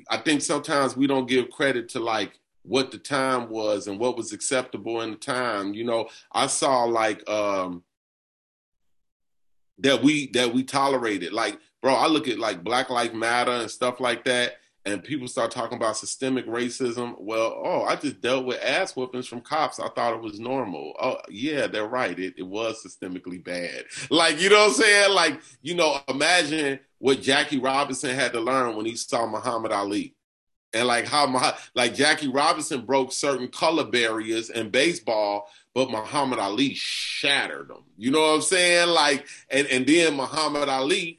I 0.10 0.18
think 0.18 0.42
sometimes 0.42 0.96
we 0.96 1.08
don't 1.08 1.28
give 1.28 1.50
credit 1.50 1.90
to 1.90 2.00
like 2.00 2.40
what 2.68 2.92
the 2.92 2.98
time 2.98 3.50
was 3.50 3.88
and 3.88 4.00
what 4.00 4.18
was 4.18 4.34
acceptable 4.34 5.02
in 5.02 5.12
the 5.12 5.18
time. 5.18 5.74
You 5.74 5.84
know, 5.84 6.10
I 6.32 6.48
saw 6.48 6.84
like 6.84 7.28
um 7.30 7.84
that 9.80 10.02
we 10.02 10.32
that 10.32 10.54
we 10.54 10.64
tolerated. 10.64 11.34
Like, 11.34 11.60
bro, 11.82 11.94
I 11.94 12.08
look 12.08 12.28
at 12.28 12.40
like 12.40 12.64
Black 12.64 12.90
Lives 12.90 13.14
Matter 13.14 13.52
and 13.52 13.70
stuff 13.70 14.00
like 14.00 14.24
that, 14.26 14.54
and 14.86 15.04
people 15.04 15.28
start 15.28 15.52
talking 15.52 15.78
about 15.78 15.98
systemic 15.98 16.48
racism. 16.48 17.16
Well, 17.20 17.62
oh, 17.64 17.84
I 17.84 17.96
just 17.96 18.22
dealt 18.22 18.46
with 18.46 18.64
ass 18.64 18.96
whoopings 18.96 19.28
from 19.28 19.42
cops. 19.42 19.80
I 19.80 19.90
thought 19.90 20.14
it 20.14 20.22
was 20.22 20.40
normal. 20.40 20.94
Oh, 21.00 21.18
yeah, 21.30 21.68
they're 21.68 21.88
right. 21.88 22.18
It, 22.18 22.36
it 22.38 22.44
was 22.44 22.84
systemically 22.86 23.44
bad. 23.44 23.86
Like, 24.12 24.40
you 24.40 24.50
know 24.50 24.60
what 24.60 24.68
I'm 24.68 24.74
saying? 24.74 25.14
Like, 25.14 25.42
you 25.62 25.76
know, 25.76 25.98
imagine 26.08 26.80
what 27.00 27.22
Jackie 27.22 27.60
Robinson 27.60 28.16
had 28.16 28.32
to 28.34 28.40
learn 28.40 28.76
when 28.76 28.86
he 28.86 28.96
saw 28.96 29.26
Muhammad 29.26 29.72
Ali 29.72 30.15
and 30.76 30.88
like 30.88 31.08
how 31.08 31.26
my, 31.26 31.56
like 31.74 31.96
Jackie 31.96 32.28
Robinson 32.28 32.86
broke 32.86 33.14
certain 33.14 33.48
color 33.48 33.86
barriers 33.86 34.50
in 34.50 34.70
baseball, 34.70 35.50
but 35.74 35.90
Muhammad 35.90 36.38
Ali 36.38 36.74
shattered 36.76 37.70
them. 37.70 37.84
You 37.98 38.12
know 38.12 38.20
what 38.20 38.36
I'm 38.36 38.42
saying? 38.42 38.90
Like, 38.90 39.26
and 39.50 39.66
and 39.68 39.88
then 39.88 40.16
Muhammad 40.16 40.68
Ali 40.68 41.18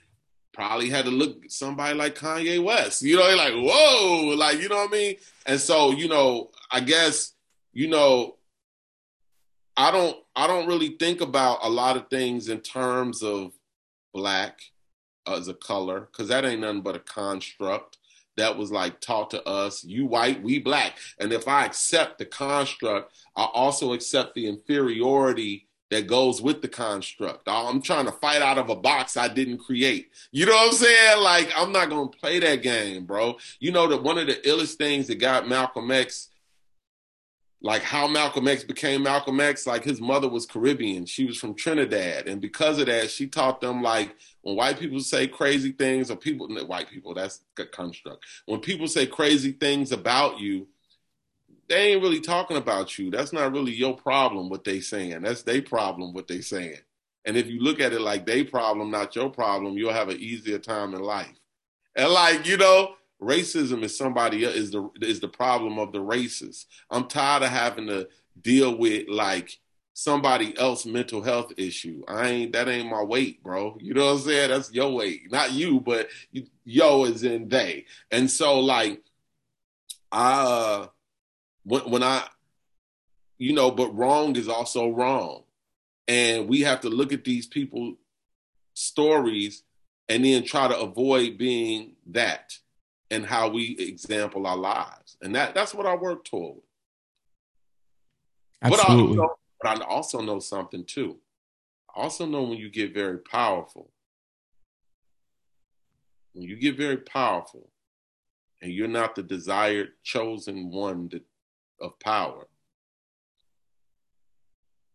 probably 0.53 0.91
had 0.91 1.07
to 1.07 1.11
look 1.11 1.45
somebody 1.49 1.97
like 1.97 2.17
Kanye 2.17 2.63
West. 2.63 3.03
You 3.03 3.17
know, 3.17 3.35
like 3.35 3.55
whoa, 3.55 4.35
like 4.37 4.61
you 4.61 4.69
know 4.69 4.77
what 4.77 4.91
I 4.91 4.93
mean. 4.93 5.17
And 5.47 5.59
so 5.59 5.91
you 5.91 6.09
know, 6.09 6.51
I 6.71 6.81
guess 6.81 7.33
you 7.73 7.89
know, 7.89 8.37
I 9.75 9.91
don't 9.91 10.19
I 10.37 10.47
don't 10.47 10.69
really 10.69 10.97
think 10.99 11.23
about 11.23 11.61
a 11.63 11.71
lot 11.71 11.97
of 11.97 12.09
things 12.11 12.51
in 12.51 12.61
terms 12.61 13.23
of 13.23 13.53
black 14.13 14.61
as 15.27 15.49
a 15.49 15.55
color 15.55 16.09
because 16.13 16.29
that 16.29 16.45
ain't 16.45 16.61
nothing 16.61 16.83
but 16.83 16.95
a 16.95 17.01
construct 17.01 17.97
that 18.37 18.57
was 18.57 18.71
like 18.71 19.01
taught 19.01 19.31
to 19.31 19.47
us 19.49 19.85
you 19.85 20.07
white 20.07 20.43
we 20.43 20.59
black. 20.59 20.97
And 21.19 21.33
if 21.33 21.49
i 21.49 21.65
accept 21.65 22.19
the 22.19 22.27
construct 22.27 23.13
i 23.37 23.45
also 23.45 23.93
accept 23.93 24.35
the 24.35 24.49
inferiority 24.49 25.69
that 25.89 26.09
goes 26.09 26.43
with 26.43 26.63
the 26.63 26.69
construct. 26.69 27.47
I'm 27.47 27.81
trying 27.81 28.07
to 28.07 28.13
fight 28.13 28.43
out 28.43 28.59
of 28.59 28.71
a 28.71 28.77
box 28.77 29.17
i 29.17 29.29
didn't 29.29 29.59
create. 29.59 30.11
You 30.33 30.47
know 30.47 30.53
what 30.53 30.69
i'm 30.69 30.75
saying? 30.75 31.23
Like 31.23 31.51
i'm 31.57 31.73
not 31.73 31.91
gonna 31.91 32.09
play 32.09 32.39
that 32.41 32.63
game 32.63 33.05
bro. 33.05 33.37
You 33.61 33.73
know 33.73 33.87
that 33.89 34.03
one 34.03 34.19
of 34.19 34.27
the 34.27 34.35
illest 34.35 34.77
things 34.77 35.07
that 35.09 35.17
got 35.17 35.49
malcolm 35.49 35.91
x 35.91 36.29
like 37.63 37.83
how 37.83 38.07
Malcolm 38.07 38.49
X 38.49 38.65
became 38.65 39.03
Malcolm 39.03 39.41
X, 39.41 39.67
like 39.67 39.83
his 39.83 40.01
mother 40.01 40.29
was 40.29 40.47
Caribbean. 40.47 41.07
She 41.07 41.25
was 41.25 41.39
from 41.39 41.55
Trinidad. 41.55 42.29
And 42.29 42.41
because 42.41 42.79
of 42.79 42.87
that, 42.87 43.11
she 43.11 43.27
taught 43.27 43.61
them 43.61 43.83
like 43.83 44.15
when 44.47 44.55
white 44.55 44.79
people 44.79 45.01
say 45.01 45.27
crazy 45.27 45.73
things, 45.73 46.09
or 46.09 46.15
people, 46.15 46.47
white 46.67 46.89
people, 46.89 47.15
that's 47.15 47.41
a 47.59 47.67
construct. 47.67 48.25
When 48.45 48.61
people 48.61 48.87
say 48.87 49.05
crazy 49.05 49.51
things 49.51 49.91
about 49.91 50.39
you, 50.39 50.69
they 51.69 51.89
ain't 51.95 52.03
really 52.03 52.21
talking 52.21 52.57
about 52.57 52.97
you. 52.97 53.11
That's 53.11 53.33
not 53.33 53.53
really 53.53 53.73
your 53.73 53.97
problem, 53.97 54.49
what 54.49 54.63
they 54.63 54.79
saying. 54.79 55.23
That's 55.23 55.43
their 55.43 55.63
problem, 55.63 56.13
what 56.13 56.29
they 56.29 56.43
saying. 56.43 56.79
And 57.25 57.37
if 57.37 57.49
you 57.49 57.61
look 57.61 57.81
at 57.81 57.93
it 57.93 58.01
like 58.01 58.25
they 58.25 58.45
problem, 58.45 58.89
not 58.89 59.17
your 59.17 59.31
problem, 59.31 59.77
you'll 59.77 59.93
have 59.93 60.11
an 60.11 60.21
easier 60.21 60.61
time 60.61 60.95
in 60.95 61.03
life. 61.03 61.41
And 61.97 62.09
like, 62.13 62.47
you 62.47 62.57
know, 62.57 62.95
racism 63.21 63.83
is 63.83 63.99
somebody 63.99 64.45
is 64.45 64.71
the 64.71 64.89
is 65.03 65.19
the 65.19 65.27
problem 65.27 65.81
of 65.81 65.91
the 65.91 66.01
races. 66.01 66.67
I'm 66.89 67.09
tired 67.09 67.43
of 67.43 67.49
having 67.49 67.89
to 67.89 68.07
deal 68.41 68.79
with 68.79 69.09
like 69.09 69.59
somebody 69.99 70.55
else 70.59 70.85
mental 70.85 71.23
health 71.23 71.55
issue. 71.57 72.03
I 72.07 72.29
ain't 72.29 72.53
that 72.53 72.69
ain't 72.69 72.91
my 72.91 73.03
weight, 73.03 73.43
bro. 73.43 73.79
You 73.81 73.95
know 73.95 74.05
what 74.05 74.13
I'm 74.13 74.19
saying? 74.19 74.51
That's 74.51 74.71
your 74.71 74.91
weight, 74.91 75.33
not 75.33 75.53
you, 75.53 75.81
but 75.81 76.11
yo 76.67 77.07
is 77.07 77.25
in 77.25 77.49
they. 77.49 77.87
And 78.11 78.31
so 78.31 78.61
like 78.61 79.01
I 80.13 80.43
uh 80.43 80.87
when 81.65 81.81
when 81.91 82.03
I 82.03 82.29
you 83.39 83.55
know, 83.55 83.71
but 83.71 83.97
wrong 83.97 84.37
is 84.37 84.49
also 84.49 84.91
wrong. 84.91 85.45
And 86.07 86.47
we 86.47 86.61
have 86.61 86.83
to 86.83 86.91
look 86.91 87.15
at 87.15 87.25
these 87.25 87.47
people 87.47 87.95
stories 88.75 89.63
and 90.11 90.27
then 90.27 90.45
try 90.45 90.69
to 90.69 90.79
avoid 90.79 91.39
being 91.39 91.93
that 92.09 92.59
and 93.11 93.25
how 93.25 93.49
we 93.49 93.77
example 93.79 94.47
our 94.47 94.59
lives. 94.59 95.17
And 95.23 95.35
that 95.37 95.55
that's 95.55 95.73
what 95.73 95.87
I 95.87 95.95
work 95.97 96.27
toward. 96.27 96.61
Absolutely. 98.63 99.17
But 99.17 99.25
I, 99.25 99.29
but 99.61 99.81
I 99.81 99.85
also 99.85 100.21
know 100.21 100.39
something 100.39 100.85
too. 100.85 101.19
I 101.95 102.03
also 102.03 102.27
know 102.27 102.43
when 102.43 102.59
you 102.59 102.71
get 102.71 102.95
very 102.95 103.19
powerful, 103.19 103.91
when 106.33 106.45
you 106.45 106.57
get 106.57 106.77
very 106.77 106.99
powerful 106.99 107.71
and 108.61 108.73
you're 108.73 108.89
not 108.89 109.15
the 109.15 109.23
desired 109.23 109.89
chosen 110.03 110.71
one 110.71 111.09
to, 111.11 111.23
of 111.81 111.99
power, 112.01 112.47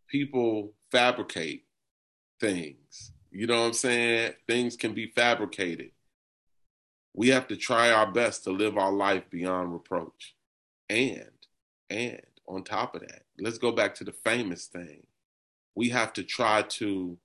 people 0.08 0.74
fabricate 0.92 1.66
things. 2.40 3.12
You 3.32 3.48
know 3.48 3.62
what 3.62 3.68
I'm 3.68 3.74
saying? 3.74 4.34
Things 4.48 4.76
can 4.76 4.94
be 4.94 5.08
fabricated 5.08 5.92
we 7.14 7.30
have 7.30 7.48
to 7.48 7.58
try 7.58 7.92
our 7.92 8.12
best 8.12 8.44
to 8.44 8.52
live 8.52 8.78
our 8.78 8.92
life 8.92 9.24
beyond 9.30 9.74
reproach. 9.74 10.36
And, 10.90 11.30
and 11.90 12.22
on 12.48 12.64
top 12.64 12.96
of 12.96 13.02
that, 13.02 13.24
let's 13.40 13.58
go 13.58 13.72
back 13.72 13.96
to 13.96 14.04
the 14.04 14.12
famous 14.12 14.66
thing. 14.66 15.04
We 15.76 15.90
have 15.90 16.14
to 16.14 16.24
try 16.24 16.64
to 16.64 17.18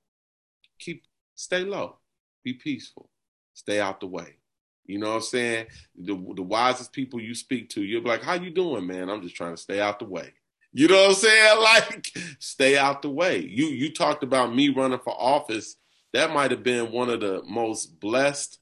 keep, 0.78 1.04
stay 1.34 1.64
low, 1.64 1.96
be 2.44 2.54
peaceful, 2.54 3.10
stay 3.54 3.80
out 3.80 4.00
the 4.00 4.06
way. 4.06 4.36
You 4.84 4.98
know 4.98 5.08
what 5.08 5.16
I'm 5.16 5.22
saying? 5.22 5.66
The, 5.96 6.14
the 6.36 6.42
wisest 6.42 6.92
people 6.92 7.20
you 7.20 7.34
speak 7.34 7.70
to, 7.70 7.82
you're 7.82 8.02
like, 8.02 8.22
how 8.22 8.34
you 8.34 8.50
doing, 8.50 8.86
man? 8.86 9.10
I'm 9.10 9.22
just 9.22 9.34
trying 9.34 9.54
to 9.54 9.60
stay 9.60 9.80
out 9.80 9.98
the 9.98 10.04
way. 10.04 10.32
You 10.72 10.88
know 10.88 11.02
what 11.02 11.08
I'm 11.08 11.14
saying? 11.14 11.56
Like, 11.62 12.12
stay 12.38 12.76
out 12.76 13.02
the 13.02 13.10
way. 13.10 13.38
You 13.40 13.66
you 13.66 13.92
talked 13.92 14.22
about 14.22 14.54
me 14.54 14.68
running 14.68 14.98
for 14.98 15.14
office. 15.18 15.76
That 16.12 16.32
might 16.32 16.50
have 16.50 16.62
been 16.62 16.92
one 16.92 17.08
of 17.08 17.20
the 17.20 17.42
most 17.44 17.98
blessed 17.98 18.58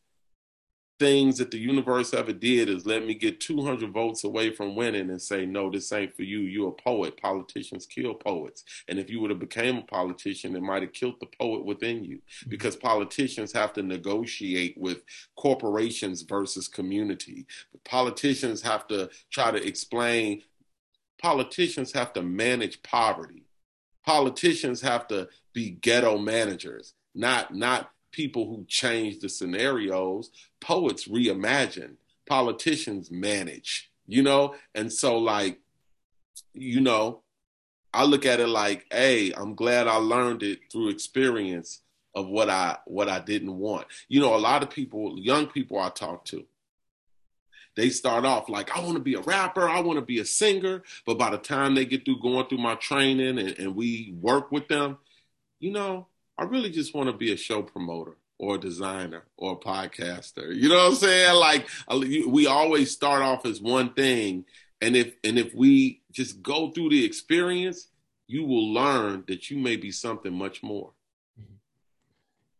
things 0.98 1.38
that 1.38 1.50
the 1.50 1.58
universe 1.58 2.14
ever 2.14 2.32
did 2.32 2.68
is 2.68 2.86
let 2.86 3.04
me 3.04 3.14
get 3.14 3.40
200 3.40 3.92
votes 3.92 4.24
away 4.24 4.50
from 4.50 4.76
winning 4.76 5.10
and 5.10 5.20
say 5.20 5.44
no 5.44 5.70
this 5.70 5.92
ain't 5.92 6.14
for 6.14 6.22
you. 6.22 6.40
You're 6.40 6.68
a 6.68 6.72
poet. 6.72 7.20
Politicians 7.20 7.86
kill 7.86 8.14
poets. 8.14 8.64
And 8.88 8.98
if 8.98 9.10
you 9.10 9.20
would 9.20 9.30
have 9.30 9.40
became 9.40 9.78
a 9.78 9.82
politician 9.82 10.54
it 10.54 10.62
might 10.62 10.82
have 10.82 10.92
killed 10.92 11.16
the 11.20 11.28
poet 11.40 11.64
within 11.64 12.04
you. 12.04 12.16
Mm-hmm. 12.16 12.50
because 12.50 12.76
politicians 12.76 13.52
have 13.52 13.72
to 13.74 13.82
negotiate 13.82 14.76
with 14.76 15.02
corporations 15.36 16.22
versus 16.22 16.68
community. 16.68 17.46
Politicians 17.84 18.62
have 18.62 18.86
to 18.88 19.10
try 19.30 19.50
to 19.50 19.66
explain 19.66 20.42
politicians 21.20 21.92
have 21.92 22.12
to 22.12 22.22
manage 22.22 22.82
poverty. 22.82 23.46
Politicians 24.04 24.80
have 24.82 25.06
to 25.08 25.28
be 25.52 25.70
ghetto 25.70 26.18
managers 26.18 26.94
not 27.14 27.54
not 27.54 27.90
people 28.14 28.46
who 28.46 28.64
change 28.68 29.18
the 29.18 29.28
scenarios. 29.28 30.30
Poets 30.60 31.08
reimagine, 31.08 31.96
politicians 32.28 33.10
manage, 33.10 33.90
you 34.06 34.22
know? 34.22 34.54
And 34.74 34.92
so, 34.92 35.18
like, 35.18 35.58
you 36.52 36.80
know, 36.80 37.22
I 37.92 38.04
look 38.04 38.24
at 38.24 38.40
it 38.40 38.46
like, 38.48 38.86
hey, 38.90 39.32
I'm 39.36 39.54
glad 39.54 39.88
I 39.88 39.96
learned 39.96 40.42
it 40.42 40.60
through 40.70 40.90
experience 40.90 41.80
of 42.14 42.28
what 42.28 42.48
I 42.48 42.78
what 42.86 43.08
I 43.08 43.18
didn't 43.18 43.58
want. 43.58 43.86
You 44.08 44.20
know, 44.20 44.34
a 44.34 44.38
lot 44.38 44.62
of 44.62 44.70
people, 44.70 45.18
young 45.18 45.48
people 45.48 45.80
I 45.80 45.90
talk 45.90 46.24
to, 46.26 46.44
they 47.76 47.90
start 47.90 48.24
off 48.24 48.48
like, 48.48 48.76
I 48.76 48.80
want 48.80 48.94
to 48.94 49.02
be 49.02 49.14
a 49.14 49.20
rapper, 49.20 49.68
I 49.68 49.80
want 49.80 49.98
to 49.98 50.04
be 50.04 50.20
a 50.20 50.24
singer. 50.24 50.84
But 51.04 51.18
by 51.18 51.30
the 51.30 51.38
time 51.38 51.74
they 51.74 51.84
get 51.84 52.04
through 52.04 52.20
going 52.20 52.46
through 52.46 52.58
my 52.58 52.76
training 52.76 53.38
and, 53.38 53.58
and 53.58 53.74
we 53.74 54.14
work 54.20 54.52
with 54.52 54.68
them, 54.68 54.98
you 55.58 55.72
know, 55.72 56.06
I 56.36 56.44
really 56.44 56.70
just 56.70 56.94
want 56.94 57.08
to 57.08 57.16
be 57.16 57.32
a 57.32 57.36
show 57.36 57.62
promoter 57.62 58.16
or 58.38 58.56
a 58.56 58.60
designer 58.60 59.24
or 59.36 59.52
a 59.52 59.56
podcaster. 59.56 60.54
You 60.54 60.68
know 60.68 60.76
what 60.76 60.88
I'm 60.88 60.94
saying? 60.94 61.34
Like 61.34 61.68
uh, 61.88 62.00
we 62.26 62.46
always 62.46 62.90
start 62.90 63.22
off 63.22 63.46
as 63.46 63.60
one 63.60 63.94
thing, 63.94 64.44
and 64.80 64.96
if 64.96 65.14
and 65.22 65.38
if 65.38 65.54
we 65.54 66.02
just 66.10 66.42
go 66.42 66.70
through 66.70 66.90
the 66.90 67.04
experience, 67.04 67.88
you 68.26 68.44
will 68.44 68.72
learn 68.72 69.24
that 69.28 69.50
you 69.50 69.58
may 69.58 69.76
be 69.76 69.90
something 69.90 70.32
much 70.32 70.62
more. 70.62 70.92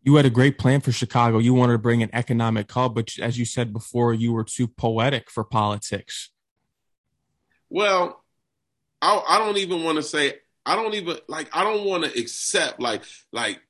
You 0.02 0.16
had 0.16 0.26
a 0.26 0.30
great 0.30 0.58
plan 0.58 0.80
for 0.82 0.92
Chicago. 0.92 1.38
You 1.38 1.54
wanted 1.54 1.72
to 1.72 1.78
bring 1.78 2.02
an 2.02 2.10
economic 2.12 2.70
hub, 2.70 2.94
but 2.94 3.18
as 3.18 3.38
you 3.38 3.46
said 3.46 3.72
before, 3.72 4.12
you 4.12 4.34
were 4.34 4.44
too 4.44 4.68
poetic 4.68 5.30
for 5.30 5.44
politics. 5.44 6.30
Well, 7.70 8.22
I, 9.00 9.22
I 9.26 9.38
don't 9.38 9.56
even 9.56 9.82
want 9.82 9.96
to 9.96 10.02
say 10.02 10.34
I 10.66 10.76
don't 10.76 10.94
even 10.94 11.18
like 11.28 11.48
I 11.52 11.64
don't 11.64 11.84
want 11.84 12.04
to 12.04 12.18
accept 12.18 12.80
like 12.80 13.02
like 13.32 13.60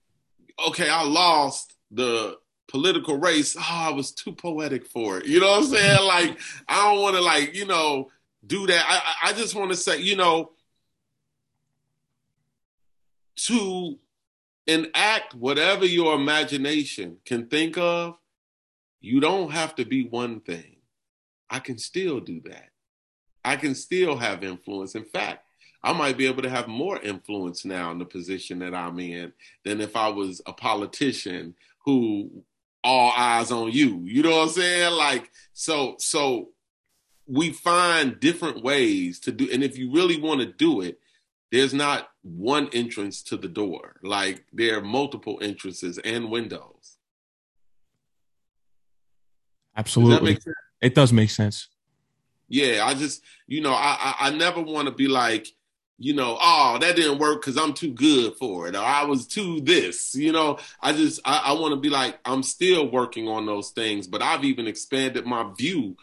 okay 0.68 0.88
I 0.88 1.02
lost 1.04 1.74
the 1.90 2.38
political 2.68 3.18
race, 3.18 3.56
oh, 3.56 3.62
I 3.62 3.92
was 3.92 4.12
too 4.12 4.32
poetic 4.32 4.86
for 4.86 5.18
it. 5.18 5.26
You 5.26 5.40
know 5.40 5.50
what 5.50 5.64
I'm 5.64 5.68
saying? 5.68 6.02
like, 6.06 6.40
I 6.68 6.82
don't 6.90 7.02
want 7.02 7.16
to 7.16 7.22
like, 7.22 7.54
you 7.54 7.66
know, 7.66 8.10
do 8.46 8.66
that. 8.66 8.84
I, 8.86 9.30
I 9.30 9.32
just 9.32 9.54
want 9.54 9.70
to 9.70 9.76
say, 9.76 10.00
you 10.00 10.16
know, 10.16 10.50
to 13.36 13.98
enact 14.66 15.34
whatever 15.34 15.84
your 15.84 16.14
imagination 16.14 17.18
can 17.24 17.46
think 17.46 17.76
of, 17.78 18.16
you 19.00 19.20
don't 19.20 19.50
have 19.50 19.74
to 19.76 19.84
be 19.84 20.08
one 20.08 20.40
thing. 20.40 20.76
I 21.50 21.58
can 21.58 21.78
still 21.78 22.20
do 22.20 22.40
that. 22.46 22.70
I 23.44 23.56
can 23.56 23.74
still 23.74 24.16
have 24.16 24.42
influence. 24.42 24.94
In 24.94 25.04
fact, 25.04 25.43
I 25.84 25.92
might 25.92 26.16
be 26.16 26.26
able 26.26 26.42
to 26.42 26.50
have 26.50 26.66
more 26.66 26.98
influence 26.98 27.64
now 27.64 27.90
in 27.90 27.98
the 27.98 28.06
position 28.06 28.60
that 28.60 28.74
I'm 28.74 28.98
in 28.98 29.34
than 29.64 29.82
if 29.82 29.96
I 29.96 30.08
was 30.08 30.40
a 30.46 30.52
politician 30.52 31.54
who 31.84 32.42
all 32.82 33.12
eyes 33.16 33.50
on 33.50 33.70
you. 33.70 34.00
You 34.04 34.22
know 34.22 34.30
what 34.30 34.42
I'm 34.44 34.48
saying? 34.48 34.92
Like 34.94 35.30
so 35.52 35.96
so 35.98 36.48
we 37.26 37.50
find 37.50 38.18
different 38.18 38.64
ways 38.64 39.20
to 39.20 39.32
do 39.32 39.48
and 39.52 39.62
if 39.62 39.76
you 39.76 39.92
really 39.92 40.18
want 40.18 40.40
to 40.40 40.46
do 40.46 40.80
it, 40.80 40.98
there's 41.52 41.74
not 41.74 42.08
one 42.22 42.70
entrance 42.72 43.22
to 43.24 43.36
the 43.36 43.48
door. 43.48 43.96
Like 44.02 44.44
there 44.52 44.78
are 44.78 44.82
multiple 44.82 45.38
entrances 45.42 45.98
and 45.98 46.30
windows. 46.30 46.96
Absolutely. 49.76 50.34
Does 50.34 50.54
it 50.80 50.94
does 50.94 51.12
make 51.12 51.30
sense. 51.30 51.68
Yeah, 52.48 52.84
I 52.84 52.94
just, 52.94 53.22
you 53.46 53.60
know, 53.60 53.72
I 53.72 53.96
I, 53.98 54.28
I 54.28 54.30
never 54.30 54.60
want 54.60 54.86
to 54.86 54.94
be 54.94 55.08
like, 55.08 55.48
you 55.98 56.14
know, 56.14 56.36
oh, 56.40 56.78
that 56.80 56.96
didn't 56.96 57.18
work 57.18 57.40
because 57.40 57.56
I'm 57.56 57.72
too 57.72 57.92
good 57.92 58.34
for 58.36 58.66
it, 58.66 58.74
or 58.74 58.82
I 58.82 59.04
was 59.04 59.26
too 59.26 59.60
this. 59.60 60.14
You 60.14 60.32
know, 60.32 60.58
I 60.80 60.92
just 60.92 61.20
I, 61.24 61.42
I 61.46 61.52
want 61.52 61.72
to 61.72 61.80
be 61.80 61.90
like, 61.90 62.18
I'm 62.24 62.42
still 62.42 62.90
working 62.90 63.28
on 63.28 63.46
those 63.46 63.70
things, 63.70 64.06
but 64.06 64.22
I've 64.22 64.44
even 64.44 64.66
expanded 64.66 65.24
my 65.24 65.52
view 65.56 65.96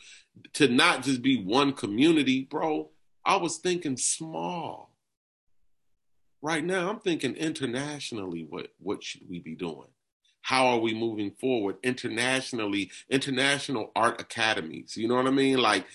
to 0.53 0.67
not 0.67 1.03
just 1.03 1.21
be 1.21 1.43
one 1.43 1.73
community, 1.73 2.43
bro. 2.49 2.89
I 3.25 3.35
was 3.35 3.57
thinking 3.57 3.97
small. 3.97 4.91
Right 6.41 6.63
now, 6.63 6.89
I'm 6.89 6.99
thinking 6.99 7.35
internationally. 7.35 8.47
What 8.49 8.69
what 8.79 9.03
should 9.03 9.29
we 9.29 9.39
be 9.39 9.55
doing? 9.55 9.89
How 10.41 10.67
are 10.67 10.79
we 10.79 10.93
moving 10.93 11.31
forward 11.31 11.75
internationally? 11.83 12.91
International 13.09 13.91
art 13.95 14.19
academies. 14.19 14.97
You 14.97 15.07
know 15.07 15.15
what 15.15 15.27
I 15.27 15.31
mean? 15.31 15.57
Like 15.57 15.85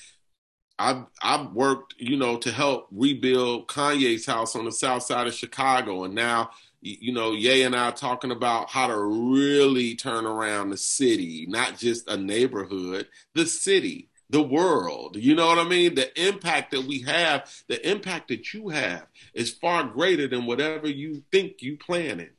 I've 0.79 1.07
I've 1.22 1.53
worked, 1.53 1.95
you 1.99 2.16
know, 2.16 2.37
to 2.39 2.53
help 2.53 2.89
rebuild 2.93 3.68
Kanye's 3.68 4.27
house 4.27 4.55
on 4.55 4.66
the 4.66 4.72
south 4.72 5.05
side 5.05 5.27
of 5.27 5.35
Chicago, 5.35 6.05
and 6.05 6.14
now, 6.14 6.51
you 6.83 7.12
know, 7.12 7.33
Ye 7.33 7.62
and 7.62 7.74
I 7.74 7.89
are 7.89 7.93
talking 7.93 8.31
about 8.31 8.70
how 8.70 8.87
to 8.87 8.99
really 8.99 9.95
turn 9.95 10.27
around 10.27 10.70
the 10.70 10.77
city, 10.77 11.47
not 11.49 11.79
just 11.79 12.09
a 12.09 12.16
neighborhood, 12.16 13.09
the 13.35 13.47
city, 13.47 14.11
the 14.29 14.43
world. 14.43 15.16
You 15.16 15.35
know 15.35 15.47
what 15.47 15.59
I 15.59 15.64
mean? 15.64 15.95
The 15.95 16.11
impact 16.20 16.72
that 16.72 16.85
we 16.85 17.01
have, 17.03 17.51
the 17.68 17.89
impact 17.89 18.29
that 18.29 18.53
you 18.53 18.68
have, 18.68 19.07
is 19.33 19.51
far 19.51 19.85
greater 19.85 20.29
than 20.29 20.45
whatever 20.45 20.89
you 20.89 21.24
think 21.33 21.62
you 21.62 21.79
planning, 21.79 22.31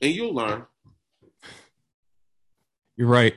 and 0.00 0.12
you'll 0.12 0.34
learn. 0.34 0.66
You're 2.96 3.08
right. 3.08 3.34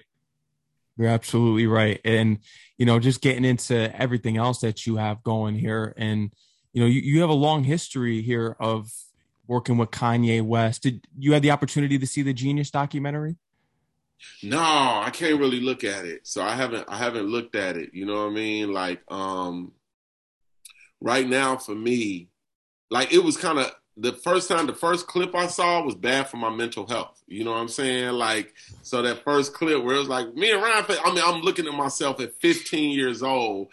You're 0.98 1.10
absolutely 1.10 1.66
right. 1.66 2.00
And, 2.06 2.40
you 2.78 2.86
know, 2.86 3.00
just 3.00 3.22
getting 3.22 3.46
into 3.46 3.96
everything 4.00 4.38
else 4.38 4.60
that 4.60 4.86
you 4.86 4.98
have 4.98 5.24
going 5.24 5.56
here. 5.56 5.94
And, 5.98 6.34
you 6.74 6.82
know, 6.82 6.88
you, 6.88 7.02
you 7.02 7.22
have 7.22 7.30
a 7.30 7.34
long 7.34 7.64
history 7.64 8.22
here 8.22 8.56
of 8.60 8.92
working 9.48 9.78
with 9.78 9.92
Kanye 9.92 10.42
West. 10.42 10.84
Did 10.84 11.08
you 11.18 11.34
have 11.34 11.42
the 11.42 11.52
opportunity 11.52 11.98
to 12.00 12.08
see 12.08 12.22
the 12.22 12.34
Genius 12.34 12.72
documentary? 12.72 13.38
No, 14.42 14.60
I 14.60 15.10
can't 15.14 15.40
really 15.40 15.60
look 15.60 15.84
at 15.84 16.06
it. 16.06 16.26
So 16.26 16.42
I 16.42 16.56
haven't 16.56 16.86
I 16.88 16.98
haven't 16.98 17.28
looked 17.28 17.56
at 17.56 17.78
it. 17.78 17.92
You 17.94 18.06
know 18.06 18.24
what 18.24 18.32
I 18.32 18.34
mean? 18.34 18.74
Like 18.74 19.02
um 19.10 19.74
right 21.02 21.28
now 21.28 21.58
for 21.58 21.76
me, 21.76 22.30
like 22.90 23.14
it 23.14 23.24
was 23.24 23.38
kind 23.38 23.60
of 23.60 23.72
the 23.98 24.12
first 24.12 24.50
time 24.50 24.68
the 24.68 24.74
first 24.74 25.08
clip 25.08 25.34
I 25.34 25.48
saw 25.48 25.84
was 25.84 25.96
bad 25.96 26.28
for 26.28 26.38
my 26.38 26.50
mental 26.50 26.86
health. 26.86 27.22
You 27.28 27.44
know 27.44 27.52
what 27.52 27.60
I'm 27.60 27.70
saying? 27.70 28.14
Like, 28.14 28.54
so 28.82 29.02
that 29.02 29.24
first 29.24 29.54
clip 29.54 29.84
where 29.84 29.96
it 29.96 30.00
was 30.00 30.10
like 30.10 30.34
me 30.36 30.52
and 30.52 30.62
Ryan. 30.62 30.86
I 31.04 31.14
mean, 31.14 31.24
I'm 31.26 31.42
looking 31.42 31.68
at 31.68 31.74
myself 31.74 32.20
at 32.20 32.36
15 32.36 32.92
years 32.92 33.24
old, 33.24 33.70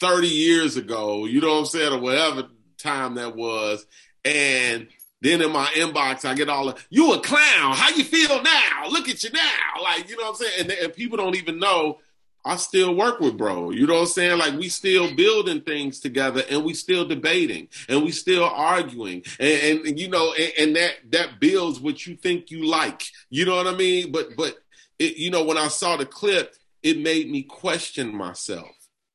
30 0.00 0.28
years 0.28 0.76
ago. 0.76 1.24
You 1.24 1.40
know 1.40 1.52
what 1.52 1.60
I'm 1.60 1.66
saying, 1.66 1.92
or 1.92 2.00
whatever 2.00 2.48
time 2.76 3.14
that 3.14 3.34
was, 3.34 3.86
and 4.24 4.88
then 5.22 5.42
in 5.42 5.52
my 5.52 5.66
inbox, 5.74 6.24
I 6.24 6.34
get 6.34 6.48
all 6.48 6.66
the, 6.66 6.76
you 6.88 7.12
a 7.12 7.20
clown. 7.20 7.74
How 7.74 7.90
you 7.90 8.04
feel 8.04 8.42
now? 8.42 8.88
Look 8.88 9.08
at 9.08 9.22
you 9.22 9.30
now. 9.30 9.82
Like, 9.82 10.08
you 10.08 10.16
know 10.16 10.24
what 10.24 10.30
I'm 10.30 10.36
saying? 10.36 10.60
And, 10.60 10.70
and 10.70 10.94
people 10.94 11.18
don't 11.18 11.36
even 11.36 11.58
know 11.58 11.98
I 12.44 12.56
still 12.56 12.94
work 12.94 13.20
with 13.20 13.36
bro. 13.36 13.70
You 13.70 13.86
know 13.86 13.94
what 13.94 14.00
I'm 14.00 14.06
saying? 14.06 14.38
Like 14.38 14.54
we 14.54 14.68
still 14.68 15.14
building 15.14 15.60
things 15.60 16.00
together 16.00 16.42
and 16.50 16.64
we 16.64 16.74
still 16.74 17.06
debating 17.06 17.68
and 17.88 18.02
we 18.02 18.12
still 18.12 18.44
arguing. 18.44 19.24
And, 19.38 19.86
and 19.86 19.98
you 19.98 20.08
know, 20.08 20.32
and, 20.34 20.52
and, 20.58 20.76
that 20.76 20.94
that 21.10 21.40
builds 21.40 21.80
what 21.80 22.06
you 22.06 22.16
think 22.16 22.50
you 22.50 22.64
like. 22.66 23.02
You 23.28 23.44
know 23.44 23.56
what 23.56 23.66
I 23.66 23.74
mean? 23.74 24.10
But 24.10 24.36
but 24.36 24.56
it, 24.98 25.16
you 25.16 25.30
know, 25.30 25.44
when 25.44 25.58
I 25.58 25.68
saw 25.68 25.96
the 25.96 26.06
clip, 26.06 26.54
it 26.82 26.98
made 26.98 27.30
me 27.30 27.42
question 27.42 28.14
myself. 28.14 28.70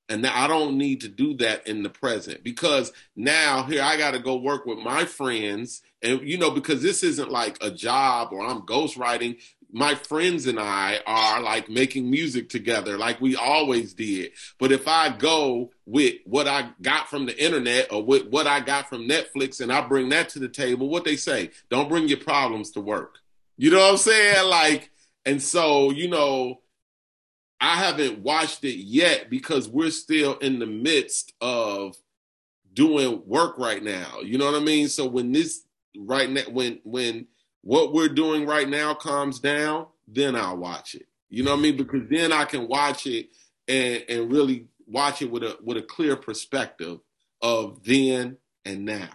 And 0.08 0.22
now 0.22 0.44
I 0.44 0.48
don't 0.48 0.78
need 0.78 1.02
to 1.02 1.08
do 1.08 1.36
that 1.38 1.68
in 1.68 1.82
the 1.82 1.90
present 1.90 2.44
because 2.44 2.94
now 3.16 3.64
here 3.64 3.82
I 3.82 3.98
got 3.98 4.12
to 4.12 4.20
go 4.20 4.36
work 4.36 4.68
with 4.68 4.78
my 4.78 5.04
friends. 5.06 5.82
And, 6.04 6.22
you 6.22 6.38
know, 6.38 6.52
because 6.52 6.84
this 6.84 7.02
isn't 7.02 7.32
like 7.32 7.58
a 7.62 7.72
job 7.72 8.30
or 8.32 8.46
I'm 8.46 8.62
ghostwriting 8.62 9.42
my 9.76 9.94
friends 9.94 10.48
and 10.48 10.58
I 10.58 11.02
are 11.06 11.42
like 11.42 11.68
making 11.68 12.10
music 12.10 12.48
together 12.48 12.98
like 12.98 13.20
we 13.20 13.36
always 13.36 13.94
did. 13.94 14.32
But 14.58 14.72
if 14.72 14.88
I 14.88 15.10
go 15.10 15.72
with 15.86 16.16
what 16.24 16.48
I 16.48 16.70
got 16.82 17.10
from 17.10 17.26
the 17.26 17.38
internet 17.44 17.92
or 17.92 18.02
with 18.02 18.28
what 18.28 18.48
I 18.48 18.62
got 18.62 18.88
from 18.88 19.06
Netflix 19.06 19.60
and 19.60 19.74
I 19.74 19.86
bring 19.86 20.08
that 20.10 20.30
to 20.30 20.40
the 20.40 20.48
table, 20.48 20.88
what 20.88 21.04
they 21.04 21.18
say, 21.18 21.52
don't 21.70 21.90
bring 21.90 22.08
your 22.08 22.20
problems 22.20 22.72
to 22.72 22.80
work. 22.80 23.18
You 23.58 23.70
know 23.70 23.80
what 23.80 23.92
I'm 23.92 23.98
saying? 23.98 24.50
Like, 24.50 24.92
and 25.26 25.44
so, 25.44 25.92
you 25.92 26.08
know, 26.08 26.62
I 27.60 27.76
haven't 27.76 28.20
watched 28.20 28.64
it 28.64 28.78
yet 28.78 29.30
because 29.30 29.68
we're 29.68 29.92
still 29.92 30.38
in 30.38 30.60
the 30.60 30.66
midst 30.66 31.34
of 31.42 31.98
doing 32.72 33.24
work 33.26 33.58
right 33.58 33.84
now. 33.84 34.22
You 34.24 34.38
know 34.38 34.46
what 34.46 34.56
I 34.56 34.64
mean? 34.64 34.88
So 34.88 35.06
when 35.06 35.34
this 35.34 35.66
right 35.98 36.30
now, 36.30 36.44
when, 36.50 36.80
when, 36.86 37.28
what 37.66 37.93
we're 37.93 38.07
doing 38.09 38.45
right 38.45 38.70
now 38.70 38.93
calms 38.93 39.39
down, 39.39 39.88
then 40.07 40.36
I'll 40.36 40.55
watch 40.55 40.93
it. 40.93 41.07
You 41.30 41.43
know 41.43 41.51
what 41.51 41.59
I 41.59 41.63
mean? 41.63 41.78
Because 41.78 42.07
then 42.11 42.32
I 42.32 42.45
can 42.45 42.68
watch 42.68 43.07
it 43.07 43.30
and 43.68 44.05
and 44.07 44.32
really 44.32 44.68
watch 44.88 45.24
it 45.24 45.32
with 45.32 45.41
a 45.41 45.57
with 45.63 45.76
a 45.76 45.82
clear 45.82 46.16
perspective 46.16 46.99
of 47.41 47.84
then 47.84 48.38
and 48.66 48.86
now. 48.86 49.09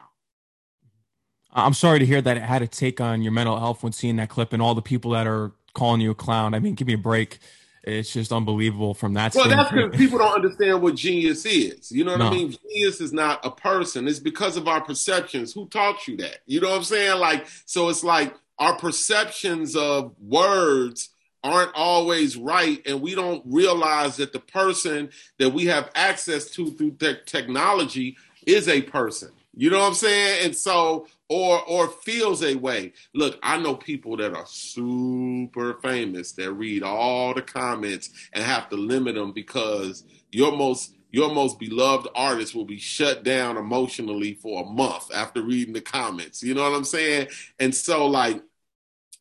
I'm 1.53 1.75
sorry 1.75 2.01
to 2.01 2.07
hear 2.07 2.21
that 2.21 2.37
it 2.37 2.43
had 2.43 2.61
a 2.63 2.67
take 2.67 3.01
on 3.01 3.23
your 3.23 3.33
mental 3.33 3.59
health 3.59 3.85
when 3.85 3.93
seeing 3.93 4.17
that 4.17 4.29
clip 4.29 4.53
and 4.53 4.61
all 4.61 4.75
the 4.75 4.83
people 4.83 5.13
that 5.13 5.29
are 5.29 5.53
calling 5.73 6.01
you 6.01 6.11
a 6.11 6.15
clown. 6.15 6.53
I 6.53 6.59
mean, 6.59 6.75
give 6.75 6.89
me 6.89 6.95
a 6.95 6.99
break. 6.99 7.39
It's 7.83 8.13
just 8.13 8.31
unbelievable 8.31 8.93
from 8.93 9.15
that. 9.15 9.35
Well, 9.35 9.49
that's 9.49 9.71
because 9.71 9.97
people 9.97 10.19
don't 10.19 10.35
understand 10.35 10.83
what 10.83 10.97
genius 10.97 11.47
is. 11.47 11.91
You 11.91 12.05
know 12.05 12.13
what 12.13 12.19
no. 12.19 12.27
I 12.27 12.31
mean? 12.31 12.57
Genius 12.69 13.01
is 13.01 13.13
not 13.13 13.45
a 13.45 13.51
person. 13.51 14.07
It's 14.07 14.19
because 14.19 14.57
of 14.57 14.69
our 14.69 14.83
perceptions. 14.83 15.53
Who 15.55 15.67
taught 15.69 16.07
you 16.07 16.17
that? 16.19 16.39
You 16.47 16.61
know 16.61 16.71
what 16.71 16.79
I'm 16.79 16.85
saying? 16.85 17.19
Like, 17.19 17.47
so 17.65 17.89
it's 17.89 18.05
like 18.05 18.35
our 18.59 18.77
perceptions 18.77 19.75
of 19.77 20.15
words 20.21 21.09
aren't 21.43 21.75
always 21.75 22.37
right 22.37 22.83
and 22.85 23.01
we 23.01 23.15
don't 23.15 23.43
realize 23.47 24.19
that 24.19 24.33
the 24.35 24.41
person 24.41 25.09
that 25.39 25.49
we 25.49 25.65
have 25.65 25.91
access 25.95 26.51
to 26.51 26.71
through 26.73 26.91
te- 26.93 27.17
technology 27.25 28.17
is 28.47 28.69
a 28.69 28.83
person 28.83 29.31
you 29.55 29.71
know 29.71 29.81
what 29.81 29.89
i'm 29.89 29.95
saying? 29.95 30.47
And 30.47 30.57
so 30.57 31.07
or 31.29 31.63
or 31.67 31.89
feels 31.89 32.43
a 32.43 32.55
way. 32.55 32.93
Look 33.15 33.39
i 33.43 33.57
know 33.59 33.75
people 33.75 34.17
that 34.19 34.35
are 34.35 34.47
super 34.47 35.75
famous 35.83 36.33
that 36.33 36.53
read 36.53 36.83
all 36.83 37.35
the 37.35 37.43
comments 37.43 38.11
and 38.33 38.45
have 38.45 38.69
to 38.71 38.77
limit 38.77 39.15
them 39.15 39.33
because 39.33 40.05
your 40.31 40.57
most 40.57 40.95
your 41.13 41.35
most 41.35 41.59
beloved 41.59 42.09
artist 42.15 42.55
will 42.55 42.65
be 42.65 42.79
shut 42.79 43.25
down 43.25 43.57
emotionally 43.57 44.35
for 44.35 44.63
a 44.63 44.67
month 44.67 45.13
after 45.13 45.43
reading 45.43 45.75
the 45.75 45.81
comments. 45.81 46.43
You 46.43 46.55
know 46.55 46.63
what 46.63 46.77
i'm 46.77 46.85
saying? 46.85 47.29
And 47.59 47.75
so 47.75 48.07
like 48.07 48.43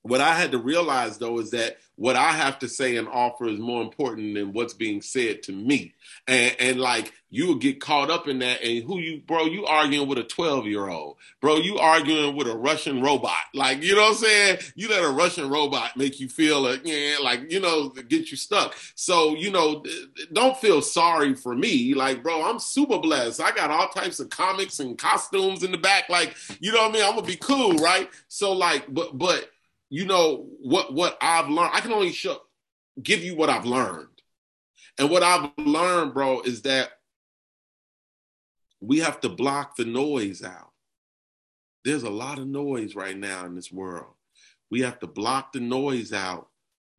what 0.02 0.22
I 0.22 0.36
had 0.36 0.52
to 0.52 0.58
realize 0.58 1.18
though 1.18 1.40
is 1.40 1.52
that 1.52 1.78
what 1.96 2.16
I 2.16 2.32
have 2.32 2.60
to 2.60 2.70
say 2.70 2.96
and 2.96 3.10
offer 3.10 3.46
is 3.48 3.60
more 3.60 3.82
important 3.82 4.36
than 4.36 4.54
what's 4.54 4.74
being 4.74 5.02
said 5.02 5.44
to 5.44 5.52
me. 5.52 5.94
And, 6.28 6.56
and 6.58 6.80
like 6.80 7.12
you 7.30 7.48
will 7.48 7.56
get 7.56 7.82
caught 7.82 8.10
up 8.10 8.28
in 8.28 8.40
that. 8.40 8.64
And 8.64 8.84
who 8.86 9.00
you, 9.00 9.22
bro, 9.26 9.46
you 9.46 9.66
arguing 9.66 10.08
with 10.08 10.18
a 10.18 10.24
12 10.24 10.66
year 10.68 10.88
old, 10.88 11.18
bro, 11.42 11.58
you 11.58 11.78
arguing 11.78 12.38
with 12.38 12.48
a 12.48 12.56
Russian 12.56 13.02
robot. 13.02 13.34
Like, 13.54 13.84
you 13.84 13.96
know 13.96 14.02
what 14.02 14.12
I'm 14.12 14.16
saying? 14.16 14.58
You 14.76 14.90
let 14.90 15.04
a 15.04 15.10
Russian 15.10 15.50
robot 15.50 15.98
make 15.98 16.20
you 16.20 16.30
feel 16.30 16.62
like, 16.62 16.82
yeah, 16.86 17.18
like, 17.22 17.52
you 17.52 17.60
know, 17.60 17.90
get 17.90 18.32
you 18.32 18.38
stuck. 18.38 18.76
So, 18.96 19.36
you 19.36 19.52
know, 19.52 19.84
don't 20.32 20.58
feel 20.58 20.82
sorry 20.82 21.36
for 21.36 21.54
me. 21.54 21.94
Like, 21.94 22.24
bro, 22.24 22.44
I'm 22.44 22.60
super 22.60 23.00
blessed. 23.00 23.42
I 23.42 23.52
got 23.52 23.72
all 23.72 23.90
types 23.90 24.20
of 24.20 24.30
comics 24.30 24.80
and 24.80 24.98
costumes 24.98 25.64
in 25.64 25.72
the 25.72 25.78
back. 25.78 26.10
Like, 26.10 26.36
you 26.60 26.72
know 26.72 26.84
what 26.84 26.92
I 26.92 26.94
mean? 26.94 27.04
I'm 27.04 27.16
to 27.18 27.24
be 27.24 27.36
cool. 27.36 27.74
Right. 27.76 28.10
So 28.30 28.54
like, 28.54 28.86
but, 28.88 29.18
but, 29.18 29.50
you 29.90 30.06
know 30.06 30.48
what 30.62 30.94
what 30.94 31.18
I've 31.22 31.50
learned. 31.50 31.72
I 31.74 31.82
can 31.82 31.94
only 31.94 32.12
show 32.12 32.38
give 33.02 33.24
you 33.24 33.36
what 33.36 33.50
I've 33.50 33.66
learned. 33.66 34.08
And 34.98 35.10
what 35.10 35.24
I've 35.24 35.52
learned, 35.58 36.14
bro, 36.14 36.42
is 36.42 36.64
that 36.64 36.90
we 38.82 39.00
have 39.00 39.20
to 39.22 39.30
block 39.30 39.76
the 39.76 39.86
noise 39.86 40.44
out. 40.44 40.72
There's 41.86 42.04
a 42.04 42.10
lot 42.10 42.40
of 42.40 42.48
noise 42.48 42.96
right 42.96 43.18
now 43.18 43.46
in 43.46 43.56
this 43.56 43.72
world. 43.72 44.14
We 44.70 44.82
have 44.82 45.00
to 45.00 45.08
block 45.08 45.54
the 45.54 45.60
noise 45.60 46.14
out, 46.14 46.50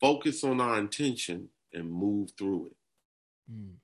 focus 0.01 0.43
on 0.43 0.61
our 0.61 0.79
intention, 0.79 1.49
and 1.73 1.91
move 1.91 2.31
through 2.37 2.67
it. 2.67 2.77
Mm. 3.53 3.75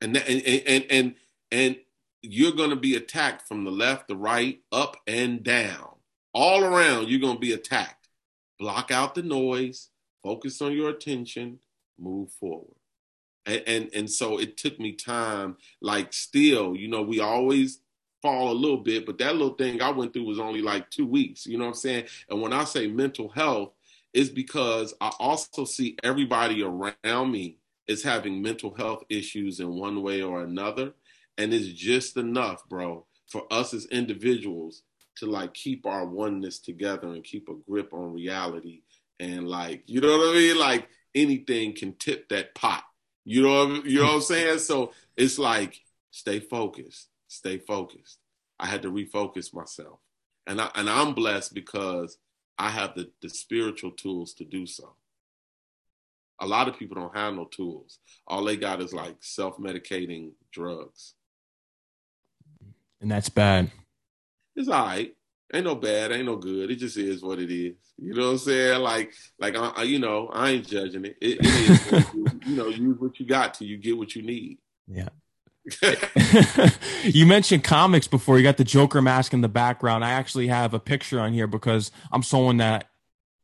And, 0.00 0.16
and 0.16 0.42
and 0.42 0.86
and 0.90 1.14
and 1.50 1.76
you're 2.22 2.52
going 2.52 2.70
to 2.70 2.76
be 2.76 2.96
attacked 2.96 3.46
from 3.46 3.64
the 3.64 3.70
left, 3.70 4.08
the 4.08 4.16
right, 4.16 4.60
up 4.72 4.96
and 5.06 5.42
down. 5.42 5.94
All 6.34 6.62
around, 6.62 7.08
you're 7.08 7.20
going 7.20 7.36
to 7.36 7.40
be 7.40 7.52
attacked. 7.52 7.97
Block 8.58 8.90
out 8.90 9.14
the 9.14 9.22
noise, 9.22 9.88
focus 10.22 10.60
on 10.60 10.72
your 10.72 10.90
attention, 10.90 11.58
move 11.98 12.30
forward. 12.32 12.74
And, 13.46 13.62
and, 13.66 13.90
and 13.94 14.10
so 14.10 14.38
it 14.38 14.56
took 14.56 14.78
me 14.78 14.92
time, 14.92 15.56
like 15.80 16.12
still, 16.12 16.76
you 16.76 16.88
know, 16.88 17.02
we 17.02 17.20
always 17.20 17.80
fall 18.20 18.50
a 18.50 18.52
little 18.52 18.78
bit, 18.78 19.06
but 19.06 19.18
that 19.18 19.36
little 19.36 19.54
thing 19.54 19.80
I 19.80 19.90
went 19.90 20.12
through 20.12 20.24
was 20.24 20.40
only 20.40 20.60
like 20.60 20.90
two 20.90 21.06
weeks. 21.06 21.46
You 21.46 21.56
know 21.56 21.64
what 21.64 21.70
I'm 21.70 21.74
saying? 21.74 22.04
And 22.28 22.42
when 22.42 22.52
I 22.52 22.64
say 22.64 22.88
mental 22.88 23.28
health, 23.28 23.72
is 24.12 24.30
because 24.30 24.94
I 25.00 25.12
also 25.18 25.64
see 25.64 25.96
everybody 26.02 26.62
around 26.62 27.30
me 27.30 27.58
is 27.86 28.02
having 28.02 28.42
mental 28.42 28.74
health 28.74 29.04
issues 29.08 29.60
in 29.60 29.68
one 29.68 30.02
way 30.02 30.22
or 30.22 30.42
another. 30.42 30.92
And 31.36 31.54
it's 31.54 31.68
just 31.68 32.16
enough, 32.16 32.68
bro, 32.68 33.06
for 33.26 33.46
us 33.50 33.72
as 33.74 33.86
individuals 33.86 34.82
to 35.18 35.26
like 35.26 35.54
keep 35.54 35.86
our 35.86 36.06
oneness 36.06 36.58
together 36.58 37.08
and 37.08 37.24
keep 37.24 37.48
a 37.48 37.54
grip 37.68 37.92
on 37.92 38.12
reality. 38.12 38.82
And 39.20 39.48
like, 39.48 39.82
you 39.86 40.00
know 40.00 40.16
what 40.16 40.30
I 40.30 40.38
mean? 40.38 40.58
Like 40.58 40.88
anything 41.14 41.74
can 41.74 41.94
tip 41.94 42.28
that 42.28 42.54
pot. 42.54 42.84
You 43.24 43.42
know, 43.42 43.82
you 43.84 44.00
know 44.00 44.06
what 44.06 44.14
I'm 44.14 44.20
saying? 44.22 44.58
So 44.60 44.92
it's 45.16 45.38
like, 45.38 45.80
stay 46.10 46.40
focused, 46.40 47.08
stay 47.28 47.58
focused. 47.58 48.18
I 48.58 48.66
had 48.66 48.82
to 48.82 48.90
refocus 48.90 49.54
myself. 49.54 49.98
And 50.46 50.60
I 50.60 50.70
and 50.74 50.88
I'm 50.88 51.14
blessed 51.14 51.52
because 51.52 52.18
I 52.58 52.70
have 52.70 52.94
the, 52.94 53.10
the 53.22 53.28
spiritual 53.28 53.92
tools 53.92 54.32
to 54.34 54.44
do 54.44 54.66
so. 54.66 54.94
A 56.40 56.46
lot 56.46 56.68
of 56.68 56.78
people 56.78 56.94
don't 56.94 57.16
have 57.16 57.34
no 57.34 57.44
tools. 57.44 57.98
All 58.26 58.44
they 58.44 58.56
got 58.56 58.80
is 58.80 58.92
like 58.92 59.16
self-medicating 59.20 60.32
drugs. 60.52 61.14
And 63.00 63.10
that's 63.10 63.28
bad. 63.28 63.70
It's 64.58 64.68
all 64.68 64.84
right. 64.84 65.14
Ain't 65.54 65.64
no 65.64 65.76
bad, 65.76 66.12
ain't 66.12 66.26
no 66.26 66.36
good. 66.36 66.70
It 66.70 66.76
just 66.76 66.96
is 66.96 67.22
what 67.22 67.38
it 67.38 67.50
is. 67.50 67.76
You 67.96 68.12
know 68.12 68.26
what 68.26 68.32
I'm 68.32 68.38
saying? 68.38 68.80
Like, 68.82 69.14
like 69.38 69.56
I, 69.56 69.84
you 69.84 69.98
know, 69.98 70.28
I 70.32 70.50
ain't 70.50 70.66
judging 70.66 71.06
it. 71.06 71.16
It, 71.20 71.38
it 71.40 71.92
is, 71.94 72.14
you 72.46 72.56
know, 72.56 72.66
use 72.66 72.98
what 72.98 73.18
you 73.18 73.24
got 73.24 73.54
till 73.54 73.68
you 73.68 73.78
get 73.78 73.96
what 73.96 74.14
you 74.14 74.22
need. 74.22 74.58
Yeah. 74.86 75.08
you 77.02 77.24
mentioned 77.24 77.62
comics 77.62 78.08
before. 78.08 78.36
You 78.36 78.42
got 78.42 78.56
the 78.56 78.64
Joker 78.64 79.00
mask 79.00 79.32
in 79.32 79.40
the 79.40 79.48
background. 79.48 80.04
I 80.04 80.10
actually 80.10 80.48
have 80.48 80.74
a 80.74 80.80
picture 80.80 81.20
on 81.20 81.32
here 81.32 81.46
because 81.46 81.92
I'm 82.12 82.22
someone 82.22 82.56
that 82.58 82.88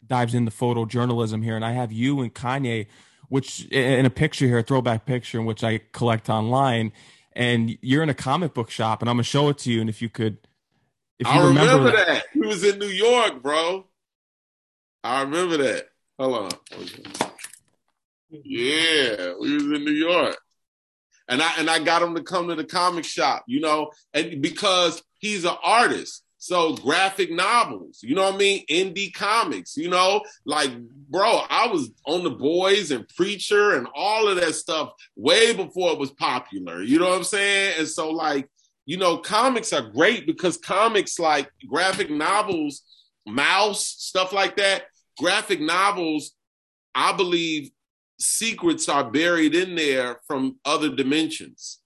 dives 0.07 0.35
into 0.35 0.51
photojournalism 0.51 1.45
here, 1.45 1.57
and 1.57 1.65
I 1.65 1.73
have 1.73 1.93
you 1.93 2.21
and 2.21 2.35
Kanye, 2.35 2.87
which 3.29 3.67
in 3.67 4.05
a 4.05 4.11
picture 4.11 4.47
here, 4.47 4.59
a 4.59 4.63
throwback 4.63 5.07
picture, 5.07 5.39
in 5.39 5.47
which 5.47 5.63
I 5.63 5.81
collect 5.93 6.29
online, 6.29 6.93
and 7.33 7.79
you're 7.81 8.03
in 8.03 8.11
a 8.11 8.15
comic 8.15 8.53
book 8.53 8.71
shop, 8.71 9.01
and 9.01 9.09
I'm 9.09 9.17
gonna 9.17 9.25
show 9.25 9.49
it 9.49 9.59
to 9.59 9.73
you, 9.73 9.81
and 9.81 9.89
if 9.89 10.03
you 10.03 10.09
could, 10.09 10.39
if 11.25 11.33
I 11.33 11.47
remember, 11.47 11.61
remember 11.61 11.91
that. 11.97 12.07
that. 12.07 12.25
He 12.33 12.41
was 12.41 12.65
in 12.65 12.79
New 12.79 12.87
York, 12.87 13.43
bro. 13.43 13.87
I 15.03 15.23
remember 15.23 15.59
that. 15.59 15.87
Hold 16.19 16.53
on. 16.53 16.59
Yeah, 18.31 19.35
we 19.41 19.55
was 19.55 19.65
in 19.65 19.85
New 19.85 19.93
York 19.93 20.37
and 21.29 21.43
I 21.43 21.53
and 21.59 21.71
I 21.71 21.79
got 21.79 22.03
him 22.03 22.15
to 22.15 22.23
come 22.23 22.49
to 22.49 22.55
the 22.55 22.65
comic 22.65 23.05
shop, 23.05 23.45
you 23.47 23.61
know, 23.61 23.91
and 24.13 24.43
because 24.43 25.03
he's 25.19 25.45
an 25.45 25.57
artist. 25.63 26.23
So 26.37 26.75
graphic 26.75 27.33
novels, 27.33 28.01
you 28.03 28.15
know 28.15 28.25
what 28.25 28.35
I 28.35 28.37
mean? 28.37 28.67
Indie 28.67 29.15
comics, 29.15 29.79
you 29.79 29.89
know, 29.89 30.23
like 30.45 30.71
bro, 31.09 31.41
I 31.49 31.69
was 31.69 31.91
on 32.05 32.23
the 32.23 32.31
boys 32.31 32.91
and 32.91 33.09
preacher 33.17 33.77
and 33.77 33.87
all 33.95 34.29
of 34.29 34.37
that 34.37 34.55
stuff 34.55 34.91
way 35.17 35.55
before 35.55 35.93
it 35.93 35.99
was 35.99 36.11
popular. 36.11 36.83
You 36.83 36.99
know 36.99 37.09
what 37.09 37.17
I'm 37.17 37.25
saying? 37.25 37.77
And 37.79 37.89
so 37.89 38.11
like, 38.11 38.47
you 38.87 38.97
know, 38.97 39.19
comics 39.19 39.73
are 39.73 39.91
great 39.91 40.27
because 40.27 40.57
comics 40.57 41.19
like 41.19 41.51
graphic 41.69 42.11
novels, 42.11 42.83
Maus, 43.29 43.77
stuff 43.77 44.33
like 44.33 44.57
that, 44.57 44.85
graphic 45.19 45.61
novels, 45.61 46.33
I 46.95 47.13
believe 47.13 47.71
secrets 48.19 48.89
are 48.89 49.11
buried 49.11 49.55
in 49.55 49.75
there 49.75 50.21
from 50.27 50.59
other 50.65 50.95
dimensions. 50.95 51.81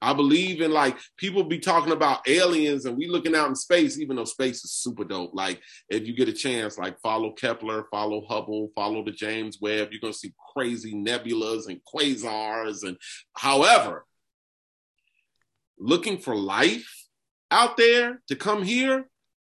I 0.00 0.12
believe 0.12 0.60
in 0.60 0.70
like 0.70 0.98
people 1.16 1.44
be 1.44 1.58
talking 1.58 1.92
about 1.92 2.28
aliens 2.28 2.84
and 2.84 2.96
we 2.96 3.08
looking 3.08 3.34
out 3.34 3.48
in 3.48 3.54
space, 3.54 3.98
even 3.98 4.16
though 4.16 4.24
space 4.24 4.64
is 4.64 4.72
super 4.72 5.04
dope. 5.04 5.34
Like 5.34 5.60
if 5.88 6.06
you 6.06 6.14
get 6.14 6.28
a 6.28 6.32
chance, 6.32 6.78
like 6.78 7.00
follow 7.00 7.32
Kepler, 7.32 7.86
follow 7.90 8.24
Hubble, 8.28 8.70
follow 8.74 9.02
the 9.02 9.12
James 9.12 9.58
Webb, 9.60 9.88
you're 9.90 10.00
gonna 10.00 10.12
see 10.12 10.34
crazy 10.54 10.94
nebulas 10.94 11.68
and 11.68 11.80
quasars. 11.84 12.86
And 12.86 12.96
however, 13.34 14.04
looking 15.78 16.18
for 16.18 16.36
life 16.36 17.06
out 17.50 17.76
there 17.76 18.20
to 18.28 18.36
come 18.36 18.62
here, 18.62 19.08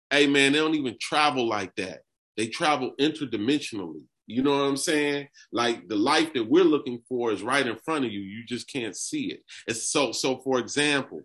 hey 0.09 0.27
man, 0.27 0.53
they 0.53 0.59
don't 0.59 0.75
even 0.75 0.97
travel 0.99 1.47
like 1.47 1.75
that. 1.75 2.01
They 2.37 2.47
travel 2.47 2.93
interdimensionally. 2.99 4.05
You 4.27 4.43
know 4.43 4.51
what 4.51 4.69
I'm 4.69 4.77
saying? 4.77 5.27
Like 5.51 5.87
the 5.87 5.95
life 5.95 6.33
that 6.33 6.49
we're 6.49 6.63
looking 6.63 7.01
for 7.09 7.31
is 7.31 7.43
right 7.43 7.65
in 7.65 7.77
front 7.77 8.05
of 8.05 8.11
you. 8.11 8.21
You 8.21 8.45
just 8.45 8.71
can't 8.71 8.95
see 8.95 9.31
it. 9.31 9.41
It's 9.67 9.91
so 9.91 10.11
so 10.11 10.37
for 10.37 10.59
example, 10.59 11.21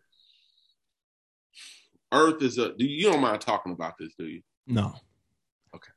Earth 2.12 2.42
is 2.42 2.58
a 2.58 2.72
do 2.76 2.84
you 2.84 3.10
don't 3.10 3.20
mind 3.20 3.40
talking 3.40 3.72
about 3.72 3.94
this, 3.98 4.12
do 4.18 4.26
you? 4.26 4.42
No. 4.66 4.94
Okay. 5.74 5.92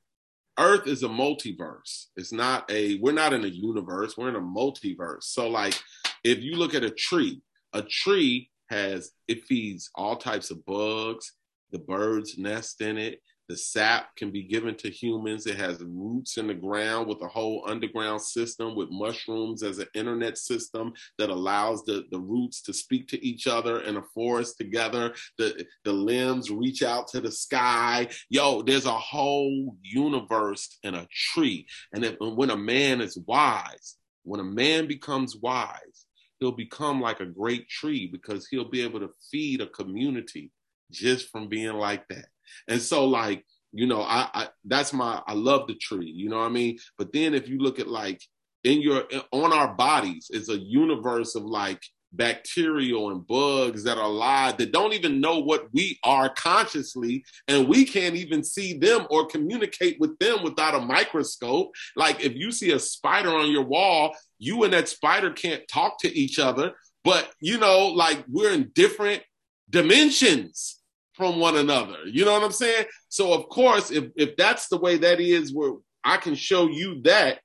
Earth 0.60 0.88
is 0.88 1.04
a 1.04 1.08
multiverse. 1.08 2.08
It's 2.16 2.32
not 2.32 2.70
a 2.70 3.00
we're 3.00 3.12
not 3.12 3.34
in 3.34 3.44
a 3.44 3.48
universe, 3.48 4.16
we're 4.16 4.30
in 4.30 4.36
a 4.36 4.42
multiverse. 4.42 5.24
So 5.24 5.50
like 5.50 5.80
if 6.24 6.40
you 6.40 6.56
look 6.56 6.76
at 6.76 6.84
a 6.84 6.92
tree, 6.92 7.42
a 7.74 7.82
tree 7.82 8.49
has 8.70 9.12
it 9.28 9.46
feeds 9.46 9.90
all 9.96 10.16
types 10.16 10.52
of 10.52 10.66
bugs, 10.66 11.34
the 11.72 11.80
birds 11.80 12.38
nest 12.38 12.82
in 12.82 12.98
it, 12.98 13.22
the 13.50 13.58
sap 13.58 14.16
can 14.16 14.30
be 14.30 14.44
given 14.44 14.76
to 14.76 14.92
humans. 14.92 15.48
It 15.48 15.56
has 15.56 15.82
roots 15.82 16.38
in 16.38 16.46
the 16.46 16.54
ground 16.54 17.08
with 17.08 17.20
a 17.24 17.28
whole 17.28 17.66
underground 17.68 18.22
system 18.22 18.76
with 18.76 18.92
mushrooms 18.92 19.64
as 19.64 19.80
an 19.80 19.88
internet 19.96 20.38
system 20.38 20.94
that 21.18 21.32
allows 21.32 21.84
the, 21.84 22.06
the 22.12 22.20
roots 22.20 22.62
to 22.62 22.74
speak 22.74 23.08
to 23.08 23.26
each 23.26 23.48
other 23.48 23.82
in 23.82 23.98
a 23.98 24.04
forest 24.14 24.60
together. 24.60 25.16
The, 25.40 25.66
the 25.84 25.92
limbs 25.92 26.52
reach 26.52 26.84
out 26.84 27.08
to 27.10 27.22
the 27.22 27.32
sky. 27.32 28.10
Yo, 28.30 28.62
there's 28.62 28.86
a 28.86 28.92
whole 28.92 29.76
universe 29.82 30.78
in 30.84 30.94
a 30.94 31.08
tree. 31.12 31.66
And 31.92 32.06
if, 32.06 32.18
when 32.20 32.52
a 32.52 32.58
man 32.58 33.02
is 33.02 33.18
wise, 33.26 33.96
when 34.22 34.40
a 34.40 34.44
man 34.44 34.86
becomes 34.86 35.36
wise, 35.36 36.06
he'll 36.40 36.52
become 36.52 37.02
like 37.02 37.20
a 37.20 37.26
great 37.26 37.70
tree 37.70 38.08
because 38.12 38.48
he'll 38.48 38.70
be 38.70 38.82
able 38.82 39.00
to 39.00 39.10
feed 39.32 39.62
a 39.62 39.68
community 39.68 40.52
just 40.92 41.30
from 41.30 41.48
being 41.48 41.74
like 41.74 42.08
that. 42.10 42.26
And 42.68 42.82
so 42.82 43.06
like, 43.06 43.46
you 43.72 43.86
know, 43.86 44.02
I, 44.02 44.30
I 44.34 44.48
that's 44.66 44.94
my 44.94 45.22
I 45.28 45.34
love 45.34 45.68
the 45.68 45.76
tree, 45.76 46.10
you 46.10 46.30
know 46.30 46.40
what 46.40 46.46
I 46.46 46.50
mean? 46.50 46.80
But 46.98 47.14
then 47.14 47.34
if 47.34 47.48
you 47.48 47.60
look 47.60 47.80
at 47.80 47.88
like 47.88 48.22
in 48.64 48.82
your 48.82 49.04
on 49.32 49.54
our 49.54 49.76
bodies, 49.76 50.32
it's 50.34 50.50
a 50.50 50.58
universe 50.58 51.36
of 51.36 51.44
like 51.44 51.82
bacterial 52.12 53.12
and 53.12 53.26
bugs 53.28 53.84
that 53.84 53.98
are 53.98 54.06
alive 54.06 54.58
that 54.58 54.72
don't 54.72 54.94
even 54.94 55.22
know 55.22 55.40
what 55.40 55.68
we 55.74 56.00
are 56.04 56.30
consciously 56.30 57.24
and 57.48 57.68
we 57.68 57.86
can't 57.86 58.16
even 58.16 58.44
see 58.44 58.78
them 58.78 59.06
or 59.12 59.28
communicate 59.28 60.00
with 60.00 60.18
them 60.20 60.44
without 60.44 60.74
a 60.74 60.80
microscope 60.80 61.72
like 61.96 62.24
if 62.24 62.34
you 62.34 62.52
see 62.52 62.72
a 62.72 62.80
spider 62.80 63.30
on 63.30 63.52
your 63.52 63.64
wall 63.64 64.16
you 64.40 64.64
and 64.64 64.74
that 64.74 64.90
spider 64.90 65.32
can't 65.32 65.68
talk 65.68 66.00
to 66.00 66.12
each 66.18 66.40
other 66.40 66.74
but 67.04 67.30
you 67.40 67.60
know 67.60 67.88
like 67.88 68.24
we're 68.28 68.52
in 68.52 68.72
different 68.74 69.22
dimensions 69.70 70.80
from 71.20 71.38
one 71.38 71.58
another. 71.58 71.98
You 72.06 72.24
know 72.24 72.32
what 72.32 72.44
I'm 72.44 72.52
saying? 72.52 72.86
So 73.10 73.34
of 73.34 73.50
course, 73.50 73.92
if 73.92 74.06
if 74.16 74.38
that's 74.38 74.70
the 74.70 74.78
way 74.78 74.98
that 74.98 75.20
is, 75.20 75.54
where 75.54 75.74
I 76.04 76.18
can 76.18 76.34
show 76.34 76.68
you 76.68 77.02
that, 77.04 77.40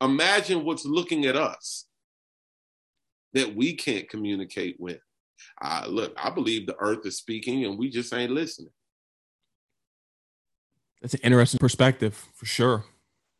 imagine 0.00 0.64
what's 0.64 0.86
looking 0.86 1.26
at 1.26 1.36
us 1.36 1.84
that 3.38 3.54
we 3.54 3.74
can't 3.74 4.08
communicate 4.08 4.76
with. 4.78 5.00
Uh, 5.62 5.86
look, 5.88 6.12
I 6.16 6.30
believe 6.30 6.66
the 6.66 6.76
earth 6.78 7.06
is 7.06 7.16
speaking, 7.16 7.64
and 7.64 7.78
we 7.78 7.90
just 7.90 8.12
ain't 8.12 8.32
listening. 8.32 8.72
That's 11.00 11.14
an 11.14 11.20
interesting 11.22 11.58
perspective 11.58 12.14
for 12.34 12.46
sure. 12.46 12.84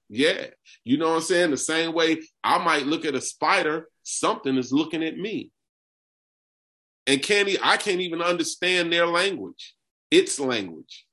Yeah. 0.08 0.46
You 0.84 0.96
know 0.96 1.08
what 1.08 1.16
I'm 1.16 1.22
saying? 1.22 1.50
The 1.50 1.56
same 1.56 1.92
way 1.92 2.22
I 2.42 2.58
might 2.58 2.86
look 2.86 3.04
at 3.04 3.14
a 3.14 3.20
spider, 3.20 3.88
something 4.04 4.56
is 4.56 4.72
looking 4.72 5.02
at 5.02 5.18
me 5.18 5.50
and 7.08 7.22
can't 7.22 7.48
I 7.62 7.78
can't 7.78 8.02
even 8.02 8.20
understand 8.20 8.92
their 8.92 9.06
language, 9.06 9.74
its 10.10 10.38
language. 10.38 11.06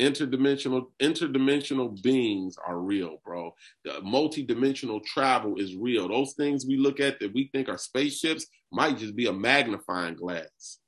Interdimensional 0.00 0.86
interdimensional 1.00 2.00
beings 2.02 2.56
are 2.66 2.78
real 2.78 3.18
bro. 3.24 3.54
The 3.84 4.00
multi-dimensional 4.02 5.00
travel 5.00 5.56
is 5.58 5.76
real. 5.76 6.08
Those 6.08 6.34
things 6.34 6.66
we 6.66 6.76
look 6.76 7.00
at 7.00 7.18
that 7.20 7.32
we 7.34 7.50
think 7.52 7.68
are 7.68 7.78
spaceships 7.78 8.46
might 8.70 8.98
just 8.98 9.16
be 9.16 9.26
a 9.26 9.32
magnifying 9.32 10.14
glass. 10.14 10.78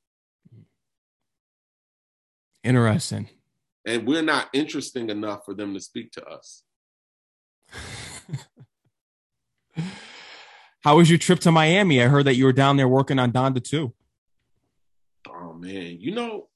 Interesting. 2.63 3.29
And 3.87 4.07
we're 4.07 4.23
not 4.23 4.49
interesting 4.55 5.11
enough 5.11 5.45
for 5.45 5.53
them 5.55 5.75
to 5.75 5.81
speak 5.81 6.13
to 6.13 6.25
us. 6.25 6.63
How 10.81 10.97
was 10.97 11.11
your 11.11 11.19
trip 11.19 11.41
to 11.41 11.53
miami? 11.53 12.03
I 12.03 12.09
heard 12.09 12.25
that 12.27 12.37
you 12.37 12.47
were 12.47 12.53
down 12.53 12.77
there 12.77 12.89
working 12.89 13.19
on 13.19 13.33
donda 13.33 13.63
2 13.63 13.93
oh 15.29 15.53
man. 15.55 15.99
You 16.01 16.15
know 16.15 16.49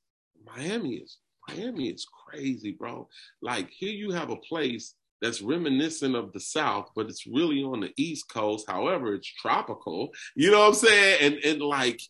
miami 0.44 0.94
is 0.94 1.18
Miami 1.48 1.88
is 1.88 2.06
crazy, 2.26 2.72
bro. 2.72 3.08
Like 3.42 3.70
here 3.70 3.92
you 3.92 4.10
have 4.12 4.30
a 4.30 4.36
place 4.36 4.94
that's 5.20 5.42
reminiscent 5.42 6.14
of 6.14 6.32
the 6.32 6.40
South, 6.40 6.90
but 6.94 7.06
it's 7.06 7.26
really 7.26 7.62
on 7.62 7.80
the 7.80 7.92
East 7.96 8.28
Coast. 8.28 8.66
However, 8.68 9.14
it's 9.14 9.26
tropical. 9.26 10.10
You 10.36 10.50
know 10.50 10.60
what 10.60 10.68
I'm 10.68 10.74
saying? 10.74 11.18
And 11.20 11.44
and 11.44 11.62
like 11.62 12.00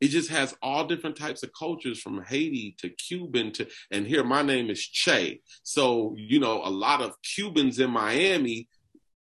it 0.00 0.08
just 0.08 0.30
has 0.30 0.54
all 0.60 0.86
different 0.86 1.16
types 1.16 1.42
of 1.42 1.50
cultures 1.58 2.00
from 2.00 2.22
Haiti 2.22 2.76
to 2.78 2.90
Cuban 2.90 3.52
to 3.52 3.66
and 3.90 4.06
here 4.06 4.24
my 4.24 4.42
name 4.42 4.70
is 4.70 4.80
Che. 4.80 5.40
So, 5.62 6.14
you 6.16 6.40
know, 6.40 6.62
a 6.64 6.70
lot 6.70 7.00
of 7.00 7.20
Cubans 7.22 7.78
in 7.78 7.90
Miami 7.90 8.68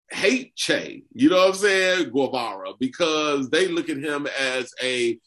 hate 0.09 0.55
Che, 0.55 1.03
you 1.13 1.29
know 1.29 1.37
what 1.37 1.49
I'm 1.49 1.55
saying? 1.55 2.09
Guevara, 2.09 2.73
because 2.79 3.49
they 3.49 3.67
look 3.67 3.89
at 3.89 3.97
him 3.97 4.27
as 4.39 4.71
a 4.81 5.19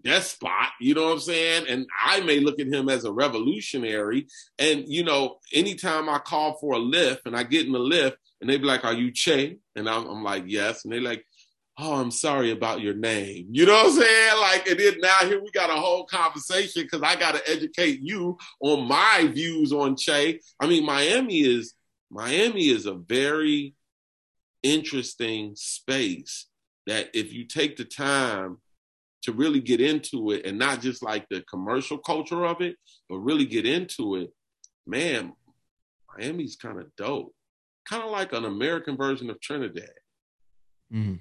despot, 0.00 0.70
you 0.80 0.94
know 0.94 1.06
what 1.06 1.12
I'm 1.12 1.20
saying? 1.20 1.66
And 1.68 1.86
I 2.04 2.20
may 2.20 2.40
look 2.40 2.60
at 2.60 2.66
him 2.66 2.88
as 2.88 3.04
a 3.04 3.12
revolutionary. 3.12 4.26
And, 4.58 4.84
you 4.86 5.04
know, 5.04 5.38
anytime 5.52 6.08
I 6.08 6.18
call 6.18 6.58
for 6.58 6.74
a 6.74 6.78
lift 6.78 7.26
and 7.26 7.36
I 7.36 7.42
get 7.42 7.66
in 7.66 7.72
the 7.72 7.78
lift 7.78 8.18
and 8.40 8.48
they 8.48 8.58
be 8.58 8.64
like, 8.64 8.84
Are 8.84 8.92
you 8.92 9.10
Che? 9.12 9.58
And 9.74 9.88
I'm, 9.88 10.06
I'm 10.06 10.22
like, 10.22 10.44
Yes. 10.46 10.84
And 10.84 10.92
they 10.92 11.00
like, 11.00 11.24
Oh, 11.78 12.00
I'm 12.00 12.10
sorry 12.10 12.52
about 12.52 12.80
your 12.80 12.94
name. 12.94 13.48
You 13.50 13.66
know 13.66 13.74
what 13.74 13.86
I'm 13.86 13.92
saying? 13.92 14.40
Like, 14.40 14.66
and 14.66 14.80
then 14.80 14.94
now 15.00 15.18
here 15.26 15.42
we 15.42 15.50
got 15.50 15.70
a 15.70 15.74
whole 15.74 16.06
conversation 16.06 16.82
because 16.82 17.02
I 17.02 17.16
got 17.16 17.34
to 17.34 17.50
educate 17.50 18.00
you 18.00 18.38
on 18.60 18.88
my 18.88 19.30
views 19.32 19.72
on 19.72 19.96
Che. 19.96 20.40
I 20.58 20.66
mean, 20.66 20.86
Miami 20.86 21.40
is 21.40 21.74
Miami 22.10 22.68
is 22.68 22.86
a 22.86 22.94
very 22.94 23.74
interesting 24.62 25.54
space 25.54 26.46
that 26.86 27.10
if 27.14 27.32
you 27.32 27.44
take 27.44 27.76
the 27.76 27.84
time 27.84 28.58
to 29.26 29.32
really 29.32 29.60
get 29.60 29.80
into 29.80 30.30
it 30.30 30.46
and 30.46 30.56
not 30.56 30.80
just 30.80 31.02
like 31.02 31.28
the 31.28 31.42
commercial 31.50 31.98
culture 31.98 32.44
of 32.44 32.60
it, 32.60 32.76
but 33.08 33.18
really 33.18 33.44
get 33.44 33.66
into 33.66 34.14
it, 34.14 34.30
man, 34.86 35.32
Miami's 36.16 36.54
kind 36.54 36.78
of 36.78 36.86
dope. 36.96 37.34
Kind 37.88 38.04
of 38.04 38.10
like 38.10 38.32
an 38.32 38.44
American 38.44 38.96
version 38.96 39.28
of 39.28 39.40
Trinidad. 39.40 39.90
Mm. 40.92 41.18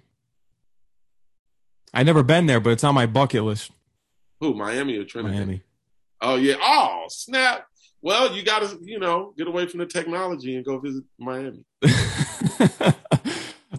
I've 1.95 2.05
never 2.05 2.21
been 2.21 2.45
there, 2.45 2.59
but 2.59 2.71
it's 2.71 2.83
on 2.83 2.93
my 2.93 3.07
bucket 3.07 3.43
list. 3.43 3.71
Who, 4.39 4.53
Miami 4.53 4.97
or 4.97 5.03
Trinidad? 5.03 5.37
Miami. 5.37 5.63
Oh 6.21 6.35
yeah. 6.35 6.55
Oh 6.61 7.05
snap. 7.09 7.65
Well, 8.03 8.35
you 8.35 8.43
got 8.43 8.61
to, 8.61 8.77
you 8.83 8.99
know, 8.99 9.33
get 9.35 9.47
away 9.47 9.65
from 9.65 9.79
the 9.79 9.87
technology 9.87 10.55
and 10.55 10.63
go 10.63 10.77
visit 10.77 11.03
Miami. 11.17 11.65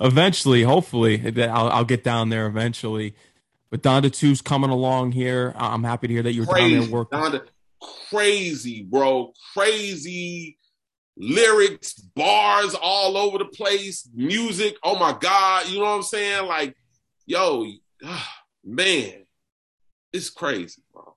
eventually, 0.01 0.65
hopefully, 0.65 1.23
I'll, 1.45 1.69
I'll 1.69 1.85
get 1.85 2.03
down 2.03 2.31
there 2.31 2.47
eventually. 2.47 3.15
But 3.71 3.83
Donda 3.83 4.11
2's 4.11 4.43
coming 4.43 4.71
along 4.71 5.13
here. 5.13 5.53
I'm 5.57 5.85
happy 5.85 6.07
to 6.09 6.13
hear 6.13 6.23
that 6.23 6.33
you're 6.33 6.47
crazy, 6.47 6.77
down 6.77 6.85
there 6.85 6.91
working. 6.91 7.19
Donda, 7.19 7.47
crazy, 8.09 8.83
bro. 8.83 9.33
Crazy 9.55 10.59
lyrics, 11.17 11.95
bars 11.95 12.75
all 12.81 13.17
over 13.17 13.39
the 13.39 13.47
place, 13.47 14.09
music. 14.15 14.77
Oh 14.83 14.99
my 14.99 15.17
God. 15.19 15.69
You 15.69 15.79
know 15.79 15.85
what 15.85 15.97
I'm 15.97 16.03
saying? 16.03 16.47
Like, 16.47 16.77
yo, 17.27 17.67
ah, 18.05 18.35
man, 18.65 19.25
it's 20.13 20.31
crazy, 20.31 20.83
bro. 20.93 21.17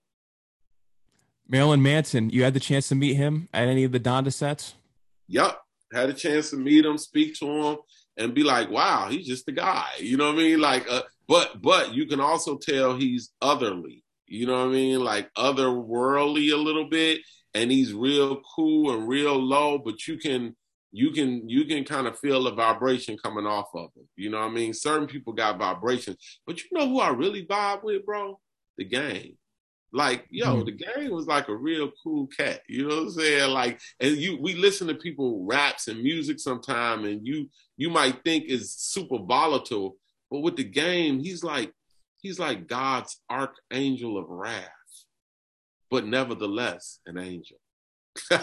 Marilyn 1.48 1.82
Manson, 1.82 2.30
you 2.30 2.44
had 2.44 2.54
the 2.54 2.60
chance 2.60 2.88
to 2.90 2.96
meet 2.96 3.16
him 3.16 3.50
at 3.54 3.68
any 3.68 3.84
of 3.84 3.92
the 3.92 4.00
Donda 4.00 4.32
sets? 4.32 4.76
Yep. 5.28 5.60
Had 5.92 6.10
a 6.10 6.14
chance 6.14 6.52
to 6.52 6.58
meet 6.58 6.86
him, 6.86 6.98
speak 7.00 7.34
to 7.36 7.48
him, 7.48 7.78
and 8.20 8.36
be 8.36 8.44
like, 8.44 8.70
wow, 8.70 9.08
he's 9.10 9.26
just 9.26 9.48
a 9.48 9.54
guy. 9.54 9.88
You 10.00 10.18
know 10.18 10.28
what 10.28 10.36
I 10.36 10.38
mean? 10.38 10.60
Like, 10.60 10.86
uh, 10.92 11.02
but 11.28 11.62
but 11.62 11.94
you 11.94 12.06
can 12.06 12.20
also 12.20 12.58
tell 12.58 12.96
he's 12.96 13.32
otherly. 13.42 14.04
You 14.28 14.46
know 14.46 14.60
what 14.60 14.70
I 14.70 14.74
mean? 14.74 15.00
Like 15.00 15.34
otherworldly 15.36 16.52
a 16.54 16.58
little 16.58 16.88
bit, 16.88 17.22
and 17.56 17.72
he's 17.72 17.94
real 17.94 18.42
cool 18.56 18.94
and 18.94 19.08
real 19.08 19.36
low. 19.42 19.80
But 19.80 20.08
you 20.08 20.18
can 20.18 20.56
you 20.92 21.12
can 21.12 21.48
you 21.50 21.66
can 21.66 21.84
kind 21.86 22.08
of 22.08 22.20
feel 22.20 22.44
the 22.44 22.52
vibration 22.52 23.18
coming 23.18 23.48
off 23.48 23.70
of 23.74 23.90
him. 23.96 24.08
You 24.16 24.30
know 24.30 24.40
what 24.40 24.52
I 24.52 24.54
mean? 24.54 24.74
Certain 24.74 25.08
people 25.08 25.34
got 25.34 25.58
vibrations, 25.58 26.18
but 26.46 26.60
you 26.62 26.70
know 26.74 26.88
who 26.88 27.00
I 27.00 27.10
really 27.10 27.46
vibe 27.46 27.84
with, 27.84 28.06
bro? 28.06 28.40
The 28.78 28.86
game. 28.86 29.39
Like, 29.92 30.26
yo, 30.30 30.58
mm-hmm. 30.58 30.66
the 30.66 30.72
game 30.72 31.12
was 31.12 31.26
like 31.26 31.48
a 31.48 31.56
real 31.56 31.92
cool 32.04 32.28
cat. 32.28 32.62
You 32.68 32.88
know 32.88 32.96
what 32.96 33.04
I'm 33.04 33.12
saying? 33.12 33.52
Like, 33.52 33.80
and 34.00 34.16
you 34.18 34.38
we 34.40 34.54
listen 34.54 34.88
to 34.88 34.96
people 34.96 35.46
raps 35.46 35.88
and 35.88 36.02
music 36.02 36.40
sometime, 36.40 37.06
and 37.06 37.26
you 37.26 37.50
you 37.78 37.90
might 37.90 38.24
think 38.24 38.46
is 38.46 38.74
super 38.76 39.18
volatile, 39.18 39.98
but 40.30 40.42
with 40.42 40.56
the 40.56 40.64
game, 40.64 41.20
he's 41.20 41.44
like 41.44 41.74
he's 42.22 42.40
like 42.40 42.68
God's 42.68 43.20
archangel 43.30 44.18
of 44.18 44.30
wrath, 44.30 44.70
but 45.90 46.06
nevertheless 46.06 47.00
an 47.06 47.18
angel. 47.18 47.58
you 48.32 48.38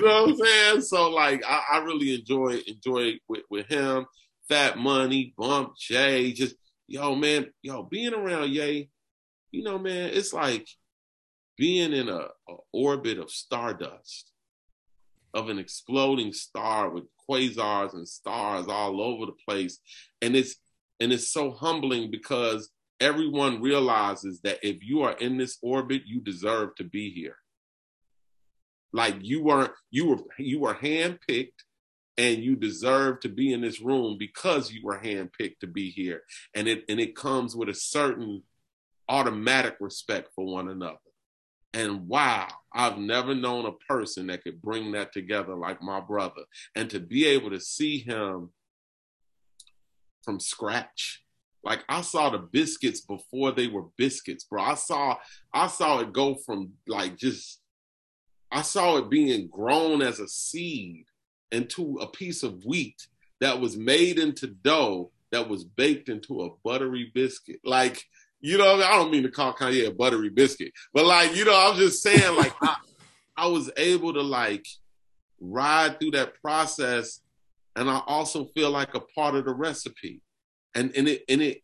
know 0.00 0.24
what 0.24 0.28
I'm 0.28 0.36
saying? 0.36 0.80
So 0.82 1.10
like 1.10 1.42
I, 1.46 1.62
I 1.72 1.78
really 1.78 2.14
enjoy 2.14 2.60
enjoy 2.66 3.14
with, 3.28 3.42
with 3.50 3.66
him, 3.66 4.06
Fat 4.48 4.78
Money, 4.78 5.34
Bump 5.36 5.76
J, 5.76 6.32
just 6.32 6.54
yo 6.86 7.14
man, 7.14 7.46
yo 7.62 7.82
being 7.82 8.14
around 8.14 8.50
Ye, 8.50 8.90
you 9.50 9.62
know 9.62 9.78
man, 9.78 10.10
it's 10.12 10.32
like 10.32 10.68
being 11.56 11.92
in 11.92 12.08
a, 12.08 12.28
a 12.48 12.54
orbit 12.72 13.18
of 13.18 13.30
stardust, 13.30 14.30
of 15.34 15.48
an 15.48 15.58
exploding 15.58 16.32
star 16.32 16.88
with 16.88 17.04
quasars 17.28 17.92
and 17.94 18.08
stars 18.08 18.66
all 18.68 19.02
over 19.02 19.26
the 19.26 19.36
place. 19.46 19.78
And 20.22 20.34
it's 20.34 20.56
and 21.00 21.12
it's 21.12 21.30
so 21.30 21.50
humbling 21.50 22.10
because 22.10 22.70
everyone 23.00 23.60
realizes 23.60 24.40
that 24.42 24.58
if 24.62 24.82
you 24.82 25.02
are 25.02 25.12
in 25.12 25.36
this 25.36 25.58
orbit, 25.62 26.02
you 26.06 26.20
deserve 26.20 26.74
to 26.76 26.84
be 26.84 27.10
here. 27.10 27.36
Like 28.92 29.16
you 29.20 29.44
were 29.44 29.74
you 29.90 30.06
were 30.06 30.18
you 30.38 30.60
were 30.60 30.74
handpicked 30.74 31.64
and 32.16 32.38
you 32.38 32.56
deserve 32.56 33.20
to 33.20 33.28
be 33.28 33.52
in 33.52 33.60
this 33.60 33.80
room 33.80 34.16
because 34.18 34.72
you 34.72 34.80
were 34.82 34.98
handpicked 34.98 35.58
to 35.60 35.66
be 35.66 35.90
here. 35.90 36.22
And 36.54 36.66
it 36.66 36.84
and 36.88 36.98
it 36.98 37.14
comes 37.14 37.54
with 37.54 37.68
a 37.68 37.74
certain 37.74 38.42
automatic 39.08 39.76
respect 39.80 40.30
for 40.34 40.44
one 40.44 40.68
another. 40.68 40.98
And 41.74 42.08
wow, 42.08 42.48
I've 42.72 42.98
never 42.98 43.34
known 43.34 43.66
a 43.66 43.92
person 43.92 44.28
that 44.28 44.42
could 44.42 44.62
bring 44.62 44.92
that 44.92 45.12
together 45.12 45.54
like 45.54 45.82
my 45.82 46.00
brother. 46.00 46.42
And 46.74 46.88
to 46.90 47.00
be 47.00 47.26
able 47.26 47.50
to 47.50 47.60
see 47.60 47.98
him 47.98 48.50
from 50.28 50.40
scratch. 50.40 51.22
Like 51.64 51.84
I 51.88 52.02
saw 52.02 52.30
the 52.30 52.38
biscuits 52.38 53.00
before 53.00 53.52
they 53.52 53.66
were 53.66 53.86
biscuits, 53.96 54.44
bro. 54.44 54.62
I 54.62 54.74
saw 54.74 55.16
I 55.54 55.66
saw 55.66 56.00
it 56.00 56.12
go 56.12 56.34
from 56.34 56.72
like 56.86 57.16
just 57.16 57.60
I 58.50 58.60
saw 58.60 58.98
it 58.98 59.08
being 59.08 59.48
grown 59.48 60.02
as 60.02 60.20
a 60.20 60.28
seed 60.28 61.06
into 61.50 61.96
a 62.02 62.06
piece 62.06 62.42
of 62.42 62.64
wheat 62.64 63.06
that 63.40 63.58
was 63.58 63.76
made 63.76 64.18
into 64.18 64.48
dough 64.48 65.10
that 65.32 65.48
was 65.48 65.64
baked 65.64 66.08
into 66.08 66.42
a 66.42 66.50
buttery 66.62 67.10
biscuit. 67.14 67.60
Like 67.64 68.04
you 68.40 68.58
know, 68.58 68.76
I 68.76 68.96
don't 68.96 69.10
mean 69.10 69.24
to 69.24 69.30
call 69.30 69.52
Kanye 69.52 69.88
a 69.88 69.90
buttery 69.90 70.28
biscuit, 70.28 70.72
but 70.92 71.04
like, 71.04 71.34
you 71.34 71.44
know, 71.44 71.56
I'm 71.56 71.76
just 71.76 72.02
saying, 72.02 72.36
like, 72.36 72.54
I, 72.62 72.76
I 73.36 73.46
was 73.46 73.70
able 73.76 74.12
to 74.14 74.22
like 74.22 74.66
ride 75.40 75.98
through 75.98 76.12
that 76.12 76.40
process, 76.40 77.20
and 77.76 77.90
I 77.90 78.00
also 78.06 78.46
feel 78.46 78.70
like 78.70 78.94
a 78.94 79.00
part 79.00 79.34
of 79.34 79.44
the 79.44 79.54
recipe, 79.54 80.20
and 80.74 80.92
and 80.96 81.08
it 81.08 81.24
and 81.28 81.42
it, 81.42 81.62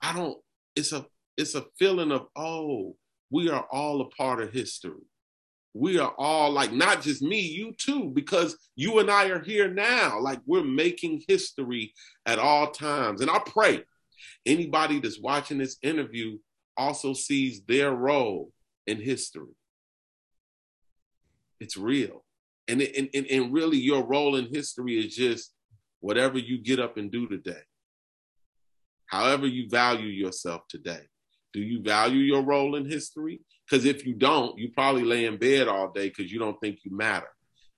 I 0.00 0.14
don't. 0.14 0.38
It's 0.76 0.92
a 0.92 1.06
it's 1.36 1.54
a 1.54 1.66
feeling 1.78 2.12
of 2.12 2.26
oh, 2.36 2.96
we 3.30 3.50
are 3.50 3.66
all 3.70 4.00
a 4.00 4.08
part 4.08 4.40
of 4.40 4.52
history. 4.52 5.06
We 5.74 5.98
are 5.98 6.14
all 6.18 6.50
like 6.50 6.72
not 6.72 7.02
just 7.02 7.22
me, 7.22 7.40
you 7.40 7.72
too, 7.78 8.10
because 8.14 8.56
you 8.76 8.98
and 8.98 9.10
I 9.10 9.28
are 9.28 9.40
here 9.40 9.68
now. 9.68 10.20
Like 10.20 10.40
we're 10.46 10.64
making 10.64 11.22
history 11.28 11.94
at 12.26 12.38
all 12.38 12.70
times, 12.70 13.20
and 13.20 13.30
I 13.30 13.38
pray 13.40 13.84
Anybody 14.46 15.00
that's 15.00 15.20
watching 15.20 15.58
this 15.58 15.76
interview 15.82 16.38
also 16.76 17.12
sees 17.12 17.62
their 17.66 17.92
role 17.92 18.50
in 18.86 19.00
history. 19.00 19.54
It's 21.60 21.76
real. 21.76 22.24
And, 22.68 22.80
and, 22.82 23.08
and 23.14 23.52
really, 23.52 23.78
your 23.78 24.04
role 24.04 24.36
in 24.36 24.52
history 24.52 24.98
is 24.98 25.14
just 25.14 25.52
whatever 26.00 26.38
you 26.38 26.58
get 26.58 26.80
up 26.80 26.96
and 26.96 27.10
do 27.10 27.28
today, 27.28 27.62
however 29.06 29.46
you 29.46 29.68
value 29.68 30.08
yourself 30.08 30.62
today. 30.68 31.00
Do 31.52 31.60
you 31.60 31.82
value 31.82 32.20
your 32.20 32.42
role 32.42 32.76
in 32.76 32.88
history? 32.88 33.40
Because 33.68 33.84
if 33.84 34.06
you 34.06 34.14
don't, 34.14 34.58
you 34.58 34.70
probably 34.72 35.04
lay 35.04 35.26
in 35.26 35.36
bed 35.36 35.68
all 35.68 35.92
day 35.92 36.08
because 36.08 36.32
you 36.32 36.38
don't 36.38 36.58
think 36.60 36.78
you 36.84 36.96
matter. 36.96 37.28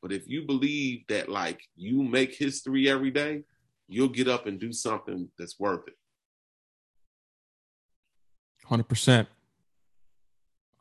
But 0.01 0.13
if 0.13 0.29
you 0.29 0.47
believe 0.47 1.05
that 1.09 1.29
like 1.29 1.61
you 1.77 2.03
make 2.03 2.35
history 2.35 2.89
every 2.89 3.11
day, 3.11 3.43
you'll 3.89 4.09
get 4.09 4.29
up 4.29 4.47
and 4.47 4.61
do 4.61 4.73
something 4.73 5.29
that's 5.39 5.59
worth 5.59 5.89
it. 5.89 5.95
100%. 8.71 9.27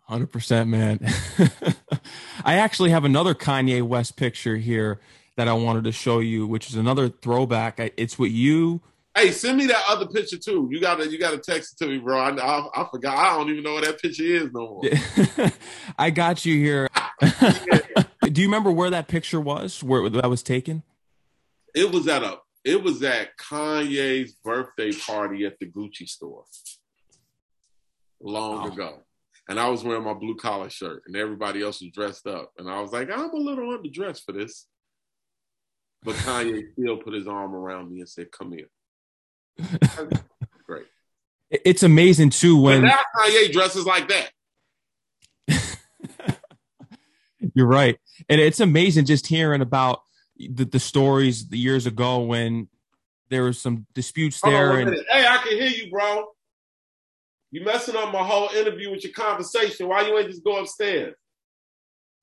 100%, 0.09 0.67
man. 0.67 0.99
I 2.45 2.55
actually 2.55 2.91
have 2.91 3.05
another 3.05 3.33
Kanye 3.33 3.81
West 3.81 4.15
picture 4.17 4.57
here 4.57 4.99
that 5.37 5.47
I 5.47 5.53
wanted 5.53 5.85
to 5.85 5.91
show 5.91 6.19
you, 6.19 6.45
which 6.45 6.69
is 6.69 6.75
another 6.75 7.09
throwback. 7.09 7.79
It's 7.97 8.19
with 8.19 8.31
you. 8.31 8.81
Hey, 9.15 9.31
send 9.31 9.57
me 9.57 9.67
that 9.67 9.83
other 9.87 10.07
picture 10.07 10.37
too. 10.37 10.67
You 10.71 10.81
gotta, 10.81 11.09
you 11.09 11.19
gotta 11.19 11.37
text 11.37 11.73
it 11.73 11.83
to 11.83 11.89
me, 11.89 11.99
bro. 11.99 12.19
I, 12.19 12.31
I, 12.31 12.81
I 12.81 12.87
forgot. 12.89 13.15
I 13.15 13.37
don't 13.37 13.49
even 13.49 13.63
know 13.63 13.73
what 13.73 13.85
that 13.85 14.01
picture 14.01 14.23
is 14.23 14.51
no 14.51 14.81
more. 14.81 15.51
I 15.97 16.09
got 16.09 16.45
you 16.45 16.55
here. 16.55 16.89
Do 18.21 18.41
you 18.41 18.47
remember 18.47 18.71
where 18.71 18.89
that 18.89 19.07
picture 19.07 19.39
was? 19.39 19.83
Where 19.83 20.09
that 20.09 20.29
was 20.29 20.41
taken? 20.41 20.83
It 21.75 21.91
was 21.91 22.07
at 22.07 22.23
a. 22.23 22.37
It 22.63 22.81
was 22.81 23.03
at 23.03 23.37
Kanye's 23.37 24.31
birthday 24.43 24.93
party 24.93 25.45
at 25.45 25.59
the 25.59 25.65
Gucci 25.69 26.07
store 26.07 26.45
long 28.23 28.69
oh. 28.69 28.73
ago 28.73 29.03
and 29.49 29.59
I 29.59 29.69
was 29.69 29.83
wearing 29.83 30.03
my 30.03 30.13
blue 30.13 30.35
collar 30.35 30.69
shirt, 30.69 31.03
and 31.05 31.15
everybody 31.15 31.61
else 31.61 31.81
was 31.81 31.91
dressed 31.91 32.27
up, 32.27 32.51
and 32.57 32.69
I 32.69 32.81
was 32.81 32.91
like, 32.91 33.09
I'm 33.11 33.31
a 33.31 33.35
little 33.35 33.77
underdressed 33.77 34.23
for 34.23 34.31
this. 34.31 34.67
But 36.03 36.15
Kanye 36.15 36.71
still 36.79 36.97
put 36.97 37.13
his 37.13 37.27
arm 37.27 37.53
around 37.53 37.91
me 37.91 37.99
and 37.99 38.09
said, 38.09 38.31
"Come 38.31 38.53
here." 38.53 38.67
Great. 40.65 40.85
It's 41.49 41.83
amazing 41.83 42.31
too 42.31 42.59
when 42.59 42.81
but 42.81 42.87
now 42.87 42.99
Kanye 43.17 43.51
dresses 43.51 43.85
like 43.85 44.09
that. 44.09 44.31
You're 47.53 47.67
right, 47.67 47.97
and 48.29 48.39
it's 48.39 48.59
amazing 48.61 49.05
just 49.05 49.27
hearing 49.27 49.61
about 49.61 50.01
the, 50.37 50.65
the 50.65 50.79
stories 50.79 51.49
the 51.49 51.57
years 51.57 51.85
ago 51.85 52.21
when 52.21 52.69
there 53.29 53.43
was 53.43 53.59
some 53.59 53.85
disputes 53.93 54.39
there. 54.41 54.77
And, 54.77 54.95
hey, 55.09 55.27
I 55.27 55.37
can 55.37 55.57
hear 55.57 55.69
you, 55.69 55.91
bro. 55.91 56.27
You 57.53 57.63
messing 57.63 57.95
up 57.95 58.11
my 58.11 58.23
whole 58.23 58.49
interview 58.49 58.89
with 58.89 59.03
your 59.03 59.13
conversation. 59.13 59.87
Why 59.87 60.07
you 60.07 60.17
ain't 60.17 60.27
just 60.27 60.43
go 60.43 60.59
upstairs? 60.59 61.13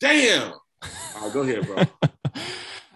Damn. 0.00 0.54
All 0.82 1.22
right, 1.22 1.32
go 1.32 1.42
ahead, 1.42 1.64
bro. 1.64 1.84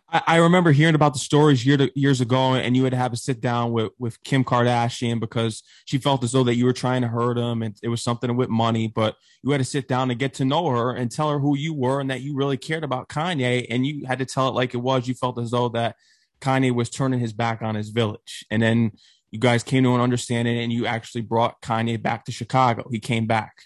I 0.09 0.39
remember 0.39 0.72
hearing 0.72 0.97
about 0.97 1.12
the 1.12 1.20
stories 1.20 1.64
year 1.64 1.76
to, 1.76 1.93
years 1.95 2.20
ago, 2.20 2.55
and 2.55 2.76
you 2.76 2.82
had 2.82 2.91
to 2.91 2.97
have 2.97 3.12
a 3.12 3.16
sit 3.16 3.41
down 3.41 3.70
with, 3.70 3.93
with 4.01 4.20
Kim 4.24 4.43
Kardashian 4.43 5.20
because 5.20 5.62
she 5.85 5.99
felt 5.99 6.24
as 6.24 6.32
though 6.32 6.43
that 6.43 6.57
you 6.57 6.64
were 6.64 6.72
trying 6.72 7.03
to 7.03 7.09
hurt 7.09 7.39
him, 7.39 7.62
and 7.62 7.76
it 7.85 7.89
was 7.89 8.03
something 8.03 8.35
with 8.35 8.49
money. 8.49 8.89
But 8.89 9.14
you 9.45 9.53
had 9.53 9.59
to 9.59 9.64
sit 9.64 9.87
down 9.87 10.11
and 10.11 10.18
get 10.18 10.35
to 10.35 10.45
know 10.45 10.68
her 10.70 10.91
and 10.91 11.12
tell 11.12 11.30
her 11.30 11.39
who 11.39 11.57
you 11.57 11.72
were 11.72 12.01
and 12.01 12.11
that 12.11 12.22
you 12.22 12.35
really 12.35 12.57
cared 12.57 12.82
about 12.82 13.09
Kanye, 13.09 13.64
and 13.70 13.87
you 13.87 14.07
had 14.07 14.18
to 14.18 14.26
tell 14.26 14.49
it 14.49 14.57
like 14.57 14.74
it 14.74 14.78
was. 14.78 15.07
You 15.07 15.14
felt 15.14 15.39
as 15.39 15.53
though 15.53 15.68
that 15.68 15.95
Kanye 16.41 16.74
was 16.74 16.91
turning 16.91 17.20
his 17.20 17.32
back 17.32 17.62
on 17.62 17.76
his 17.76 17.91
village, 17.91 18.45
and 18.51 18.61
then 18.61 18.91
you 19.35 19.41
guys 19.41 19.64
came 19.64 19.82
to 19.82 19.97
an 19.97 20.01
understanding 20.01 20.57
and 20.59 20.72
you 20.72 20.87
actually 20.87 21.22
brought 21.22 21.61
Kanye 21.61 22.01
back 22.01 22.24
to 22.26 22.30
Chicago. 22.30 22.87
He 22.89 23.01
came 23.01 23.26
back. 23.26 23.62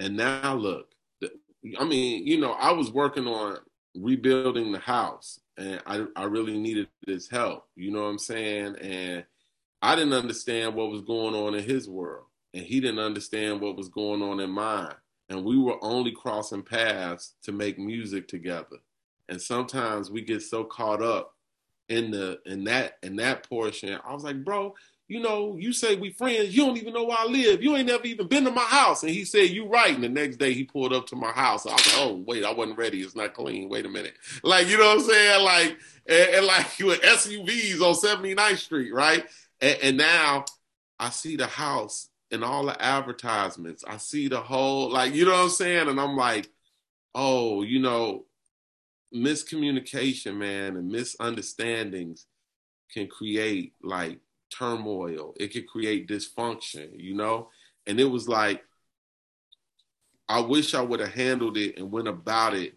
And 0.00 0.16
now 0.16 0.56
look, 0.56 0.88
I 1.78 1.84
mean, 1.84 2.26
you 2.26 2.40
know, 2.40 2.50
I 2.50 2.72
was 2.72 2.90
working 2.90 3.28
on 3.28 3.58
rebuilding 3.94 4.72
the 4.72 4.80
house 4.80 5.38
and 5.56 5.80
I, 5.86 6.06
I 6.16 6.24
really 6.24 6.58
needed 6.58 6.88
his 7.06 7.30
help. 7.30 7.68
You 7.76 7.92
know 7.92 8.02
what 8.02 8.08
I'm 8.08 8.18
saying? 8.18 8.74
And 8.82 9.24
I 9.80 9.94
didn't 9.94 10.14
understand 10.14 10.74
what 10.74 10.90
was 10.90 11.02
going 11.02 11.36
on 11.36 11.54
in 11.54 11.62
his 11.62 11.88
world. 11.88 12.26
And 12.54 12.64
he 12.64 12.80
didn't 12.80 12.98
understand 12.98 13.60
what 13.60 13.76
was 13.76 13.88
going 13.88 14.20
on 14.20 14.40
in 14.40 14.50
mine. 14.50 14.96
And 15.28 15.44
we 15.44 15.56
were 15.56 15.78
only 15.80 16.10
crossing 16.10 16.64
paths 16.64 17.34
to 17.44 17.52
make 17.52 17.78
music 17.78 18.26
together. 18.26 18.78
And 19.28 19.40
sometimes 19.40 20.10
we 20.10 20.22
get 20.22 20.42
so 20.42 20.64
caught 20.64 21.02
up 21.02 21.33
in 21.88 22.10
the 22.10 22.40
in 22.46 22.64
that 22.64 22.98
in 23.02 23.16
that 23.16 23.48
portion. 23.48 23.98
I 24.04 24.12
was 24.14 24.24
like, 24.24 24.44
bro, 24.44 24.74
you 25.06 25.20
know, 25.20 25.56
you 25.58 25.72
say 25.72 25.96
we 25.96 26.10
friends, 26.10 26.56
you 26.56 26.64
don't 26.64 26.78
even 26.78 26.94
know 26.94 27.04
where 27.04 27.18
I 27.18 27.26
live. 27.26 27.62
You 27.62 27.76
ain't 27.76 27.88
never 27.88 28.06
even 28.06 28.26
been 28.26 28.44
to 28.44 28.50
my 28.50 28.62
house. 28.62 29.02
And 29.02 29.12
he 29.12 29.24
said, 29.24 29.50
You 29.50 29.66
right. 29.66 29.94
And 29.94 30.02
the 30.02 30.08
next 30.08 30.36
day 30.36 30.54
he 30.54 30.64
pulled 30.64 30.94
up 30.94 31.06
to 31.08 31.16
my 31.16 31.30
house. 31.30 31.66
I 31.66 31.72
was 31.72 31.86
like, 31.86 31.96
Oh, 31.98 32.24
wait, 32.26 32.44
I 32.44 32.52
wasn't 32.52 32.78
ready. 32.78 33.02
It's 33.02 33.14
not 33.14 33.34
clean. 33.34 33.68
Wait 33.68 33.84
a 33.84 33.90
minute. 33.90 34.14
Like, 34.42 34.66
you 34.66 34.78
know 34.78 34.86
what 34.86 35.00
I'm 35.00 35.04
saying? 35.04 35.44
Like, 35.44 35.78
and, 36.06 36.34
and 36.36 36.46
like 36.46 36.78
you 36.78 36.86
with 36.86 37.02
SUVs 37.02 37.80
on 37.80 37.94
79th 37.94 38.58
Street, 38.58 38.94
right? 38.94 39.26
And, 39.60 39.78
and 39.82 39.96
now 39.98 40.46
I 40.98 41.10
see 41.10 41.36
the 41.36 41.46
house 41.46 42.08
and 42.30 42.42
all 42.42 42.64
the 42.64 42.82
advertisements. 42.82 43.84
I 43.86 43.98
see 43.98 44.28
the 44.28 44.40
whole, 44.40 44.90
like, 44.90 45.14
you 45.14 45.26
know 45.26 45.32
what 45.32 45.44
I'm 45.44 45.48
saying? 45.50 45.88
And 45.88 46.00
I'm 46.00 46.16
like, 46.16 46.48
oh, 47.14 47.62
you 47.62 47.78
know, 47.78 48.24
miscommunication, 49.14 50.36
man, 50.36 50.76
and 50.76 50.88
misunderstandings 50.88 52.26
can 52.92 53.06
create 53.06 53.72
like 53.82 54.18
turmoil. 54.50 55.34
It 55.38 55.52
could 55.52 55.66
create 55.66 56.08
dysfunction, 56.08 56.90
you 56.96 57.14
know? 57.14 57.50
And 57.86 58.00
it 58.00 58.04
was 58.04 58.28
like, 58.28 58.64
I 60.28 60.40
wish 60.40 60.74
I 60.74 60.80
would 60.80 61.00
have 61.00 61.12
handled 61.12 61.56
it 61.56 61.78
and 61.78 61.90
went 61.92 62.08
about 62.08 62.54
it 62.54 62.74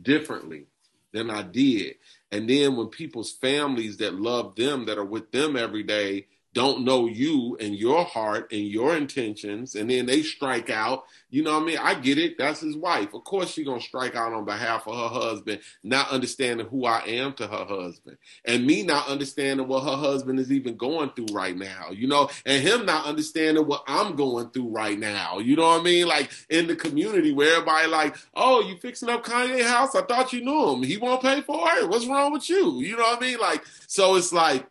differently 0.00 0.66
than 1.12 1.30
I 1.30 1.42
did. 1.42 1.96
And 2.30 2.48
then 2.48 2.76
when 2.76 2.88
people's 2.88 3.32
families 3.32 3.96
that 3.98 4.14
love 4.14 4.54
them, 4.54 4.86
that 4.86 4.98
are 4.98 5.04
with 5.04 5.32
them 5.32 5.56
every 5.56 5.82
day, 5.82 6.26
don't 6.58 6.82
know 6.82 7.06
you 7.06 7.56
and 7.60 7.76
your 7.76 8.02
heart 8.02 8.50
and 8.50 8.66
your 8.66 8.96
intentions, 8.96 9.76
and 9.76 9.88
then 9.88 10.06
they 10.06 10.22
strike 10.22 10.70
out. 10.70 11.04
You 11.30 11.44
know 11.44 11.52
what 11.52 11.62
I 11.62 11.66
mean? 11.66 11.78
I 11.80 11.94
get 11.94 12.18
it. 12.18 12.36
That's 12.36 12.58
his 12.58 12.76
wife. 12.76 13.14
Of 13.14 13.22
course, 13.22 13.52
she's 13.52 13.64
gonna 13.64 13.80
strike 13.80 14.16
out 14.16 14.32
on 14.32 14.44
behalf 14.44 14.88
of 14.88 14.96
her 14.96 15.20
husband, 15.20 15.60
not 15.84 16.10
understanding 16.10 16.66
who 16.66 16.84
I 16.84 16.98
am 17.06 17.34
to 17.34 17.46
her 17.46 17.64
husband, 17.64 18.18
and 18.44 18.66
me 18.66 18.82
not 18.82 19.06
understanding 19.06 19.68
what 19.68 19.84
her 19.84 19.96
husband 19.96 20.40
is 20.40 20.50
even 20.50 20.76
going 20.76 21.10
through 21.10 21.32
right 21.32 21.56
now. 21.56 21.90
You 21.92 22.08
know, 22.08 22.28
and 22.44 22.60
him 22.60 22.84
not 22.84 23.06
understanding 23.06 23.64
what 23.64 23.84
I'm 23.86 24.16
going 24.16 24.50
through 24.50 24.70
right 24.70 24.98
now. 24.98 25.38
You 25.38 25.54
know 25.54 25.68
what 25.68 25.82
I 25.82 25.84
mean? 25.84 26.08
Like 26.08 26.32
in 26.50 26.66
the 26.66 26.74
community 26.74 27.30
where 27.30 27.52
everybody 27.52 27.86
like, 27.86 28.16
oh, 28.34 28.62
you 28.62 28.76
fixing 28.78 29.10
up 29.10 29.24
Kanye 29.24 29.62
house? 29.62 29.94
I 29.94 30.02
thought 30.02 30.32
you 30.32 30.44
knew 30.44 30.70
him. 30.70 30.82
He 30.82 30.96
won't 30.96 31.22
pay 31.22 31.40
for 31.40 31.68
it. 31.76 31.88
What's 31.88 32.06
wrong 32.06 32.32
with 32.32 32.50
you? 32.50 32.80
You 32.80 32.96
know 32.96 33.04
what 33.04 33.22
I 33.22 33.26
mean? 33.26 33.38
Like, 33.38 33.64
so 33.86 34.16
it's 34.16 34.32
like 34.32 34.66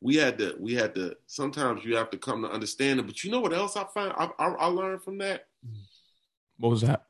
we 0.00 0.16
had 0.16 0.38
to 0.38 0.56
we 0.58 0.74
had 0.74 0.94
to 0.94 1.16
sometimes 1.26 1.84
you 1.84 1.96
have 1.96 2.10
to 2.10 2.18
come 2.18 2.42
to 2.42 2.50
understand 2.50 3.00
it. 3.00 3.06
But 3.06 3.22
you 3.22 3.30
know 3.30 3.40
what 3.40 3.52
else 3.52 3.76
i 3.76 3.84
find 3.84 4.12
i, 4.16 4.30
I, 4.38 4.48
I 4.48 4.66
learned 4.66 5.02
from 5.02 5.18
that? 5.18 5.46
What 6.58 6.70
was 6.70 6.80
that? 6.82 7.06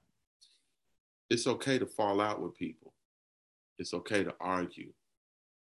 It's 1.28 1.47
okay 1.47 1.78
to 1.78 1.86
fall 1.86 2.20
out 2.20 2.41
with 2.41 2.57
people. 2.57 2.93
It's 3.78 3.95
okay 3.95 4.24
to 4.24 4.34
argue. 4.41 4.93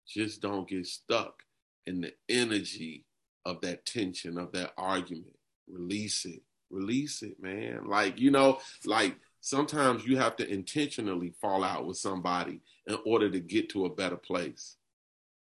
Just 0.07 0.41
don't 0.41 0.69
get 0.69 0.87
stuck 0.87 1.43
in 1.87 2.01
the 2.01 2.13
energy 2.29 3.05
of 3.45 3.61
that 3.61 3.85
tension 3.85 4.39
of 4.39 4.53
that 4.53 4.73
argument. 4.79 5.37
Release 5.69 6.25
it. 6.25 6.43
Release 6.71 7.23
it 7.23 7.43
man. 7.43 7.87
Like 7.87 8.19
you 8.19 8.31
know 8.31 8.59
like 8.87 9.17
sometimes 9.41 10.07
you 10.07 10.17
have 10.17 10.37
to 10.37 10.49
intentionally 10.49 11.35
fall 11.41 11.63
out 11.63 11.85
with 11.85 11.99
somebody 11.99 12.61
in 12.87 12.97
order 13.05 13.29
to 13.31 13.41
get 13.41 13.69
to 13.71 13.85
a 13.85 13.95
better 13.95 14.17
place. 14.17 14.77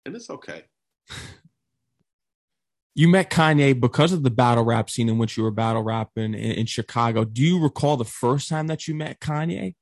And 0.04 0.16
it's 0.16 0.30
okay 0.30 0.64
you 2.94 3.08
met 3.08 3.30
Kanye 3.30 3.78
because 3.78 4.12
of 4.12 4.22
the 4.22 4.30
battle 4.30 4.64
rap 4.64 4.90
scene 4.90 5.08
in 5.08 5.18
which 5.18 5.36
you 5.36 5.42
were 5.42 5.50
battle 5.50 5.82
rapping 5.82 6.34
in, 6.34 6.52
in 6.52 6.66
Chicago. 6.66 7.24
Do 7.24 7.42
you 7.42 7.62
recall 7.62 7.96
the 7.96 8.04
first 8.04 8.48
time 8.48 8.66
that 8.66 8.86
you 8.86 8.94
met 8.94 9.20
Kanye? 9.20 9.74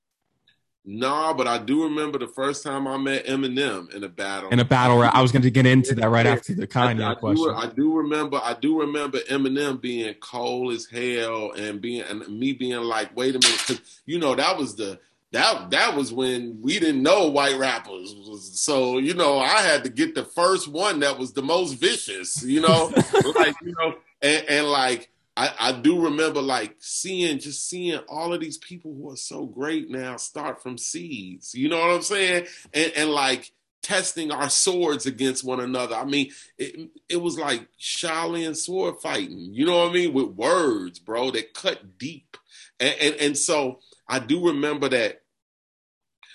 No, 0.83 1.35
but 1.35 1.47
I 1.47 1.59
do 1.59 1.85
remember 1.85 2.19
the 2.19 2.27
first 2.27 2.63
time 2.65 2.89
I 2.89 2.97
met 2.97 3.27
Eminem 3.27 3.95
in 3.95 4.03
a 4.03 4.09
battle. 4.09 4.49
In 4.49 4.61
a 4.61 4.65
battle 4.65 4.99
rap, 4.99 5.15
I 5.15 5.21
was 5.21 5.31
going 5.31 5.43
to 5.43 5.51
get 5.51 5.67
into 5.67 5.95
that 5.97 6.09
right 6.09 6.25
after 6.25 6.55
the 6.55 6.67
Kanye 6.67 7.05
I, 7.05 7.13
I 7.13 7.15
question. 7.17 7.45
Do, 7.45 7.55
I 7.55 7.67
do 7.67 7.97
remember. 7.99 8.41
I 8.43 8.55
do 8.55 8.81
remember 8.81 9.19
Eminem 9.29 9.81
being 9.81 10.15
cold 10.15 10.73
as 10.73 10.87
hell 10.87 11.53
and 11.53 11.83
being 11.83 12.03
and 12.03 12.27
me 12.29 12.55
being 12.55 12.81
like, 12.81 13.15
"Wait 13.15 13.37
a 13.37 13.39
minute," 13.39 13.63
because 13.67 14.01
you 14.07 14.19
know 14.19 14.35
that 14.35 14.57
was 14.57 14.75
the 14.75 14.99
that 15.33 15.71
that 15.71 15.95
was 15.97 16.13
when 16.13 16.59
we 16.61 16.79
didn't 16.79 17.03
know 17.03 17.29
white 17.29 17.59
rappers. 17.59 18.15
So 18.55 18.99
you 18.99 19.15
know, 19.15 19.39
I 19.39 19.61
had 19.61 19.85
to 19.85 19.91
get 19.91 20.15
the 20.15 20.25
first 20.25 20.69
one 20.69 21.01
that 21.01 21.19
was 21.19 21.33
the 21.33 21.43
most 21.43 21.75
vicious. 21.75 22.43
You 22.43 22.61
know, 22.63 22.93
like 23.37 23.55
you 23.63 23.75
know, 23.79 23.95
and, 24.21 24.45
and 24.49 24.67
like 24.67 25.11
I, 25.37 25.53
I, 25.59 25.73
do 25.73 26.05
remember 26.05 26.43
like 26.43 26.77
seeing 26.81 27.39
just 27.39 27.69
seeing 27.69 27.99
all 28.09 28.35
of 28.35 28.41
these 28.41 28.59
people 28.59 28.93
who 28.95 29.11
are 29.11 29.17
so 29.17 29.47
great 29.47 29.89
now 29.89 30.17
start 30.17 30.63
from 30.63 30.77
seeds. 30.77 31.55
You 31.55 31.69
know 31.69 31.79
what 31.79 31.91
I'm 31.91 32.03
saying? 32.03 32.47
And, 32.75 32.93
and 32.97 33.11
like 33.11 33.53
testing 33.83 34.33
our 34.33 34.51
swords 34.51 35.07
against 35.07 35.45
one 35.45 35.61
another. 35.61 35.95
I 35.95 36.05
mean, 36.05 36.31
it, 36.59 36.91
it 37.09 37.23
was 37.23 37.39
like 37.39 37.69
Shaolin 37.79 38.57
sword 38.57 38.97
fighting. 39.01 39.51
You 39.53 39.67
know 39.67 39.79
what 39.79 39.91
I 39.91 39.95
mean? 39.95 40.13
With 40.13 40.31
words, 40.31 40.99
bro, 40.99 41.31
that 41.31 41.55
cut 41.55 41.99
deep. 41.99 42.37
and, 42.79 42.95
and, 43.01 43.15
and 43.17 43.39
so 43.39 43.79
I 44.09 44.19
do 44.19 44.49
remember 44.49 44.89
that 44.89 45.20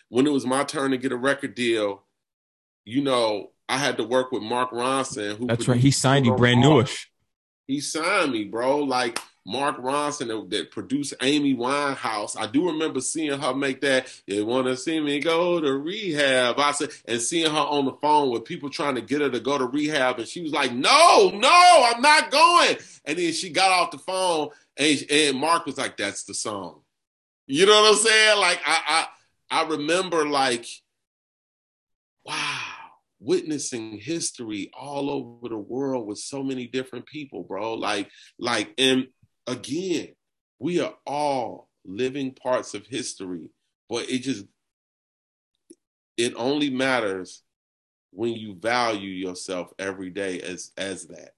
when 0.09 0.27
it 0.27 0.31
was 0.31 0.45
my 0.45 0.63
turn 0.63 0.91
to 0.91 0.97
get 0.97 1.11
a 1.11 1.17
record 1.17 1.55
deal, 1.55 2.03
you 2.85 3.01
know, 3.01 3.51
I 3.67 3.77
had 3.77 3.97
to 3.97 4.03
work 4.03 4.31
with 4.31 4.43
Mark 4.43 4.71
Ronson. 4.71 5.37
Who 5.37 5.47
That's 5.47 5.67
right. 5.67 5.79
He 5.79 5.91
signed 5.91 6.25
you 6.25 6.35
brand 6.35 6.61
newish. 6.61 7.11
he 7.67 7.81
signed 7.81 8.31
me, 8.31 8.43
bro. 8.43 8.79
Like 8.79 9.19
Mark 9.45 9.77
Ronson 9.77 10.27
that, 10.27 10.49
that, 10.49 10.71
produced 10.71 11.13
Amy 11.21 11.55
Winehouse. 11.55 12.39
I 12.39 12.47
do 12.47 12.67
remember 12.67 12.99
seeing 12.99 13.39
her 13.39 13.53
make 13.53 13.81
that. 13.81 14.07
You 14.25 14.45
want 14.45 14.67
to 14.67 14.77
see 14.77 14.99
me 14.99 15.19
go 15.19 15.59
to 15.59 15.73
rehab? 15.73 16.59
I 16.59 16.71
said, 16.71 16.89
and 17.05 17.21
seeing 17.21 17.49
her 17.49 17.57
on 17.57 17.85
the 17.85 17.93
phone 17.93 18.31
with 18.31 18.45
people 18.45 18.69
trying 18.69 18.95
to 18.95 19.01
get 19.01 19.21
her 19.21 19.29
to 19.29 19.39
go 19.39 19.57
to 19.57 19.65
rehab, 19.65 20.19
and 20.19 20.27
she 20.27 20.41
was 20.41 20.51
like, 20.51 20.71
"No, 20.71 21.31
no, 21.33 21.91
I'm 21.93 22.01
not 22.01 22.31
going." 22.31 22.77
And 23.05 23.17
then 23.17 23.33
she 23.33 23.49
got 23.49 23.71
off 23.71 23.91
the 23.91 23.99
phone, 23.99 24.49
and, 24.77 25.05
and 25.09 25.37
Mark 25.37 25.65
was 25.65 25.77
like, 25.77 25.97
"That's 25.97 26.23
the 26.23 26.33
song." 26.33 26.81
You 27.47 27.67
know 27.67 27.81
what 27.81 27.91
I'm 27.91 27.97
saying? 27.97 28.39
Like 28.39 28.61
I, 28.65 28.81
I, 28.87 29.07
I 29.49 29.63
remember 29.63 30.27
like, 30.27 30.65
wow 32.25 32.75
witnessing 33.19 33.97
history 33.97 34.69
all 34.77 35.09
over 35.09 35.49
the 35.49 35.57
world 35.57 36.07
with 36.07 36.17
so 36.17 36.43
many 36.43 36.67
different 36.67 37.05
people, 37.05 37.43
bro. 37.43 37.73
Like, 37.73 38.09
like, 38.37 38.73
and 38.77 39.07
again, 39.47 40.09
we 40.59 40.79
are 40.79 40.95
all 41.05 41.69
living 41.83 42.33
parts 42.33 42.73
of 42.73 42.85
history, 42.85 43.49
but 43.89 44.09
it 44.09 44.19
just 44.19 44.45
it 46.17 46.33
only 46.37 46.69
matters 46.69 47.43
when 48.11 48.33
you 48.33 48.55
value 48.55 49.09
yourself 49.09 49.71
every 49.77 50.09
day 50.09 50.39
as 50.41 50.71
as 50.77 51.07
that. 51.07 51.31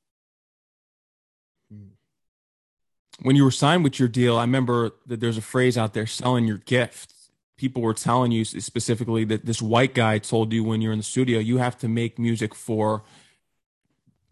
When 3.21 3.35
you 3.35 3.43
were 3.43 3.51
signed 3.51 3.83
with 3.83 3.97
your 3.97 4.07
deal, 4.07 4.37
I 4.37 4.41
remember 4.41 4.91
that 5.07 5.19
there's 5.19 5.39
a 5.39 5.41
phrase 5.41 5.75
out 5.77 5.93
there 5.93 6.05
selling 6.05 6.45
your 6.45 6.59
gift. 6.59 7.13
People 7.57 7.81
were 7.81 7.93
telling 7.93 8.31
you 8.31 8.45
specifically 8.45 9.23
that 9.25 9.45
this 9.45 9.61
white 9.61 9.95
guy 9.95 10.19
told 10.19 10.53
you 10.53 10.63
when 10.63 10.79
you're 10.79 10.93
in 10.93 10.99
the 10.99 11.03
studio, 11.03 11.39
you 11.39 11.57
have 11.57 11.77
to 11.79 11.87
make 11.87 12.19
music 12.19 12.53
for. 12.53 13.03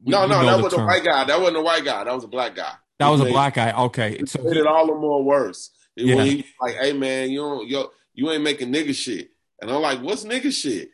No, 0.04 0.28
no, 0.28 0.46
that 0.46 0.62
wasn't 0.62 0.84
a 0.84 0.86
white 0.86 1.04
guy. 1.04 1.24
That 1.24 1.40
wasn't 1.40 1.58
a 1.58 1.62
white 1.62 1.84
guy. 1.84 2.04
That 2.04 2.14
was 2.14 2.24
a 2.24 2.28
black 2.28 2.56
guy. 2.56 2.74
That 3.00 3.10
was 3.10 3.22
a 3.22 3.26
black 3.26 3.56
guy. 3.56 3.72
Okay, 3.86 4.14
it 4.14 4.30
so 4.30 4.44
made 4.44 4.58
it 4.58 4.68
all 4.68 4.88
the 4.88 4.94
more 4.94 5.24
worse. 5.24 5.72
It, 5.96 6.06
yeah. 6.06 6.24
He, 6.24 6.46
like, 6.62 6.76
hey 6.76 6.94
man, 6.94 7.32
you 7.32 7.40
don't, 7.40 7.68
yo, 7.68 7.90
you 8.14 8.30
ain't 8.30 8.44
making 8.44 8.72
nigga 8.72 8.94
shit, 8.94 9.32
and 9.62 9.72
I'm 9.72 9.82
like, 9.82 10.02
what's 10.02 10.24
nigga 10.24 10.52
shit? 10.54 10.92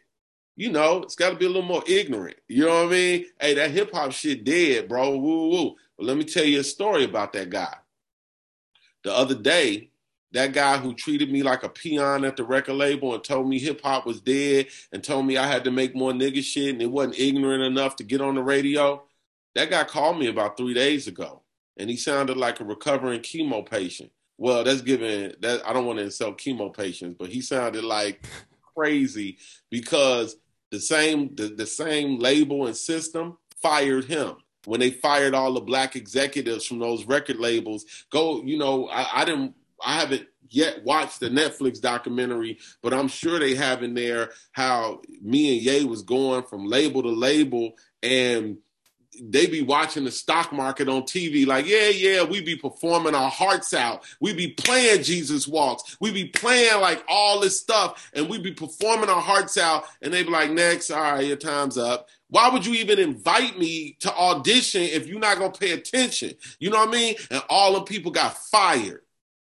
You 0.56 0.72
know, 0.72 1.04
it's 1.04 1.16
got 1.16 1.32
to 1.32 1.36
be 1.36 1.46
a 1.46 1.50
little 1.50 1.62
more 1.62 1.84
ignorant. 1.88 2.38
You 2.48 2.66
know 2.66 2.84
what 2.84 2.88
I 2.88 2.92
mean? 2.92 3.26
Hey, 3.40 3.54
that 3.56 3.72
hip 3.72 3.92
hop 3.94 4.12
shit 4.12 4.44
dead, 4.44 4.88
bro. 4.88 5.18
Woo 5.18 5.50
woo. 5.50 5.76
But 5.98 6.06
let 6.08 6.18
me 6.18 6.24
tell 6.24 6.44
you 6.46 6.60
a 6.60 6.64
story 6.64 7.04
about 7.04 7.34
that 7.34 7.50
guy. 7.50 7.76
The 9.04 9.14
other 9.14 9.36
day, 9.36 9.91
that 10.34 10.54
guy 10.54 10.78
who 10.78 10.94
treated 10.94 11.32
me 11.32 11.44
like 11.44 11.64
a 11.64 11.70
peon 11.70 12.24
at 12.24 12.38
the 12.38 12.44
record 12.44 12.74
label 12.74 13.14
and 13.14 13.24
told 13.24 13.48
me 13.48 13.60
hip 13.60 13.82
hop 13.82 14.06
was 14.06 14.22
dead 14.22 14.68
and 14.92 15.04
told 15.04 15.26
me 15.26 15.38
I 15.38 15.48
had 15.48 15.64
to 15.66 15.72
make 15.72 15.96
more 15.96 16.12
nigga 16.12 16.44
shit 16.44 16.74
and 16.74 16.82
it 16.82 16.92
wasn't 16.92 17.20
ignorant 17.20 17.64
enough 17.64 17.96
to 17.98 18.04
get 18.04 18.22
on 18.22 18.36
the 18.36 18.44
radio. 18.44 19.04
That 19.56 19.70
guy 19.70 19.84
called 19.84 20.18
me 20.18 20.28
about 20.28 20.58
three 20.58 20.74
days 20.74 21.08
ago 21.08 21.42
and 21.78 21.90
he 21.90 21.98
sounded 21.98 22.38
like 22.38 22.60
a 22.60 22.64
recovering 22.64 23.22
chemo 23.22 23.68
patient. 23.68 24.12
Well, 24.38 24.64
that's 24.64 24.82
giving 24.82 25.34
that 25.42 25.62
I 25.68 25.74
don't 25.74 25.86
want 25.86 26.00
to 26.00 26.06
insult 26.06 26.40
chemo 26.40 26.76
patients, 26.76 27.16
but 27.20 27.30
he 27.30 27.42
sounded 27.42 27.84
like 27.84 28.26
crazy 28.76 29.38
because 29.70 30.36
the 30.72 30.80
same 30.80 31.36
the, 31.36 31.48
the 31.48 31.66
same 31.66 32.20
label 32.20 32.68
and 32.68 32.76
system 32.76 33.38
fired 33.62 34.06
him 34.06 34.36
when 34.66 34.80
they 34.80 34.92
fired 34.92 35.34
all 35.34 35.54
the 35.54 35.62
black 35.62 35.96
executives 35.96 36.66
from 36.66 36.80
those 36.80 37.06
record 37.06 37.38
labels. 37.38 37.86
Go, 38.10 38.44
you 38.44 38.58
know, 38.58 38.88
I, 38.88 39.22
I 39.22 39.26
didn't 39.26 39.56
I 39.84 40.00
haven't 40.00 40.28
yet 40.50 40.84
watched 40.84 41.20
the 41.20 41.30
Netflix 41.30 41.80
documentary, 41.80 42.60
but 42.82 42.94
I'm 42.94 43.08
sure 43.08 43.40
they 43.40 43.56
have 43.56 43.84
in 43.84 43.94
there 43.94 44.32
how 44.52 45.02
me 45.22 45.58
and 45.58 45.66
Ye 45.66 45.86
was 45.86 46.02
going 46.02 46.44
from 46.44 46.66
label 46.66 47.02
to 47.04 47.10
label 47.10 47.74
and 48.04 48.58
they 49.22 49.46
be 49.46 49.62
watching 49.62 50.06
the 50.06 50.12
stock 50.12 50.52
market 50.54 50.88
on 50.88 51.04
TV, 51.04 51.46
like, 51.46 51.68
yeah, 51.68 51.90
yeah, 51.90 52.24
we 52.24 52.42
be 52.42 52.56
performing 52.56 53.16
our 53.16 53.30
hearts 53.30 53.74
out. 53.74 54.04
We 54.20 54.34
be 54.34 54.50
playing 54.50 55.04
Jesus 55.04 55.48
Walks. 55.48 55.98
We 56.00 56.12
be 56.12 56.28
playing 56.30 56.80
like 56.80 57.04
all 57.08 57.40
this 57.40 57.60
stuff, 57.60 58.10
and 58.14 58.30
we 58.30 58.40
be 58.40 58.54
performing 58.54 59.10
our 59.10 59.22
hearts 59.22 59.58
out. 59.58 59.86
And 60.02 60.14
they 60.14 60.24
be 60.24 60.30
like, 60.30 60.52
next, 60.52 60.92
all 60.92 61.02
right, 61.02 61.26
your 61.26 61.38
time's 61.38 61.78
up. 61.78 62.08
Why 62.30 62.50
would 62.50 62.66
you 62.66 62.74
even 62.76 63.00
invite 63.00 63.60
me 63.60 63.98
to 64.00 64.16
audition 64.16 64.84
if 64.84 65.08
you're 65.08 65.20
not 65.20 65.38
gonna 65.38 65.52
pay 65.52 65.72
attention? 65.72 66.34
You 66.60 66.70
know 66.70 66.80
what 66.80 66.90
I 66.90 66.92
mean? 66.92 67.16
And 67.30 67.44
all 67.50 67.74
the 67.74 67.82
people 67.82 68.12
got 68.12 68.38
fired. 68.38 69.02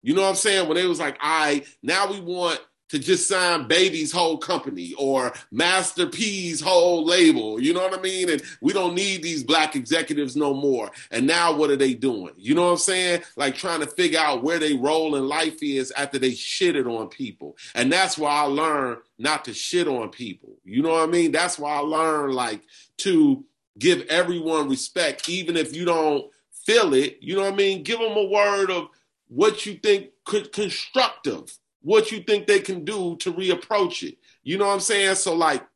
You 0.02 0.14
know 0.14 0.22
what 0.22 0.30
I'm 0.30 0.34
saying? 0.34 0.68
When 0.68 0.76
they 0.76 0.86
was 0.86 1.00
like, 1.00 1.16
I 1.20 1.52
right, 1.52 1.66
now 1.82 2.10
we 2.10 2.20
want 2.20 2.60
to 2.88 2.98
just 2.98 3.26
sign 3.26 3.66
Baby's 3.68 4.12
whole 4.12 4.36
company 4.36 4.92
or 4.98 5.32
Master 5.50 6.06
P's 6.06 6.60
whole 6.60 7.06
label. 7.06 7.58
You 7.58 7.72
know 7.72 7.80
what 7.80 7.98
I 7.98 8.02
mean? 8.02 8.28
And 8.28 8.42
we 8.60 8.74
don't 8.74 8.94
need 8.94 9.22
these 9.22 9.42
black 9.42 9.74
executives 9.74 10.36
no 10.36 10.52
more. 10.52 10.90
And 11.10 11.26
now 11.26 11.54
what 11.54 11.70
are 11.70 11.76
they 11.76 11.94
doing? 11.94 12.34
You 12.36 12.54
know 12.54 12.66
what 12.66 12.72
I'm 12.72 12.78
saying? 12.78 13.22
Like 13.34 13.54
trying 13.54 13.80
to 13.80 13.86
figure 13.86 14.20
out 14.20 14.42
where 14.42 14.58
they 14.58 14.74
role 14.74 15.16
in 15.16 15.26
life 15.26 15.62
is 15.62 15.90
after 15.92 16.18
they 16.18 16.32
shitted 16.32 16.86
on 16.86 17.08
people. 17.08 17.56
And 17.74 17.90
that's 17.90 18.18
why 18.18 18.30
I 18.30 18.42
learned 18.42 18.98
not 19.18 19.46
to 19.46 19.54
shit 19.54 19.88
on 19.88 20.10
people. 20.10 20.58
You 20.62 20.82
know 20.82 20.90
what 20.90 21.08
I 21.08 21.10
mean? 21.10 21.32
That's 21.32 21.58
why 21.58 21.76
I 21.76 21.80
learned 21.80 22.34
like 22.34 22.60
to 22.98 23.42
give 23.78 24.02
everyone 24.08 24.68
respect, 24.68 25.30
even 25.30 25.56
if 25.56 25.74
you 25.74 25.86
don't 25.86 26.30
feel 26.66 26.92
it. 26.92 27.18
You 27.22 27.36
know 27.36 27.44
what 27.44 27.54
I 27.54 27.56
mean? 27.56 27.84
Give 27.84 27.98
them 27.98 28.18
a 28.18 28.26
word 28.26 28.70
of 28.70 28.88
what 29.34 29.64
you 29.64 29.74
think 29.74 30.10
could 30.26 30.52
constructive 30.52 31.58
what 31.80 32.12
you 32.12 32.20
think 32.20 32.46
they 32.46 32.60
can 32.60 32.84
do 32.84 33.16
to 33.16 33.32
reapproach 33.32 34.06
it. 34.06 34.18
You 34.42 34.58
know 34.58 34.66
what 34.66 34.74
I'm 34.74 34.80
saying? 34.80 35.14
So 35.16 35.34
like, 35.34 35.66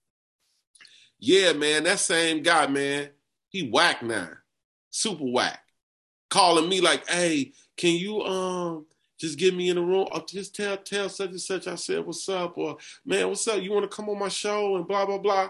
yeah, 1.18 1.52
man, 1.52 1.84
that 1.84 1.98
same 1.98 2.42
guy, 2.42 2.66
man, 2.66 3.08
he 3.48 3.70
whack 3.70 4.02
now, 4.02 4.28
super 4.90 5.24
whack, 5.24 5.60
calling 6.28 6.68
me 6.68 6.80
like, 6.80 7.08
hey, 7.08 7.52
can 7.78 7.94
you 7.94 8.20
um 8.22 8.86
just 9.18 9.38
get 9.38 9.54
me 9.54 9.70
in 9.70 9.76
the 9.76 9.82
room 9.82 10.06
or 10.12 10.22
just 10.28 10.54
tell 10.54 10.76
tell 10.76 11.08
such 11.08 11.30
and 11.30 11.40
such 11.40 11.66
I 11.66 11.76
said 11.76 12.04
what's 12.04 12.28
up 12.28 12.58
or 12.58 12.76
man 13.06 13.28
what's 13.28 13.48
up 13.48 13.62
you 13.62 13.72
want 13.72 13.90
to 13.90 13.96
come 13.96 14.10
on 14.10 14.18
my 14.18 14.28
show 14.28 14.76
and 14.76 14.86
blah 14.86 15.06
blah 15.06 15.18
blah. 15.18 15.48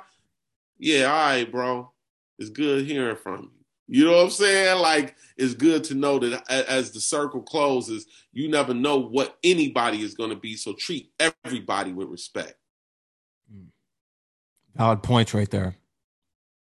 Yeah, 0.79 1.07
all 1.07 1.27
right, 1.27 1.51
bro. 1.51 1.91
It's 2.39 2.51
good 2.51 2.87
hearing 2.87 3.17
from 3.17 3.43
you. 3.43 3.56
You 3.89 4.05
know 4.05 4.16
what 4.16 4.24
I'm 4.24 4.30
saying? 4.30 4.80
Like 4.80 5.16
it's 5.37 5.55
good 5.55 5.84
to 5.84 5.95
know 5.95 6.18
that 6.18 6.51
as 6.51 6.91
the 6.91 7.01
circle 7.01 7.43
closes, 7.43 8.07
you 8.32 8.49
never 8.49 8.74
know 8.74 8.99
what 8.99 9.37
anybody 9.45 10.03
is 10.03 10.14
going 10.14 10.30
to 10.30 10.37
be. 10.37 10.57
So 10.57 10.72
treat 10.72 11.12
everybody 11.20 11.93
with 11.93 12.09
respect. 12.09 12.55
Hmm. 13.51 13.66
Valid 14.74 15.03
points 15.03 15.34
right 15.34 15.51
there. 15.51 15.76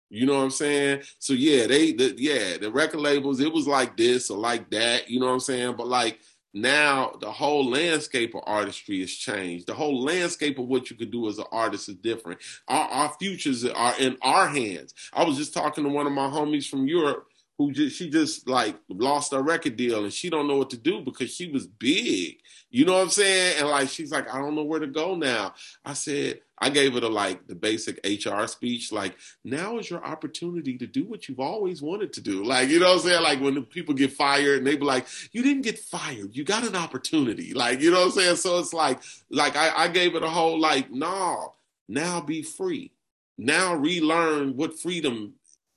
You 0.10 0.28
know 0.28 0.36
what 0.36 0.44
I'm 0.44 0.52
saying? 0.52 1.02
So 1.18 1.34
yeah, 1.34 1.66
they 1.66 1.94
the, 1.94 2.14
yeah, 2.18 2.58
the 2.58 2.72
record 2.72 3.00
labels, 3.00 3.40
it 3.40 3.52
was 3.52 3.68
like 3.68 3.98
this 3.98 4.30
or 4.30 4.38
like 4.38 4.70
that, 4.70 5.10
you 5.10 5.20
know 5.20 5.26
what 5.26 5.34
I'm 5.34 5.40
saying? 5.40 5.76
But 5.76 5.88
like 5.88 6.20
now 6.54 7.16
the 7.20 7.32
whole 7.32 7.70
landscape 7.70 8.36
of 8.36 8.44
artistry 8.46 9.00
has 9.02 9.12
changed. 9.12 9.68
The 9.68 9.74
whole 9.74 10.04
landscape 10.04 10.60
of 10.60 10.68
what 10.68 10.90
you 10.90 10.96
can 10.96 11.10
do 11.10 11.28
as 11.28 11.40
an 11.40 11.46
artist 11.52 11.90
is 11.90 11.96
different. 11.96 12.40
Our, 12.68 12.88
our 12.88 13.14
futures 13.20 13.66
are 13.66 14.00
in 14.00 14.18
our 14.22 14.48
hands. 14.48 14.94
I 15.14 15.24
was 15.24 15.38
just 15.38 15.54
talking 15.54 15.84
to 15.84 15.90
one 15.90 16.06
of 16.08 16.14
my 16.14 16.28
homies 16.28 16.70
from 16.70 16.88
Europe 16.88 17.28
who 17.64 17.72
just 17.72 17.98
she 17.98 18.10
just 18.10 18.48
like 18.48 18.76
lost 18.90 19.32
her 19.32 19.42
record 19.42 19.76
deal 19.76 20.04
and 20.04 20.14
she 20.14 20.30
don't 20.30 20.48
know 20.48 20.58
what 20.58 20.70
to 20.72 20.78
do 20.78 21.02
because 21.02 21.34
she 21.34 21.50
was 21.50 21.66
big. 21.66 22.38
You 22.70 22.86
know 22.86 22.94
what 22.94 23.04
I'm 23.04 23.10
saying? 23.10 23.60
And 23.60 23.70
like 23.70 23.90
she's 23.90 24.12
like, 24.12 24.34
I 24.34 24.40
don't 24.40 24.56
know 24.56 24.64
where 24.64 24.80
to 24.80 24.88
go 24.88 25.16
now. 25.16 25.54
I 25.86 25.94
said, 25.94 26.42
I 26.58 26.70
gave 26.70 26.96
it 26.96 27.04
a 27.04 27.08
like 27.08 27.48
the 27.48 27.56
basic 27.56 28.00
HR 28.06 28.46
speech, 28.48 28.92
like 28.92 29.16
now 29.44 29.78
is 29.78 29.90
your 29.90 30.04
opportunity 30.04 30.78
to 30.78 30.88
do 30.88 31.06
what 31.06 31.28
you've 31.28 31.40
always 31.40 31.82
wanted 31.82 32.14
to 32.14 32.22
do. 32.22 32.44
Like, 32.44 32.70
you 32.70 32.80
know 32.80 32.88
what 32.88 32.96
I'm 32.96 33.10
saying? 33.10 33.24
Like 33.24 33.42
when 33.42 33.62
people 33.66 33.94
get 33.94 34.14
fired 34.14 34.60
and 34.60 34.68
they 34.68 34.76
be 34.76 34.86
like, 34.86 35.08
you 35.32 35.44
didn't 35.44 35.64
get 35.64 35.80
fired, 35.80 36.36
you 36.36 36.44
got 36.44 36.66
an 36.66 36.76
opportunity. 36.76 37.54
Like, 37.54 37.82
you 37.82 37.92
know 37.92 38.00
what 38.00 38.06
I'm 38.06 38.12
saying? 38.12 38.36
So 38.38 38.60
it's 38.60 38.74
like, 38.74 39.02
like 39.30 39.56
I, 39.56 39.84
I 39.84 39.88
gave 39.88 40.16
it 40.16 40.24
a 40.24 40.30
whole 40.30 40.60
like, 40.60 40.92
nah, 40.92 41.48
now 41.88 42.22
be 42.22 42.42
free. 42.42 42.92
Now 43.38 43.76
relearn 43.76 44.56
what 44.56 44.80
freedom 44.80 45.34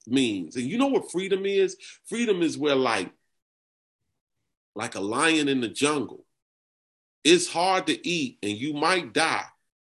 means. 0.09 0.57
And 0.57 0.65
you 0.65 0.79
know 0.79 0.89
what 0.89 1.11
freedom 1.11 1.47
is? 1.47 1.77
Freedom 2.07 2.43
is 2.43 2.59
where 2.59 2.77
like 2.77 3.11
like 4.75 4.95
a 4.95 5.01
lion 5.01 5.49
in 5.49 5.61
the 5.61 5.69
jungle. 5.69 6.25
It's 7.25 7.49
hard 7.49 7.87
to 7.87 8.09
eat 8.09 8.39
and 8.43 8.53
you 8.53 8.75
might 8.75 9.13
die. 9.13 9.47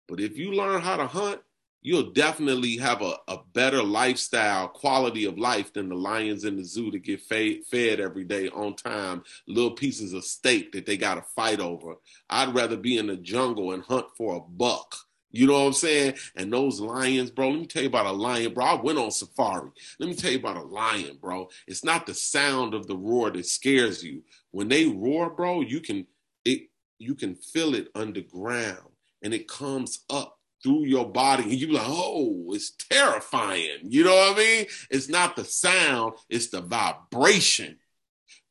But 0.07 0.22
if 0.22 0.38
you 0.38 0.53
learn 0.53 0.82
how 0.82 0.95
to 0.95 1.07
hunt, 1.07 1.41
you'll 1.82 2.11
definitely 2.11 2.78
have 2.78 3.01
a, 3.01 3.18
a 3.28 3.39
better 3.53 3.84
lifestyle, 3.84 4.68
quality 4.68 5.26
of 5.26 5.38
life 5.38 5.74
than 5.74 5.89
the 5.89 5.95
lions 5.95 6.45
in 6.45 6.57
the 6.57 6.63
zoo 6.63 6.89
to 6.91 6.99
get 6.99 7.22
fed, 7.22 7.65
fed 7.70 7.99
every 7.99 8.24
day 8.24 8.49
on 8.49 8.76
time, 8.76 9.24
little 9.47 9.72
pieces 9.72 10.13
of 10.13 10.24
steak 10.24 10.72
that 10.72 10.86
they 10.86 10.97
got 10.97 11.15
to 11.15 11.22
fight 11.36 11.59
over. 11.59 11.95
I'd 12.30 12.55
rather 12.55 12.78
be 12.78 12.97
in 12.97 13.07
the 13.07 13.18
jungle 13.18 13.74
and 13.74 13.84
hunt 13.84 14.07
for 14.18 14.38
a 14.38 14.41
buck 14.41 14.95
you 15.32 15.47
know 15.47 15.53
what 15.53 15.67
I'm 15.67 15.73
saying? 15.73 16.15
And 16.36 16.51
those 16.51 16.80
lions, 16.80 17.32
bro, 17.32 17.49
let 17.49 17.59
me 17.59 17.65
tell 17.67 17.84
you 17.84 17.89
about 17.89 18.05
a 18.07 18.11
lion, 18.11 18.53
bro. 18.53 18.65
I 18.65 18.82
went 18.82 18.99
on 18.99 19.11
safari. 19.11 19.71
Let 19.99 20.09
me 20.09 20.15
tell 20.15 20.32
you 20.32 20.39
about 20.39 20.57
a 20.57 20.63
lion, 20.63 21.17
bro. 21.21 21.49
It's 21.67 21.84
not 21.84 22.05
the 22.07 22.13
sound 22.13 22.73
of 22.73 22.88
the 22.88 22.97
roar 22.97 23.32
that 23.32 23.45
scares 23.45 24.03
you. 24.03 24.23
When 24.51 24.69
they 24.69 24.86
roar, 24.88 25.30
bro, 25.30 25.61
you 25.61 25.82
can 25.82 26.07
it 26.45 26.69
you 26.99 27.15
can 27.15 27.36
feel 27.36 27.75
it 27.75 27.89
underground 27.95 28.89
and 29.23 29.34
it 29.34 29.47
comes 29.47 29.99
up 30.09 30.39
through 30.63 30.86
your 30.86 31.07
body 31.09 31.43
and 31.43 31.53
you 31.53 31.67
be 31.67 31.73
like, 31.73 31.86
oh, 31.88 32.45
it's 32.51 32.71
terrifying. 32.71 33.80
You 33.84 34.05
know 34.05 34.15
what 34.15 34.36
I 34.36 34.39
mean? 34.39 34.65
It's 34.89 35.09
not 35.09 35.36
the 35.36 35.45
sound, 35.45 36.13
it's 36.30 36.47
the 36.47 36.61
vibration. 36.61 37.78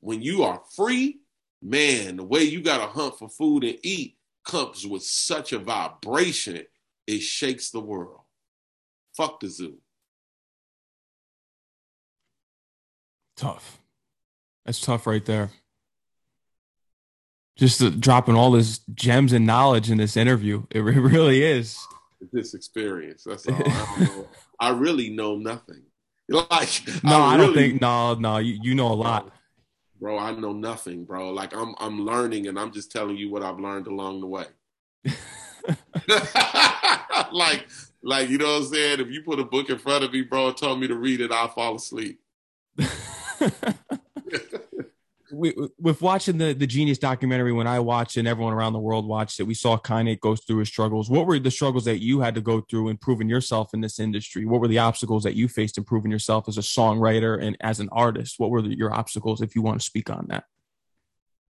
when 0.00 0.22
you 0.22 0.42
are 0.44 0.62
free, 0.74 1.20
man, 1.62 2.16
the 2.16 2.24
way 2.24 2.42
you 2.44 2.62
got 2.62 2.78
to 2.78 2.86
hunt 2.86 3.18
for 3.18 3.28
food 3.28 3.64
and 3.64 3.78
eat 3.82 4.15
comes 4.46 4.86
with 4.86 5.02
such 5.02 5.52
a 5.52 5.58
vibration, 5.58 6.64
it 7.06 7.20
shakes 7.20 7.70
the 7.70 7.80
world. 7.80 8.20
Fuck 9.16 9.40
the 9.40 9.48
zoo. 9.48 9.78
Tough. 13.36 13.78
That's 14.64 14.80
tough 14.80 15.06
right 15.06 15.24
there. 15.24 15.50
Just 17.56 17.82
uh, 17.82 17.90
dropping 17.90 18.34
all 18.34 18.50
this 18.50 18.80
gems 18.94 19.32
and 19.32 19.46
knowledge 19.46 19.90
in 19.90 19.98
this 19.98 20.16
interview. 20.16 20.64
It, 20.70 20.80
it 20.80 20.82
really 20.82 21.42
is. 21.42 21.78
This 22.32 22.54
experience. 22.54 23.24
That's 23.24 23.46
all. 23.46 23.62
I, 23.64 24.08
I 24.60 24.70
really 24.70 25.10
know 25.10 25.36
nothing. 25.36 25.82
Like 26.28 26.82
no, 27.04 27.20
I, 27.20 27.34
I 27.34 27.36
don't 27.36 27.54
think 27.54 27.80
no, 27.80 28.14
no. 28.14 28.38
You 28.38 28.58
you 28.60 28.74
know 28.74 28.88
a 28.88 28.94
lot, 28.94 29.30
bro. 30.00 30.18
I 30.18 30.32
know 30.32 30.52
nothing, 30.52 31.04
bro. 31.04 31.30
Like 31.30 31.54
I'm 31.54 31.74
I'm 31.78 32.04
learning, 32.04 32.46
and 32.46 32.58
I'm 32.58 32.72
just 32.72 32.90
telling 32.92 33.16
you 33.16 33.30
what 33.30 33.42
I've 33.42 33.60
learned 33.60 33.86
along 33.86 34.20
the 34.20 34.26
way. 34.26 34.46
like 37.32 37.66
like 38.02 38.28
you 38.28 38.38
know 38.38 38.52
what 38.54 38.62
I'm 38.62 38.68
saying. 38.68 39.00
If 39.00 39.08
you 39.10 39.22
put 39.22 39.40
a 39.40 39.44
book 39.44 39.68
in 39.70 39.78
front 39.78 40.04
of 40.04 40.12
me, 40.12 40.22
bro, 40.22 40.48
and 40.48 40.56
told 40.56 40.80
me 40.80 40.86
to 40.88 40.94
read 40.94 41.20
it, 41.20 41.32
I'll 41.32 41.48
fall 41.48 41.76
asleep. 41.76 42.20
with 45.32 46.00
watching 46.00 46.38
the 46.38 46.52
the 46.52 46.66
genius 46.66 46.98
documentary 46.98 47.52
when 47.52 47.66
i 47.66 47.80
watched 47.80 48.16
and 48.16 48.28
everyone 48.28 48.52
around 48.52 48.72
the 48.72 48.78
world 48.78 49.06
watched 49.06 49.40
it 49.40 49.44
we 49.44 49.54
saw 49.54 49.76
kanye 49.76 50.18
goes 50.20 50.40
through 50.40 50.58
his 50.58 50.68
struggles. 50.68 51.08
What 51.08 51.26
were 51.26 51.38
the 51.38 51.50
struggles 51.50 51.84
that 51.84 52.02
you 52.02 52.20
had 52.20 52.34
to 52.34 52.40
go 52.40 52.60
through 52.60 52.88
in 52.88 52.96
proving 52.96 53.28
yourself 53.28 53.72
in 53.72 53.80
this 53.80 53.98
industry? 53.98 54.44
What 54.44 54.60
were 54.60 54.68
the 54.68 54.78
obstacles 54.78 55.22
that 55.24 55.34
you 55.34 55.48
faced 55.48 55.78
in 55.78 55.84
proving 55.84 56.10
yourself 56.10 56.48
as 56.48 56.58
a 56.58 56.62
songwriter 56.62 57.42
and 57.42 57.56
as 57.60 57.80
an 57.80 57.88
artist? 57.92 58.38
What 58.38 58.50
were 58.50 58.62
the, 58.62 58.76
your 58.76 58.92
obstacles 58.92 59.40
if 59.40 59.54
you 59.54 59.62
want 59.62 59.80
to 59.80 59.84
speak 59.84 60.10
on 60.10 60.26
that? 60.28 60.44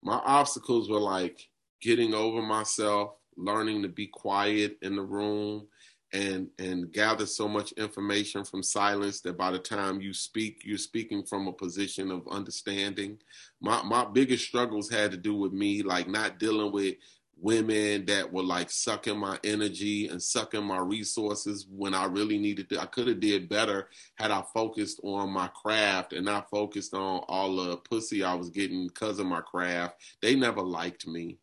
My 0.02 0.20
obstacles 0.24 0.88
were 0.88 0.98
like 0.98 1.48
getting 1.80 2.14
over 2.14 2.42
myself 2.42 3.12
learning 3.36 3.82
to 3.82 3.88
be 3.88 4.06
quiet 4.06 4.76
in 4.82 4.96
the 4.96 5.02
room 5.02 5.66
and 6.12 6.48
and 6.58 6.92
gather 6.92 7.26
so 7.26 7.48
much 7.48 7.72
information 7.72 8.44
from 8.44 8.62
silence 8.62 9.20
that 9.20 9.38
by 9.38 9.50
the 9.50 9.58
time 9.58 10.00
you 10.00 10.12
speak 10.12 10.62
you're 10.64 10.78
speaking 10.78 11.24
from 11.24 11.48
a 11.48 11.52
position 11.52 12.10
of 12.10 12.26
understanding 12.28 13.18
my 13.60 13.82
my 13.82 14.04
biggest 14.04 14.44
struggles 14.44 14.90
had 14.90 15.10
to 15.10 15.16
do 15.16 15.34
with 15.34 15.52
me 15.52 15.82
like 15.82 16.08
not 16.08 16.38
dealing 16.38 16.72
with 16.72 16.94
women 17.42 18.06
that 18.06 18.32
were 18.32 18.42
like 18.42 18.70
sucking 18.70 19.18
my 19.18 19.38
energy 19.42 20.06
and 20.08 20.22
sucking 20.22 20.62
my 20.62 20.78
resources 20.78 21.66
when 21.68 21.92
I 21.92 22.04
really 22.04 22.38
needed 22.38 22.68
to. 22.68 22.80
I 22.80 22.86
could 22.86 23.08
have 23.08 23.18
did 23.18 23.48
better 23.48 23.88
had 24.14 24.30
I 24.30 24.44
focused 24.54 25.00
on 25.02 25.30
my 25.30 25.48
craft 25.48 26.12
and 26.12 26.24
not 26.24 26.48
focused 26.50 26.94
on 26.94 27.24
all 27.28 27.56
the 27.56 27.78
pussy 27.78 28.22
I 28.22 28.34
was 28.34 28.48
getting 28.48 28.86
because 28.86 29.18
of 29.18 29.26
my 29.26 29.40
craft. 29.40 29.96
They 30.20 30.36
never 30.36 30.62
liked 30.62 31.06
me. 31.08 31.38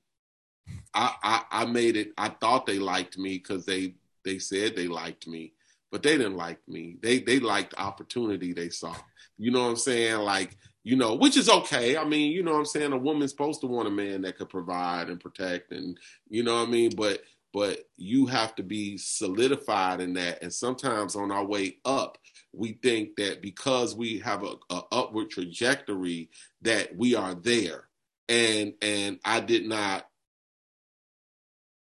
I, 0.93 1.15
I, 1.21 1.43
I 1.51 1.65
made 1.65 1.97
it. 1.97 2.13
I 2.17 2.29
thought 2.29 2.65
they 2.65 2.79
liked 2.79 3.17
me 3.17 3.37
because 3.37 3.65
they 3.65 3.95
they 4.23 4.39
said 4.39 4.75
they 4.75 4.87
liked 4.87 5.27
me, 5.27 5.53
but 5.91 6.03
they 6.03 6.17
didn't 6.17 6.37
like 6.37 6.59
me. 6.67 6.97
They 7.01 7.19
they 7.19 7.39
liked 7.39 7.71
the 7.71 7.81
opportunity 7.81 8.53
they 8.53 8.69
saw. 8.69 8.95
You 9.37 9.51
know 9.51 9.63
what 9.63 9.69
I'm 9.69 9.75
saying? 9.77 10.19
Like, 10.19 10.57
you 10.83 10.95
know, 10.95 11.15
which 11.15 11.37
is 11.37 11.49
okay. 11.49 11.97
I 11.97 12.03
mean, 12.03 12.31
you 12.31 12.43
know 12.43 12.51
what 12.51 12.59
I'm 12.59 12.65
saying? 12.65 12.93
A 12.93 12.97
woman's 12.97 13.31
supposed 13.31 13.61
to 13.61 13.67
want 13.67 13.87
a 13.87 13.91
man 13.91 14.21
that 14.21 14.37
could 14.37 14.49
provide 14.49 15.09
and 15.09 15.19
protect 15.19 15.71
and 15.71 15.97
you 16.29 16.43
know 16.43 16.55
what 16.55 16.67
I 16.67 16.71
mean? 16.71 16.91
But 16.95 17.23
but 17.53 17.85
you 17.97 18.27
have 18.27 18.55
to 18.55 18.63
be 18.63 18.97
solidified 18.97 20.01
in 20.01 20.13
that. 20.13 20.43
And 20.43 20.53
sometimes 20.53 21.15
on 21.15 21.31
our 21.31 21.45
way 21.45 21.77
up, 21.83 22.17
we 22.53 22.73
think 22.83 23.15
that 23.15 23.41
because 23.41 23.95
we 23.95 24.19
have 24.19 24.43
a, 24.43 24.55
a 24.69 24.81
upward 24.91 25.29
trajectory 25.31 26.29
that 26.61 26.95
we 26.95 27.15
are 27.15 27.33
there. 27.33 27.85
And 28.27 28.73
and 28.81 29.19
I 29.25 29.39
did 29.39 29.65
not 29.65 30.05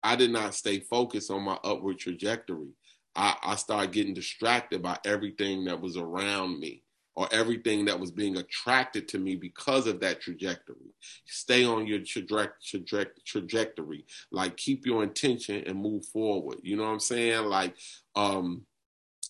I 0.03 0.17
did 0.17 0.31
not 0.31 0.55
stay 0.55 0.81
focused 0.81 1.31
on 1.31 1.43
my 1.43 1.59
upward 1.65 1.99
trajectory. 1.99 2.71
I, 3.15 3.37
I 3.43 3.57
started 3.57 3.93
getting 3.93 4.15
distracted 4.15 4.83
by 4.83 4.99
everything 5.05 5.65
that 5.65 5.81
was 5.81 5.97
around 5.97 6.61
me 6.61 6.83
or 7.17 7.29
everything 7.33 7.85
that 7.87 7.99
was 7.99 8.11
being 8.11 8.37
attracted 8.37 9.09
to 9.09 9.19
me 9.19 9.35
because 9.37 9.87
of 9.87 10.01
that 10.01 10.21
trajectory. 10.21 10.95
Stay 11.27 11.65
on 11.65 11.87
your 11.87 11.99
traje- 11.99 12.53
traje- 12.65 13.25
trajectory. 13.27 14.05
Like 14.31 14.57
keep 14.57 14.87
your 14.87 15.03
intention 15.03 15.65
and 15.67 15.77
move 15.77 16.07
forward. 16.07 16.59
You 16.63 16.77
know 16.77 16.85
what 16.85 16.93
I'm 16.93 17.01
saying? 17.01 17.45
Like 17.45 17.75
um 18.15 18.63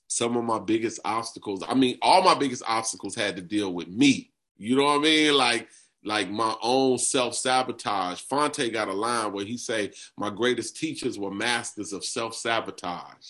some 0.06 0.36
of 0.36 0.44
my 0.44 0.58
biggest 0.58 1.00
obstacles, 1.04 1.64
I 1.66 1.74
mean, 1.74 1.96
all 2.02 2.22
my 2.22 2.34
biggest 2.34 2.64
obstacles 2.66 3.14
had 3.14 3.36
to 3.36 3.42
deal 3.42 3.72
with 3.72 3.88
me. 3.88 4.32
You 4.56 4.76
know 4.76 4.84
what 4.84 4.98
I 4.98 5.02
mean? 5.02 5.34
Like 5.34 5.68
like 6.04 6.30
my 6.30 6.54
own 6.62 6.98
self-sabotage. 6.98 8.20
Phonte 8.22 8.72
got 8.72 8.88
a 8.88 8.92
line 8.92 9.32
where 9.32 9.44
he 9.44 9.56
say, 9.56 9.92
my 10.16 10.30
greatest 10.30 10.76
teachers 10.76 11.18
were 11.18 11.30
masters 11.30 11.92
of 11.92 12.04
self-sabotage. 12.04 13.26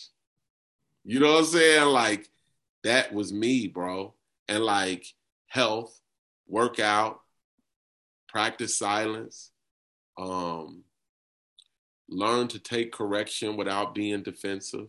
You 1.04 1.18
know 1.18 1.32
what 1.32 1.38
I'm 1.40 1.44
saying? 1.46 1.86
Like 1.88 2.28
that 2.84 3.12
was 3.12 3.32
me, 3.32 3.66
bro. 3.66 4.14
And 4.48 4.64
like 4.64 5.06
health, 5.46 6.00
workout, 6.46 7.20
practice 8.28 8.78
silence, 8.78 9.50
um, 10.18 10.84
learn 12.08 12.48
to 12.48 12.58
take 12.58 12.92
correction 12.92 13.56
without 13.56 13.94
being 13.94 14.22
defensive. 14.22 14.88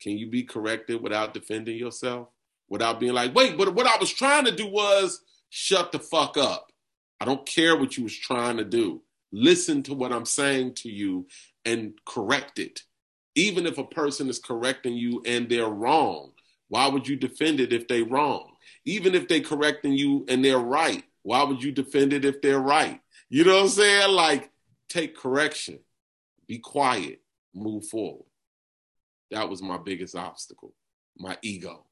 Can 0.00 0.16
you 0.16 0.28
be 0.28 0.42
corrected 0.44 1.02
without 1.02 1.34
defending 1.34 1.76
yourself? 1.76 2.28
Without 2.68 3.00
being 3.00 3.14
like, 3.14 3.34
wait, 3.34 3.56
but 3.56 3.74
what 3.74 3.86
I 3.86 3.98
was 3.98 4.12
trying 4.12 4.44
to 4.44 4.54
do 4.54 4.66
was 4.66 5.22
shut 5.50 5.92
the 5.92 5.98
fuck 5.98 6.36
up. 6.36 6.72
I 7.20 7.24
don't 7.24 7.46
care 7.46 7.76
what 7.76 7.96
you 7.96 8.04
was 8.04 8.16
trying 8.16 8.58
to 8.58 8.64
do. 8.64 9.02
Listen 9.32 9.82
to 9.84 9.94
what 9.94 10.12
I'm 10.12 10.24
saying 10.24 10.74
to 10.76 10.88
you 10.88 11.26
and 11.64 11.92
correct 12.06 12.58
it. 12.58 12.82
Even 13.34 13.66
if 13.66 13.78
a 13.78 13.84
person 13.84 14.28
is 14.28 14.38
correcting 14.38 14.94
you 14.94 15.22
and 15.26 15.48
they're 15.48 15.68
wrong, 15.68 16.32
why 16.68 16.88
would 16.88 17.06
you 17.06 17.16
defend 17.16 17.60
it 17.60 17.72
if 17.72 17.88
they're 17.88 18.04
wrong? 18.04 18.52
Even 18.84 19.14
if 19.14 19.28
they're 19.28 19.40
correcting 19.40 19.92
you 19.92 20.24
and 20.28 20.44
they're 20.44 20.58
right, 20.58 21.04
why 21.22 21.42
would 21.42 21.62
you 21.62 21.72
defend 21.72 22.12
it 22.12 22.24
if 22.24 22.40
they're 22.40 22.60
right? 22.60 23.00
You 23.28 23.44
know 23.44 23.56
what 23.56 23.62
I'm 23.64 23.68
saying? 23.68 24.14
Like, 24.14 24.50
take 24.88 25.16
correction, 25.16 25.80
be 26.46 26.58
quiet, 26.58 27.20
move 27.54 27.86
forward. 27.86 28.24
That 29.30 29.48
was 29.48 29.60
my 29.60 29.76
biggest 29.76 30.16
obstacle, 30.16 30.72
my 31.16 31.36
ego. 31.42 31.84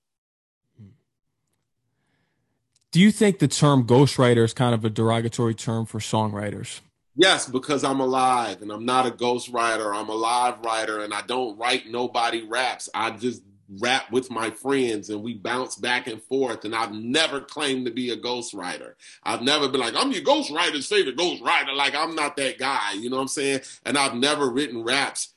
Do 2.96 3.02
you 3.02 3.12
think 3.12 3.40
the 3.40 3.46
term 3.46 3.86
ghostwriter 3.86 4.42
is 4.42 4.54
kind 4.54 4.74
of 4.74 4.82
a 4.82 4.88
derogatory 4.88 5.54
term 5.54 5.84
for 5.84 5.98
songwriters? 5.98 6.80
Yes, 7.14 7.46
because 7.46 7.84
I'm 7.84 8.00
alive 8.00 8.62
and 8.62 8.72
I'm 8.72 8.86
not 8.86 9.04
a 9.04 9.10
ghostwriter. 9.10 9.94
I'm 9.94 10.08
a 10.08 10.14
live 10.14 10.64
writer 10.64 11.00
and 11.00 11.12
I 11.12 11.20
don't 11.20 11.58
write 11.58 11.86
nobody 11.88 12.42
raps. 12.48 12.88
I 12.94 13.10
just 13.10 13.42
rap 13.80 14.10
with 14.10 14.30
my 14.30 14.48
friends 14.48 15.10
and 15.10 15.22
we 15.22 15.34
bounce 15.34 15.76
back 15.76 16.06
and 16.06 16.22
forth. 16.22 16.64
And 16.64 16.74
I've 16.74 16.92
never 16.92 17.42
claimed 17.42 17.84
to 17.84 17.92
be 17.92 18.12
a 18.12 18.16
ghostwriter. 18.16 18.94
I've 19.22 19.42
never 19.42 19.68
been 19.68 19.82
like, 19.82 19.94
I'm 19.94 20.10
your 20.10 20.22
ghostwriter's 20.22 20.86
favorite 20.86 21.18
ghostwriter. 21.18 21.76
Like, 21.76 21.94
I'm 21.94 22.14
not 22.14 22.38
that 22.38 22.56
guy. 22.56 22.94
You 22.94 23.10
know 23.10 23.16
what 23.16 23.22
I'm 23.22 23.28
saying? 23.28 23.60
And 23.84 23.98
I've 23.98 24.14
never 24.14 24.48
written 24.48 24.82
raps 24.82 25.34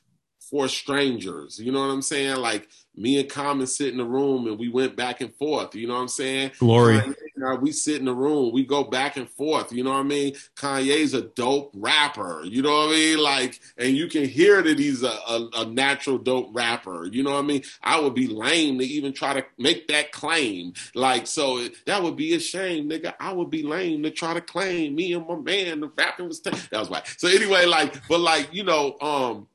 for 0.49 0.69
strangers. 0.69 1.59
You 1.59 1.73
know 1.73 1.81
what 1.81 1.93
I'm 1.93 2.01
saying? 2.01 2.37
Like, 2.37 2.69
me 2.99 3.19
and 3.19 3.29
Common 3.29 3.65
sit 3.65 3.89
in 3.89 3.97
the 3.97 4.05
room 4.05 4.47
and 4.47 4.59
we 4.59 4.69
went 4.69 4.95
back 4.95 5.21
and 5.21 5.33
forth. 5.35 5.73
You 5.75 5.87
know 5.87 5.95
what 5.95 6.01
I'm 6.01 6.07
saying? 6.07 6.51
Glory. 6.59 6.99
Kanye, 7.39 7.61
we 7.61 7.71
sit 7.71 7.99
in 7.99 8.05
the 8.05 8.13
room, 8.13 8.51
we 8.53 8.65
go 8.65 8.83
back 8.83 9.17
and 9.17 9.29
forth. 9.29 9.71
You 9.71 9.83
know 9.83 9.91
what 9.91 9.99
I 9.99 10.03
mean? 10.03 10.35
Kanye's 10.55 11.13
a 11.13 11.21
dope 11.21 11.71
rapper. 11.75 12.43
You 12.43 12.61
know 12.61 12.71
what 12.71 12.89
I 12.89 12.91
mean? 12.91 13.17
Like, 13.19 13.59
and 13.77 13.95
you 13.95 14.07
can 14.07 14.25
hear 14.25 14.61
that 14.61 14.77
he's 14.77 15.03
a, 15.03 15.07
a, 15.07 15.49
a 15.57 15.65
natural 15.65 16.17
dope 16.17 16.49
rapper. 16.53 17.05
You 17.05 17.23
know 17.23 17.31
what 17.31 17.39
I 17.39 17.47
mean? 17.47 17.63
I 17.81 17.99
would 17.99 18.13
be 18.13 18.27
lame 18.27 18.79
to 18.79 18.85
even 18.85 19.13
try 19.13 19.33
to 19.33 19.45
make 19.57 19.87
that 19.87 20.11
claim. 20.11 20.73
Like, 20.93 21.27
so 21.27 21.67
that 21.85 22.03
would 22.03 22.15
be 22.15 22.33
a 22.35 22.39
shame, 22.39 22.89
nigga. 22.89 23.13
I 23.19 23.31
would 23.31 23.49
be 23.49 23.63
lame 23.63 24.03
to 24.03 24.11
try 24.11 24.33
to 24.33 24.41
claim 24.41 24.95
me 24.95 25.13
and 25.13 25.27
my 25.27 25.35
man 25.35 25.79
the 25.79 25.91
rapping 25.97 26.27
was 26.27 26.39
t- 26.39 26.49
that 26.49 26.79
was 26.79 26.89
why. 26.89 27.03
So 27.17 27.27
anyway, 27.27 27.65
like, 27.65 27.95
but 28.07 28.19
like, 28.19 28.49
you 28.53 28.63
know, 28.63 28.97
um, 28.99 29.47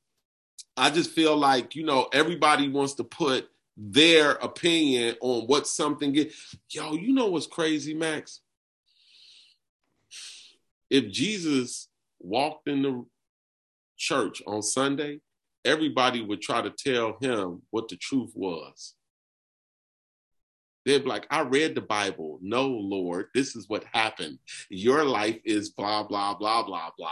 I 0.77 0.91
just 0.91 1.11
feel 1.11 1.37
like, 1.37 1.77
you 1.77 1.85
know, 1.85 2.09
everybody 2.13 2.69
wants 2.69 2.95
to 2.95 3.05
put 3.05 3.49
their 3.77 4.33
opinion 4.33 5.17
on 5.21 5.47
what 5.47 5.67
something 5.67 6.15
is. 6.15 6.35
Yo, 6.71 6.95
you 6.95 7.13
know 7.13 7.27
what's 7.27 7.47
crazy, 7.47 7.95
Max? 7.95 8.41
If 10.91 11.11
Jesus 11.11 11.89
walked 12.21 12.69
in 12.69 12.83
the 12.83 13.05
church 13.97 14.43
on 14.47 14.63
Sunday, 14.63 15.21
everybody 15.65 16.23
would 16.23 16.43
try 16.43 16.61
to 16.63 16.71
tell 16.71 17.17
him 17.21 17.63
what 17.71 17.89
the 17.89 17.97
truth 17.97 18.33
was. 18.35 18.95
They'd 20.85 21.03
be 21.03 21.09
like, 21.09 21.27
I 21.31 21.41
read 21.41 21.75
the 21.75 21.81
Bible. 21.81 22.39
No, 22.43 22.67
Lord, 22.67 23.29
this 23.35 23.57
is 23.57 23.69
what 23.69 23.85
happened. 23.93 24.39
Your 24.69 25.05
life 25.05 25.39
is 25.45 25.71
blah, 25.71 26.03
blah, 26.03 26.35
blah, 26.35 26.63
blah, 26.63 26.91
blah. 26.99 27.11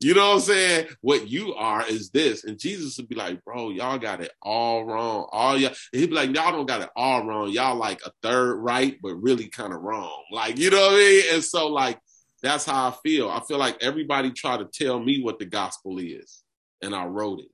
You 0.00 0.14
know 0.14 0.28
what 0.28 0.34
I'm 0.34 0.40
saying? 0.40 0.88
What 1.02 1.28
you 1.28 1.54
are 1.54 1.86
is 1.86 2.10
this. 2.10 2.44
And 2.44 2.58
Jesus 2.58 2.96
would 2.96 3.08
be 3.08 3.14
like, 3.14 3.44
bro, 3.44 3.70
y'all 3.70 3.98
got 3.98 4.22
it 4.22 4.32
all 4.40 4.84
wrong. 4.84 5.28
All 5.30 5.58
y'all, 5.58 5.74
he'd 5.92 6.10
be 6.10 6.16
like, 6.16 6.34
y'all 6.34 6.52
don't 6.52 6.66
got 6.66 6.80
it 6.80 6.88
all 6.96 7.26
wrong. 7.26 7.50
Y'all 7.50 7.76
like 7.76 8.00
a 8.06 8.10
third 8.22 8.56
right, 8.56 8.96
but 9.02 9.14
really 9.16 9.48
kind 9.48 9.74
of 9.74 9.82
wrong. 9.82 10.24
Like, 10.32 10.58
you 10.58 10.70
know 10.70 10.80
what 10.80 10.94
I 10.94 10.96
mean? 10.96 11.24
And 11.34 11.44
so 11.44 11.68
like, 11.68 11.98
that's 12.42 12.64
how 12.64 12.88
I 12.88 12.94
feel. 13.02 13.28
I 13.28 13.40
feel 13.40 13.58
like 13.58 13.82
everybody 13.82 14.30
tried 14.30 14.58
to 14.58 14.64
tell 14.72 14.98
me 14.98 15.22
what 15.22 15.38
the 15.38 15.44
gospel 15.44 15.98
is, 15.98 16.42
and 16.80 16.94
I 16.94 17.04
wrote 17.04 17.40
it. 17.40 17.48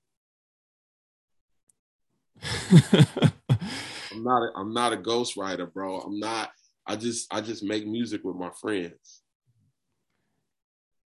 I'm 4.13 4.23
not 4.23 4.43
a, 4.43 4.51
I'm 4.57 4.73
not 4.73 4.93
a 4.93 4.97
ghostwriter, 4.97 5.73
bro. 5.73 5.99
I'm 5.99 6.21
not 6.21 6.51
I 6.87 6.97
just 6.97 7.33
I 7.33 7.41
just 7.41 7.65
make 7.65 7.87
music 7.87 8.23
with 8.25 8.37
my 8.37 8.51
friends. 8.61 9.16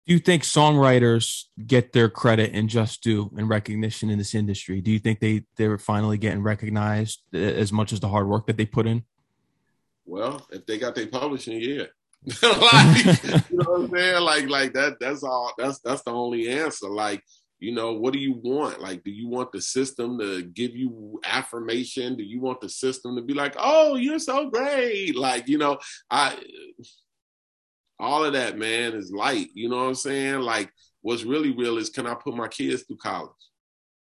Do 0.08 0.14
you 0.14 0.20
think 0.20 0.42
songwriters 0.42 1.44
get 1.66 1.92
their 1.92 2.08
credit 2.08 2.52
and 2.54 2.66
just 2.66 3.02
due 3.02 3.30
and 3.36 3.46
recognition 3.46 4.08
in 4.08 4.16
this 4.16 4.34
industry? 4.34 4.80
Do 4.80 4.90
you 4.90 4.98
think 4.98 5.20
they 5.20 5.44
they're 5.56 5.76
finally 5.76 6.16
getting 6.16 6.42
recognized 6.42 7.20
uh, 7.34 7.36
as 7.36 7.72
much 7.72 7.92
as 7.92 8.00
the 8.00 8.08
hard 8.08 8.26
work 8.26 8.46
that 8.46 8.56
they 8.56 8.64
put 8.64 8.86
in? 8.86 9.04
Well, 10.06 10.46
if 10.50 10.64
they 10.64 10.78
got 10.78 10.94
their 10.94 11.08
publishing, 11.08 11.60
yeah. 11.60 11.84
like, 12.42 13.50
you 13.50 13.58
know 13.58 13.70
what 13.70 13.80
I'm 13.80 13.90
saying? 13.90 14.22
Like, 14.22 14.48
like 14.48 14.72
that. 14.72 14.96
That's 14.98 15.22
all. 15.22 15.52
That's 15.58 15.78
that's 15.80 16.02
the 16.02 16.12
only 16.12 16.48
answer. 16.48 16.88
Like, 16.88 17.22
you 17.60 17.74
know, 17.74 17.92
what 17.92 18.14
do 18.14 18.18
you 18.18 18.32
want? 18.32 18.80
Like, 18.80 19.04
do 19.04 19.10
you 19.10 19.28
want 19.28 19.52
the 19.52 19.60
system 19.60 20.18
to 20.20 20.40
give 20.42 20.74
you 20.74 21.20
affirmation? 21.22 22.16
Do 22.16 22.22
you 22.22 22.40
want 22.40 22.62
the 22.62 22.70
system 22.70 23.14
to 23.16 23.22
be 23.22 23.34
like, 23.34 23.56
oh, 23.58 23.96
you're 23.96 24.18
so 24.18 24.48
great? 24.48 25.16
Like, 25.16 25.48
you 25.48 25.58
know, 25.58 25.78
I 26.10 26.38
all 27.98 28.24
of 28.24 28.32
that, 28.34 28.58
man, 28.58 28.94
is 28.94 29.12
light. 29.12 29.48
You 29.54 29.68
know 29.68 29.76
what 29.76 29.88
I'm 29.88 29.94
saying? 29.94 30.40
Like, 30.40 30.70
what's 31.02 31.24
really 31.24 31.52
real 31.52 31.78
is 31.78 31.90
can 31.90 32.06
I 32.06 32.14
put 32.14 32.34
my 32.34 32.48
kids 32.48 32.82
through 32.82 32.98
college? 32.98 33.30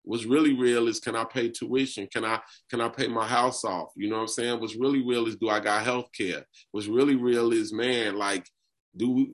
What's 0.04 0.26
really 0.26 0.54
real 0.54 0.88
is 0.88 1.00
can 1.02 1.16
I 1.16 1.26
pay 1.26 1.50
tuition? 1.50 2.08
Can 2.08 2.24
I 2.24 2.40
can 2.70 2.80
I 2.80 2.88
pay 2.90 3.08
my 3.08 3.28
house 3.28 3.66
off? 3.66 3.90
You 3.98 4.10
know 4.10 4.16
what 4.16 4.22
I'm 4.22 4.28
saying? 4.28 4.60
What's 4.60 4.78
really 4.78 5.04
real 5.06 5.28
is 5.28 5.36
do 5.36 5.50
I 5.50 5.60
got 5.60 5.84
health 5.84 6.08
care? 6.18 6.46
What's 6.72 6.88
really 6.88 7.16
real 7.16 7.52
is 7.52 7.74
man, 7.74 8.16
like, 8.16 8.48
do 8.96 9.34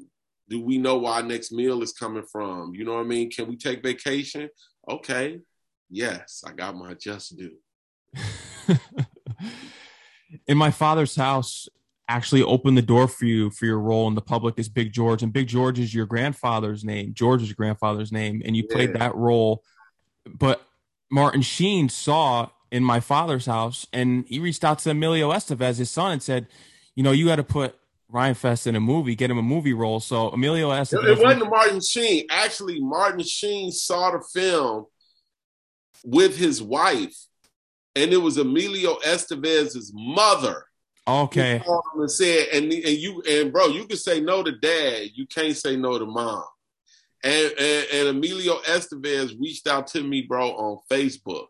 do 0.50 0.62
we 0.62 0.78
know 0.78 0.98
where 0.98 1.14
our 1.14 1.24
next 1.24 1.52
meal 1.52 1.82
is 1.84 1.94
coming 1.94 2.26
from? 2.32 2.74
You 2.74 2.86
know 2.86 2.94
what 2.94 3.02
I 3.02 3.08
mean? 3.08 3.30
Can 3.30 3.48
we 3.48 3.56
take 3.56 3.84
vacation? 3.84 4.50
Okay. 4.90 5.40
Yes, 5.90 6.44
I 6.46 6.54
got 6.54 6.76
my 6.76 6.96
just 6.96 7.38
due. 7.38 7.58
In 10.48 10.58
my 10.58 10.72
father's 10.72 11.16
house, 11.16 11.70
actually 12.08 12.44
opened 12.44 12.78
the 12.78 12.82
door 12.82 13.08
for 13.08 13.26
you 13.26 13.50
for 13.50 13.66
your 13.66 13.80
role 13.80 14.08
in 14.08 14.16
the 14.16 14.22
public 14.22 14.60
as 14.60 14.70
Big 14.70 14.92
George, 14.92 15.24
and 15.24 15.32
Big 15.32 15.48
George 15.48 15.80
is 15.80 15.94
your 15.94 16.06
grandfather's 16.06 16.84
name. 16.84 17.14
George's 17.14 17.54
grandfather's 17.54 18.12
name, 18.12 18.42
and 18.46 18.56
you 18.56 18.68
played 18.68 18.94
that 18.94 19.16
role. 19.16 19.64
But 20.26 20.62
Martin 21.10 21.42
Sheen 21.42 21.90
saw 21.90 22.50
in 22.72 22.84
my 22.84 23.00
father's 23.00 23.46
house, 23.46 23.88
and 23.94 24.26
he 24.28 24.40
reached 24.40 24.64
out 24.64 24.80
to 24.80 24.90
Emilio 24.90 25.32
Estevez, 25.32 25.78
his 25.78 25.92
son, 25.92 26.12
and 26.12 26.24
said, 26.24 26.48
"You 26.96 27.04
know, 27.04 27.12
you 27.12 27.26
got 27.26 27.38
to 27.38 27.44
put 27.44 27.76
Rhymefest 28.12 28.68
in 28.68 28.76
a 28.76 28.80
movie, 28.80 29.16
get 29.16 29.32
him 29.32 29.38
a 29.38 29.44
movie 29.44 29.74
role." 29.74 30.00
So 30.00 30.30
Emilio 30.30 30.72
Estevez. 30.72 31.18
It 31.18 31.24
wasn't 31.24 31.50
Martin 31.50 31.82
Sheen. 31.82 32.26
Actually, 32.30 32.80
Martin 32.82 33.24
Sheen 33.24 33.72
saw 33.72 34.12
the 34.12 34.24
film 34.34 34.88
with 36.04 36.38
his 36.38 36.62
wife, 36.62 37.16
and 37.96 38.12
it 38.12 38.18
was 38.18 38.38
Emilio 38.38 38.98
Estevez's 39.06 39.92
mother 39.96 40.66
Okay. 41.08 41.62
And 41.96 42.12
said, 42.12 42.48
and 42.54 42.72
and 42.72 42.98
you 42.98 43.22
and 43.30 43.52
bro, 43.52 43.68
you 43.68 43.86
can 43.86 43.98
say 43.98 44.22
no 44.22 44.42
to 44.42 44.52
dad, 44.52 45.10
you 45.14 45.26
can't 45.28 45.56
say 45.56 45.76
no 45.76 46.00
to 46.00 46.06
mom. 46.06 46.46
And, 47.26 47.54
and, 47.58 47.88
and 47.94 48.08
Emilio 48.10 48.60
Estevez 48.62 49.40
reached 49.40 49.68
out 49.68 49.88
to 49.88 50.04
me, 50.04 50.24
bro, 50.24 50.52
on 50.52 50.80
Facebook, 50.90 51.48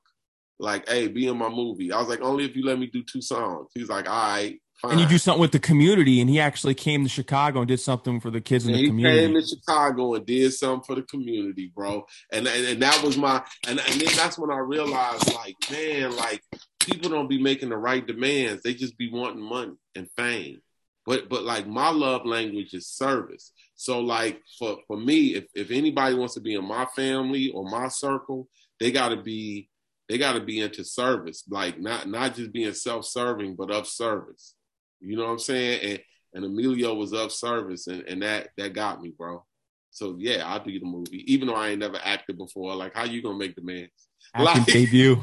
like, 0.59 0.87
"Hey, 0.87 1.07
be 1.07 1.27
in 1.27 1.37
my 1.37 1.49
movie." 1.49 1.91
I 1.91 1.99
was 1.99 2.09
like, 2.09 2.21
"Only 2.21 2.45
if 2.45 2.55
you 2.55 2.65
let 2.65 2.79
me 2.79 2.87
do 2.87 3.03
two 3.03 3.21
songs." 3.21 3.69
He's 3.73 3.89
like, 3.89 4.07
"All 4.07 4.13
right." 4.13 4.59
Fine. 4.81 4.91
And 4.91 5.01
you 5.01 5.07
do 5.07 5.17
something 5.17 5.39
with 5.39 5.51
the 5.51 5.59
community, 5.59 6.19
and 6.19 6.29
he 6.29 6.39
actually 6.39 6.73
came 6.73 7.03
to 7.03 7.09
Chicago 7.09 7.59
and 7.59 7.67
did 7.67 7.79
something 7.79 8.19
for 8.19 8.29
the 8.29 8.41
kids 8.41 8.67
in 8.67 8.73
the 8.73 8.87
community. 8.87 9.21
He 9.21 9.25
came 9.27 9.35
to 9.35 9.47
Chicago 9.47 10.13
and 10.15 10.25
did 10.25 10.53
something 10.53 10.83
for 10.83 10.95
the 10.95 11.03
community, 11.03 11.71
bro. 11.73 12.05
And 12.31 12.47
and, 12.47 12.65
and 12.65 12.81
that 12.81 13.01
was 13.03 13.17
my 13.17 13.43
and, 13.67 13.79
and 13.79 14.01
then 14.01 14.13
that's 14.15 14.37
when 14.37 14.51
I 14.51 14.57
realized, 14.57 15.33
like, 15.33 15.55
man, 15.71 16.15
like 16.15 16.43
people 16.85 17.09
don't 17.09 17.29
be 17.29 17.41
making 17.41 17.69
the 17.69 17.77
right 17.77 18.05
demands. 18.05 18.63
They 18.63 18.73
just 18.73 18.97
be 18.97 19.11
wanting 19.11 19.41
money 19.41 19.73
and 19.95 20.09
fame. 20.17 20.59
But 21.05 21.29
but 21.29 21.43
like 21.43 21.67
my 21.67 21.89
love 21.89 22.25
language 22.25 22.73
is 22.73 22.87
service. 22.87 23.51
So 23.75 23.99
like 23.99 24.41
for 24.57 24.77
for 24.87 24.97
me, 24.97 25.35
if 25.35 25.45
if 25.53 25.71
anybody 25.71 26.15
wants 26.15 26.35
to 26.35 26.41
be 26.41 26.55
in 26.55 26.65
my 26.65 26.85
family 26.95 27.49
or 27.49 27.69
my 27.69 27.89
circle, 27.89 28.47
they 28.79 28.91
got 28.91 29.09
to 29.09 29.21
be 29.21 29.69
they 30.07 30.17
got 30.17 30.33
to 30.33 30.39
be 30.39 30.61
into 30.61 30.83
service. 30.83 31.43
Like 31.49 31.79
not 31.79 32.07
not 32.07 32.35
just 32.35 32.53
being 32.53 32.73
self 32.73 33.05
serving, 33.05 33.55
but 33.55 33.71
of 33.71 33.87
service. 33.87 34.55
You 35.01 35.17
know 35.17 35.23
what 35.23 35.31
I'm 35.31 35.39
saying? 35.39 35.81
And 35.81 35.99
and 36.33 36.45
Emilio 36.45 36.95
was 36.95 37.13
of 37.13 37.31
service, 37.31 37.87
and 37.87 38.03
and 38.07 38.21
that 38.21 38.49
that 38.57 38.73
got 38.73 39.01
me, 39.01 39.13
bro. 39.15 39.43
So 39.91 40.15
yeah, 40.17 40.47
I'll 40.47 40.63
do 40.63 40.79
the 40.79 40.85
movie, 40.85 41.23
even 41.31 41.47
though 41.47 41.55
I 41.55 41.69
ain't 41.69 41.79
never 41.79 41.99
acted 42.03 42.37
before. 42.37 42.75
Like, 42.75 42.95
how 42.95 43.03
you 43.03 43.21
gonna 43.21 43.37
make 43.37 43.55
demands? 43.55 43.91
Acting 44.33 44.45
like, 44.45 44.65
debut. 44.65 45.21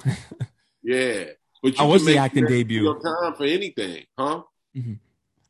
yeah, 0.82 1.24
but 1.62 1.76
how 1.76 1.88
was 1.88 2.04
the 2.04 2.16
acting 2.16 2.46
debut? 2.46 2.82
Your 2.82 3.00
time 3.00 3.34
for 3.34 3.44
anything, 3.44 4.04
huh? 4.18 4.42
Mm-hmm. 4.76 4.94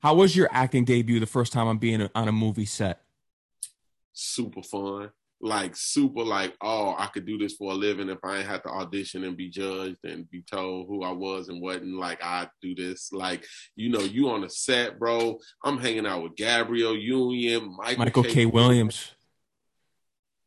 How 0.03 0.15
was 0.15 0.35
your 0.35 0.49
acting 0.51 0.85
debut 0.85 1.21
the 1.21 1.27
first 1.27 1.53
time 1.53 1.69
I'm 1.69 1.79
being 1.79 2.09
on 2.15 2.29
a 2.29 2.33
movie 2.33 2.65
set? 2.65 3.03
Super 4.13 4.63
fun. 4.63 5.11
Like 5.43 5.75
super 5.75 6.23
like, 6.23 6.55
oh, 6.61 6.95
I 6.99 7.07
could 7.07 7.25
do 7.25 7.39
this 7.39 7.55
for 7.55 7.73
a 7.73 7.75
living 7.75 8.11
if 8.11 8.19
I 8.23 8.39
ain't 8.39 8.47
had 8.47 8.63
to 8.65 8.69
audition 8.69 9.25
and 9.25 9.37
be 9.37 9.49
judged 9.49 9.97
and 10.05 10.31
be 10.31 10.43
told 10.43 10.87
who 10.87 11.03
I 11.03 11.13
was 11.13 11.49
and 11.49 11.63
wasn't. 11.63 11.99
Like 11.99 12.23
I 12.23 12.49
do 12.61 12.75
this. 12.75 13.11
Like, 13.13 13.47
you 13.77 13.89
know, 13.89 14.01
you 14.01 14.29
on 14.31 14.45
a 14.45 14.51
set, 14.51 14.99
bro. 14.99 15.39
I'm 15.65 15.79
hanging 15.79 16.07
out 16.07 16.23
with 16.23 16.37
Gabrielle 16.37 16.97
Union, 16.97 17.75
Michael, 17.77 18.05
Michael 18.05 18.23
K. 18.25 18.33
K. 18.33 18.47
Williams. 18.47 19.13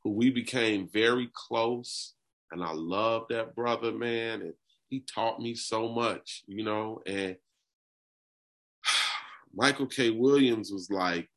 Who 0.04 0.12
we 0.12 0.30
became 0.30 0.90
very 0.92 1.30
close. 1.34 2.14
And 2.52 2.64
I 2.64 2.74
love 2.74 3.26
that 3.30 3.56
brother, 3.56 3.92
man. 3.92 4.42
And 4.42 4.54
he 4.94 5.00
taught 5.12 5.42
me 5.42 5.56
so 5.56 5.90
much, 5.90 6.44
you 6.46 6.64
know, 6.64 7.02
and 7.08 7.36
Michael 9.56 9.88
K. 9.88 10.12
Williams 10.12 10.72
was 10.72 10.92
like, 10.92 11.28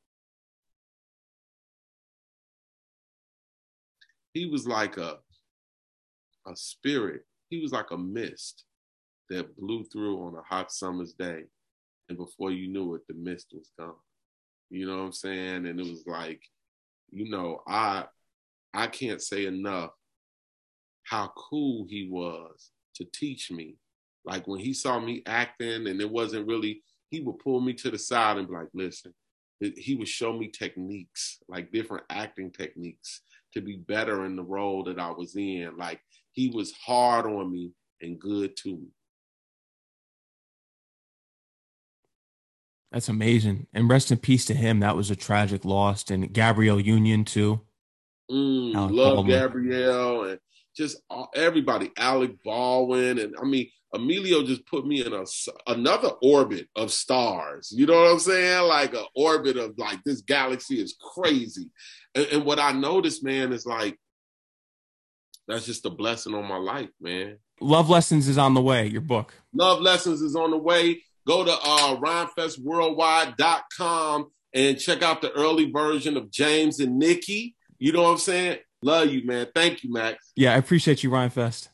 he 4.34 4.44
was 4.44 4.68
like 4.68 4.98
a 4.98 5.16
a 6.46 6.54
spirit. 6.54 7.22
He 7.48 7.62
was 7.62 7.72
like 7.72 7.92
a 7.92 7.96
mist 7.96 8.64
that 9.30 9.57
blew 9.57 9.84
through 9.84 10.22
on 10.26 10.34
a 10.34 10.42
hot 10.42 10.70
summer's 10.70 11.14
day. 11.14 11.44
And 12.11 12.18
before 12.18 12.50
you 12.52 12.68
knew 12.68 12.94
it, 12.94 13.07
the 13.09 13.14
mist 13.14 13.54
was 13.54 13.70
gone. 13.78 13.94
You 14.68 14.86
know 14.86 14.98
what 14.98 15.04
I'm 15.04 15.12
saying? 15.12 15.66
And 15.66 15.80
it 15.80 15.86
was 15.86 16.04
like, 16.07 16.42
you 17.11 17.30
know, 17.30 17.62
I 17.66 18.04
I 18.74 18.88
can't 18.88 19.22
say 19.22 19.46
enough 19.46 19.92
how 21.04 21.32
cool 21.34 21.86
he 21.88 22.11
was 22.11 22.70
to 22.97 23.05
teach 23.12 23.51
me. 23.51 23.76
Like 24.24 24.47
when 24.47 24.61
he 24.61 24.74
saw 24.74 24.99
me 24.99 25.22
acting 25.26 25.86
and 25.86 26.01
it 26.01 26.11
wasn't 26.11 26.49
really, 26.49 26.82
he 27.11 27.20
would 27.20 27.38
pull 27.38 27.61
me 27.61 27.72
to 27.74 27.90
the 27.90 27.99
side 27.99 28.38
and 28.38 28.49
be 28.49 28.55
like, 28.55 28.68
listen, 28.74 29.14
he 29.61 29.94
would 29.94 30.09
show 30.09 30.32
me 30.32 30.49
techniques, 30.49 31.38
like 31.49 31.72
different 31.72 32.05
acting 32.11 32.51
techniques 32.51 33.22
to 33.55 33.60
be 33.60 33.77
better 33.77 34.27
in 34.27 34.36
the 34.36 34.43
role 34.43 34.85
that 34.85 34.98
I 34.98 35.10
was 35.10 35.36
in. 35.36 35.77
Like 35.77 36.01
he 36.32 36.51
was 36.51 36.73
hard 36.73 37.27
on 37.27 37.52
me 37.52 37.73
and 38.01 38.18
good 38.18 38.56
to 38.59 38.77
me. 38.77 38.89
That's 42.93 43.09
amazing. 43.09 43.66
And 43.74 43.90
rest 43.90 44.10
in 44.10 44.18
peace 44.18 44.44
to 44.47 44.55
him. 44.55 44.81
That 44.81 44.97
was 44.97 45.10
a 45.10 45.16
tragic 45.16 45.64
loss. 45.64 46.09
And 46.10 46.32
Gabrielle 46.32 46.81
Union, 46.81 47.24
too. 47.24 47.60
Mm, 48.31 48.90
love 48.90 49.27
Gabrielle. 49.27 50.24
And 50.24 50.39
just 50.77 50.98
everybody, 51.35 51.90
Alec 51.97 52.43
Baldwin, 52.44 53.19
and 53.19 53.35
I 53.40 53.44
mean 53.44 53.69
Emilio 53.94 54.43
just 54.43 54.66
put 54.66 54.86
me 54.86 55.05
in 55.05 55.12
a 55.12 55.24
another 55.66 56.11
orbit 56.23 56.69
of 56.77 56.93
stars. 56.93 57.73
You 57.74 57.86
know 57.86 57.94
what 57.94 58.12
I'm 58.12 58.19
saying? 58.19 58.69
Like 58.69 58.94
an 58.94 59.07
orbit 59.15 59.57
of 59.57 59.78
like 59.78 60.05
this 60.05 60.20
galaxy 60.20 60.81
is 60.81 60.97
crazy. 61.15 61.70
And, 62.15 62.27
and 62.27 62.44
what 62.44 62.59
I 62.59 62.73
noticed, 62.73 63.24
man, 63.24 63.53
is 63.53 63.65
like 63.65 63.97
that's 65.48 65.66
just 65.66 65.86
a 65.86 65.90
blessing 65.90 66.35
on 66.35 66.47
my 66.47 66.59
life, 66.59 66.90
man. 67.01 67.39
Love 67.61 67.89
Lessons 67.89 68.27
is 68.28 68.39
on 68.39 68.55
the 68.55 68.61
way. 68.61 68.86
Your 68.86 69.01
book. 69.01 69.35
Love 69.55 69.81
Lessons 69.81 70.20
is 70.20 70.36
on 70.36 70.51
the 70.51 70.59
way. 70.59 71.03
Go 71.27 71.44
to 71.44 71.53
uh, 71.53 71.97
rhymefestworldwide.com 71.97 74.27
and 74.55 74.78
check 74.78 75.03
out 75.03 75.23
the 75.23 75.32
early 75.32 75.70
version 75.70 76.16
of 76.16 76.31
James 76.31 76.78
and 76.81 76.98
Nikki. 76.98 77.57
You 77.78 77.93
know 77.93 78.03
what 78.03 78.11
I'm 78.11 78.19
saying? 78.19 78.59
Love 78.82 79.09
you, 79.09 79.27
man. 79.27 79.47
Thank 79.55 79.82
you, 79.82 79.93
Max. 79.93 80.32
Yeah, 80.36 80.55
I 80.55 80.57
appreciate 80.57 81.03
you, 81.03 81.11
Rhymefest. 81.11 81.69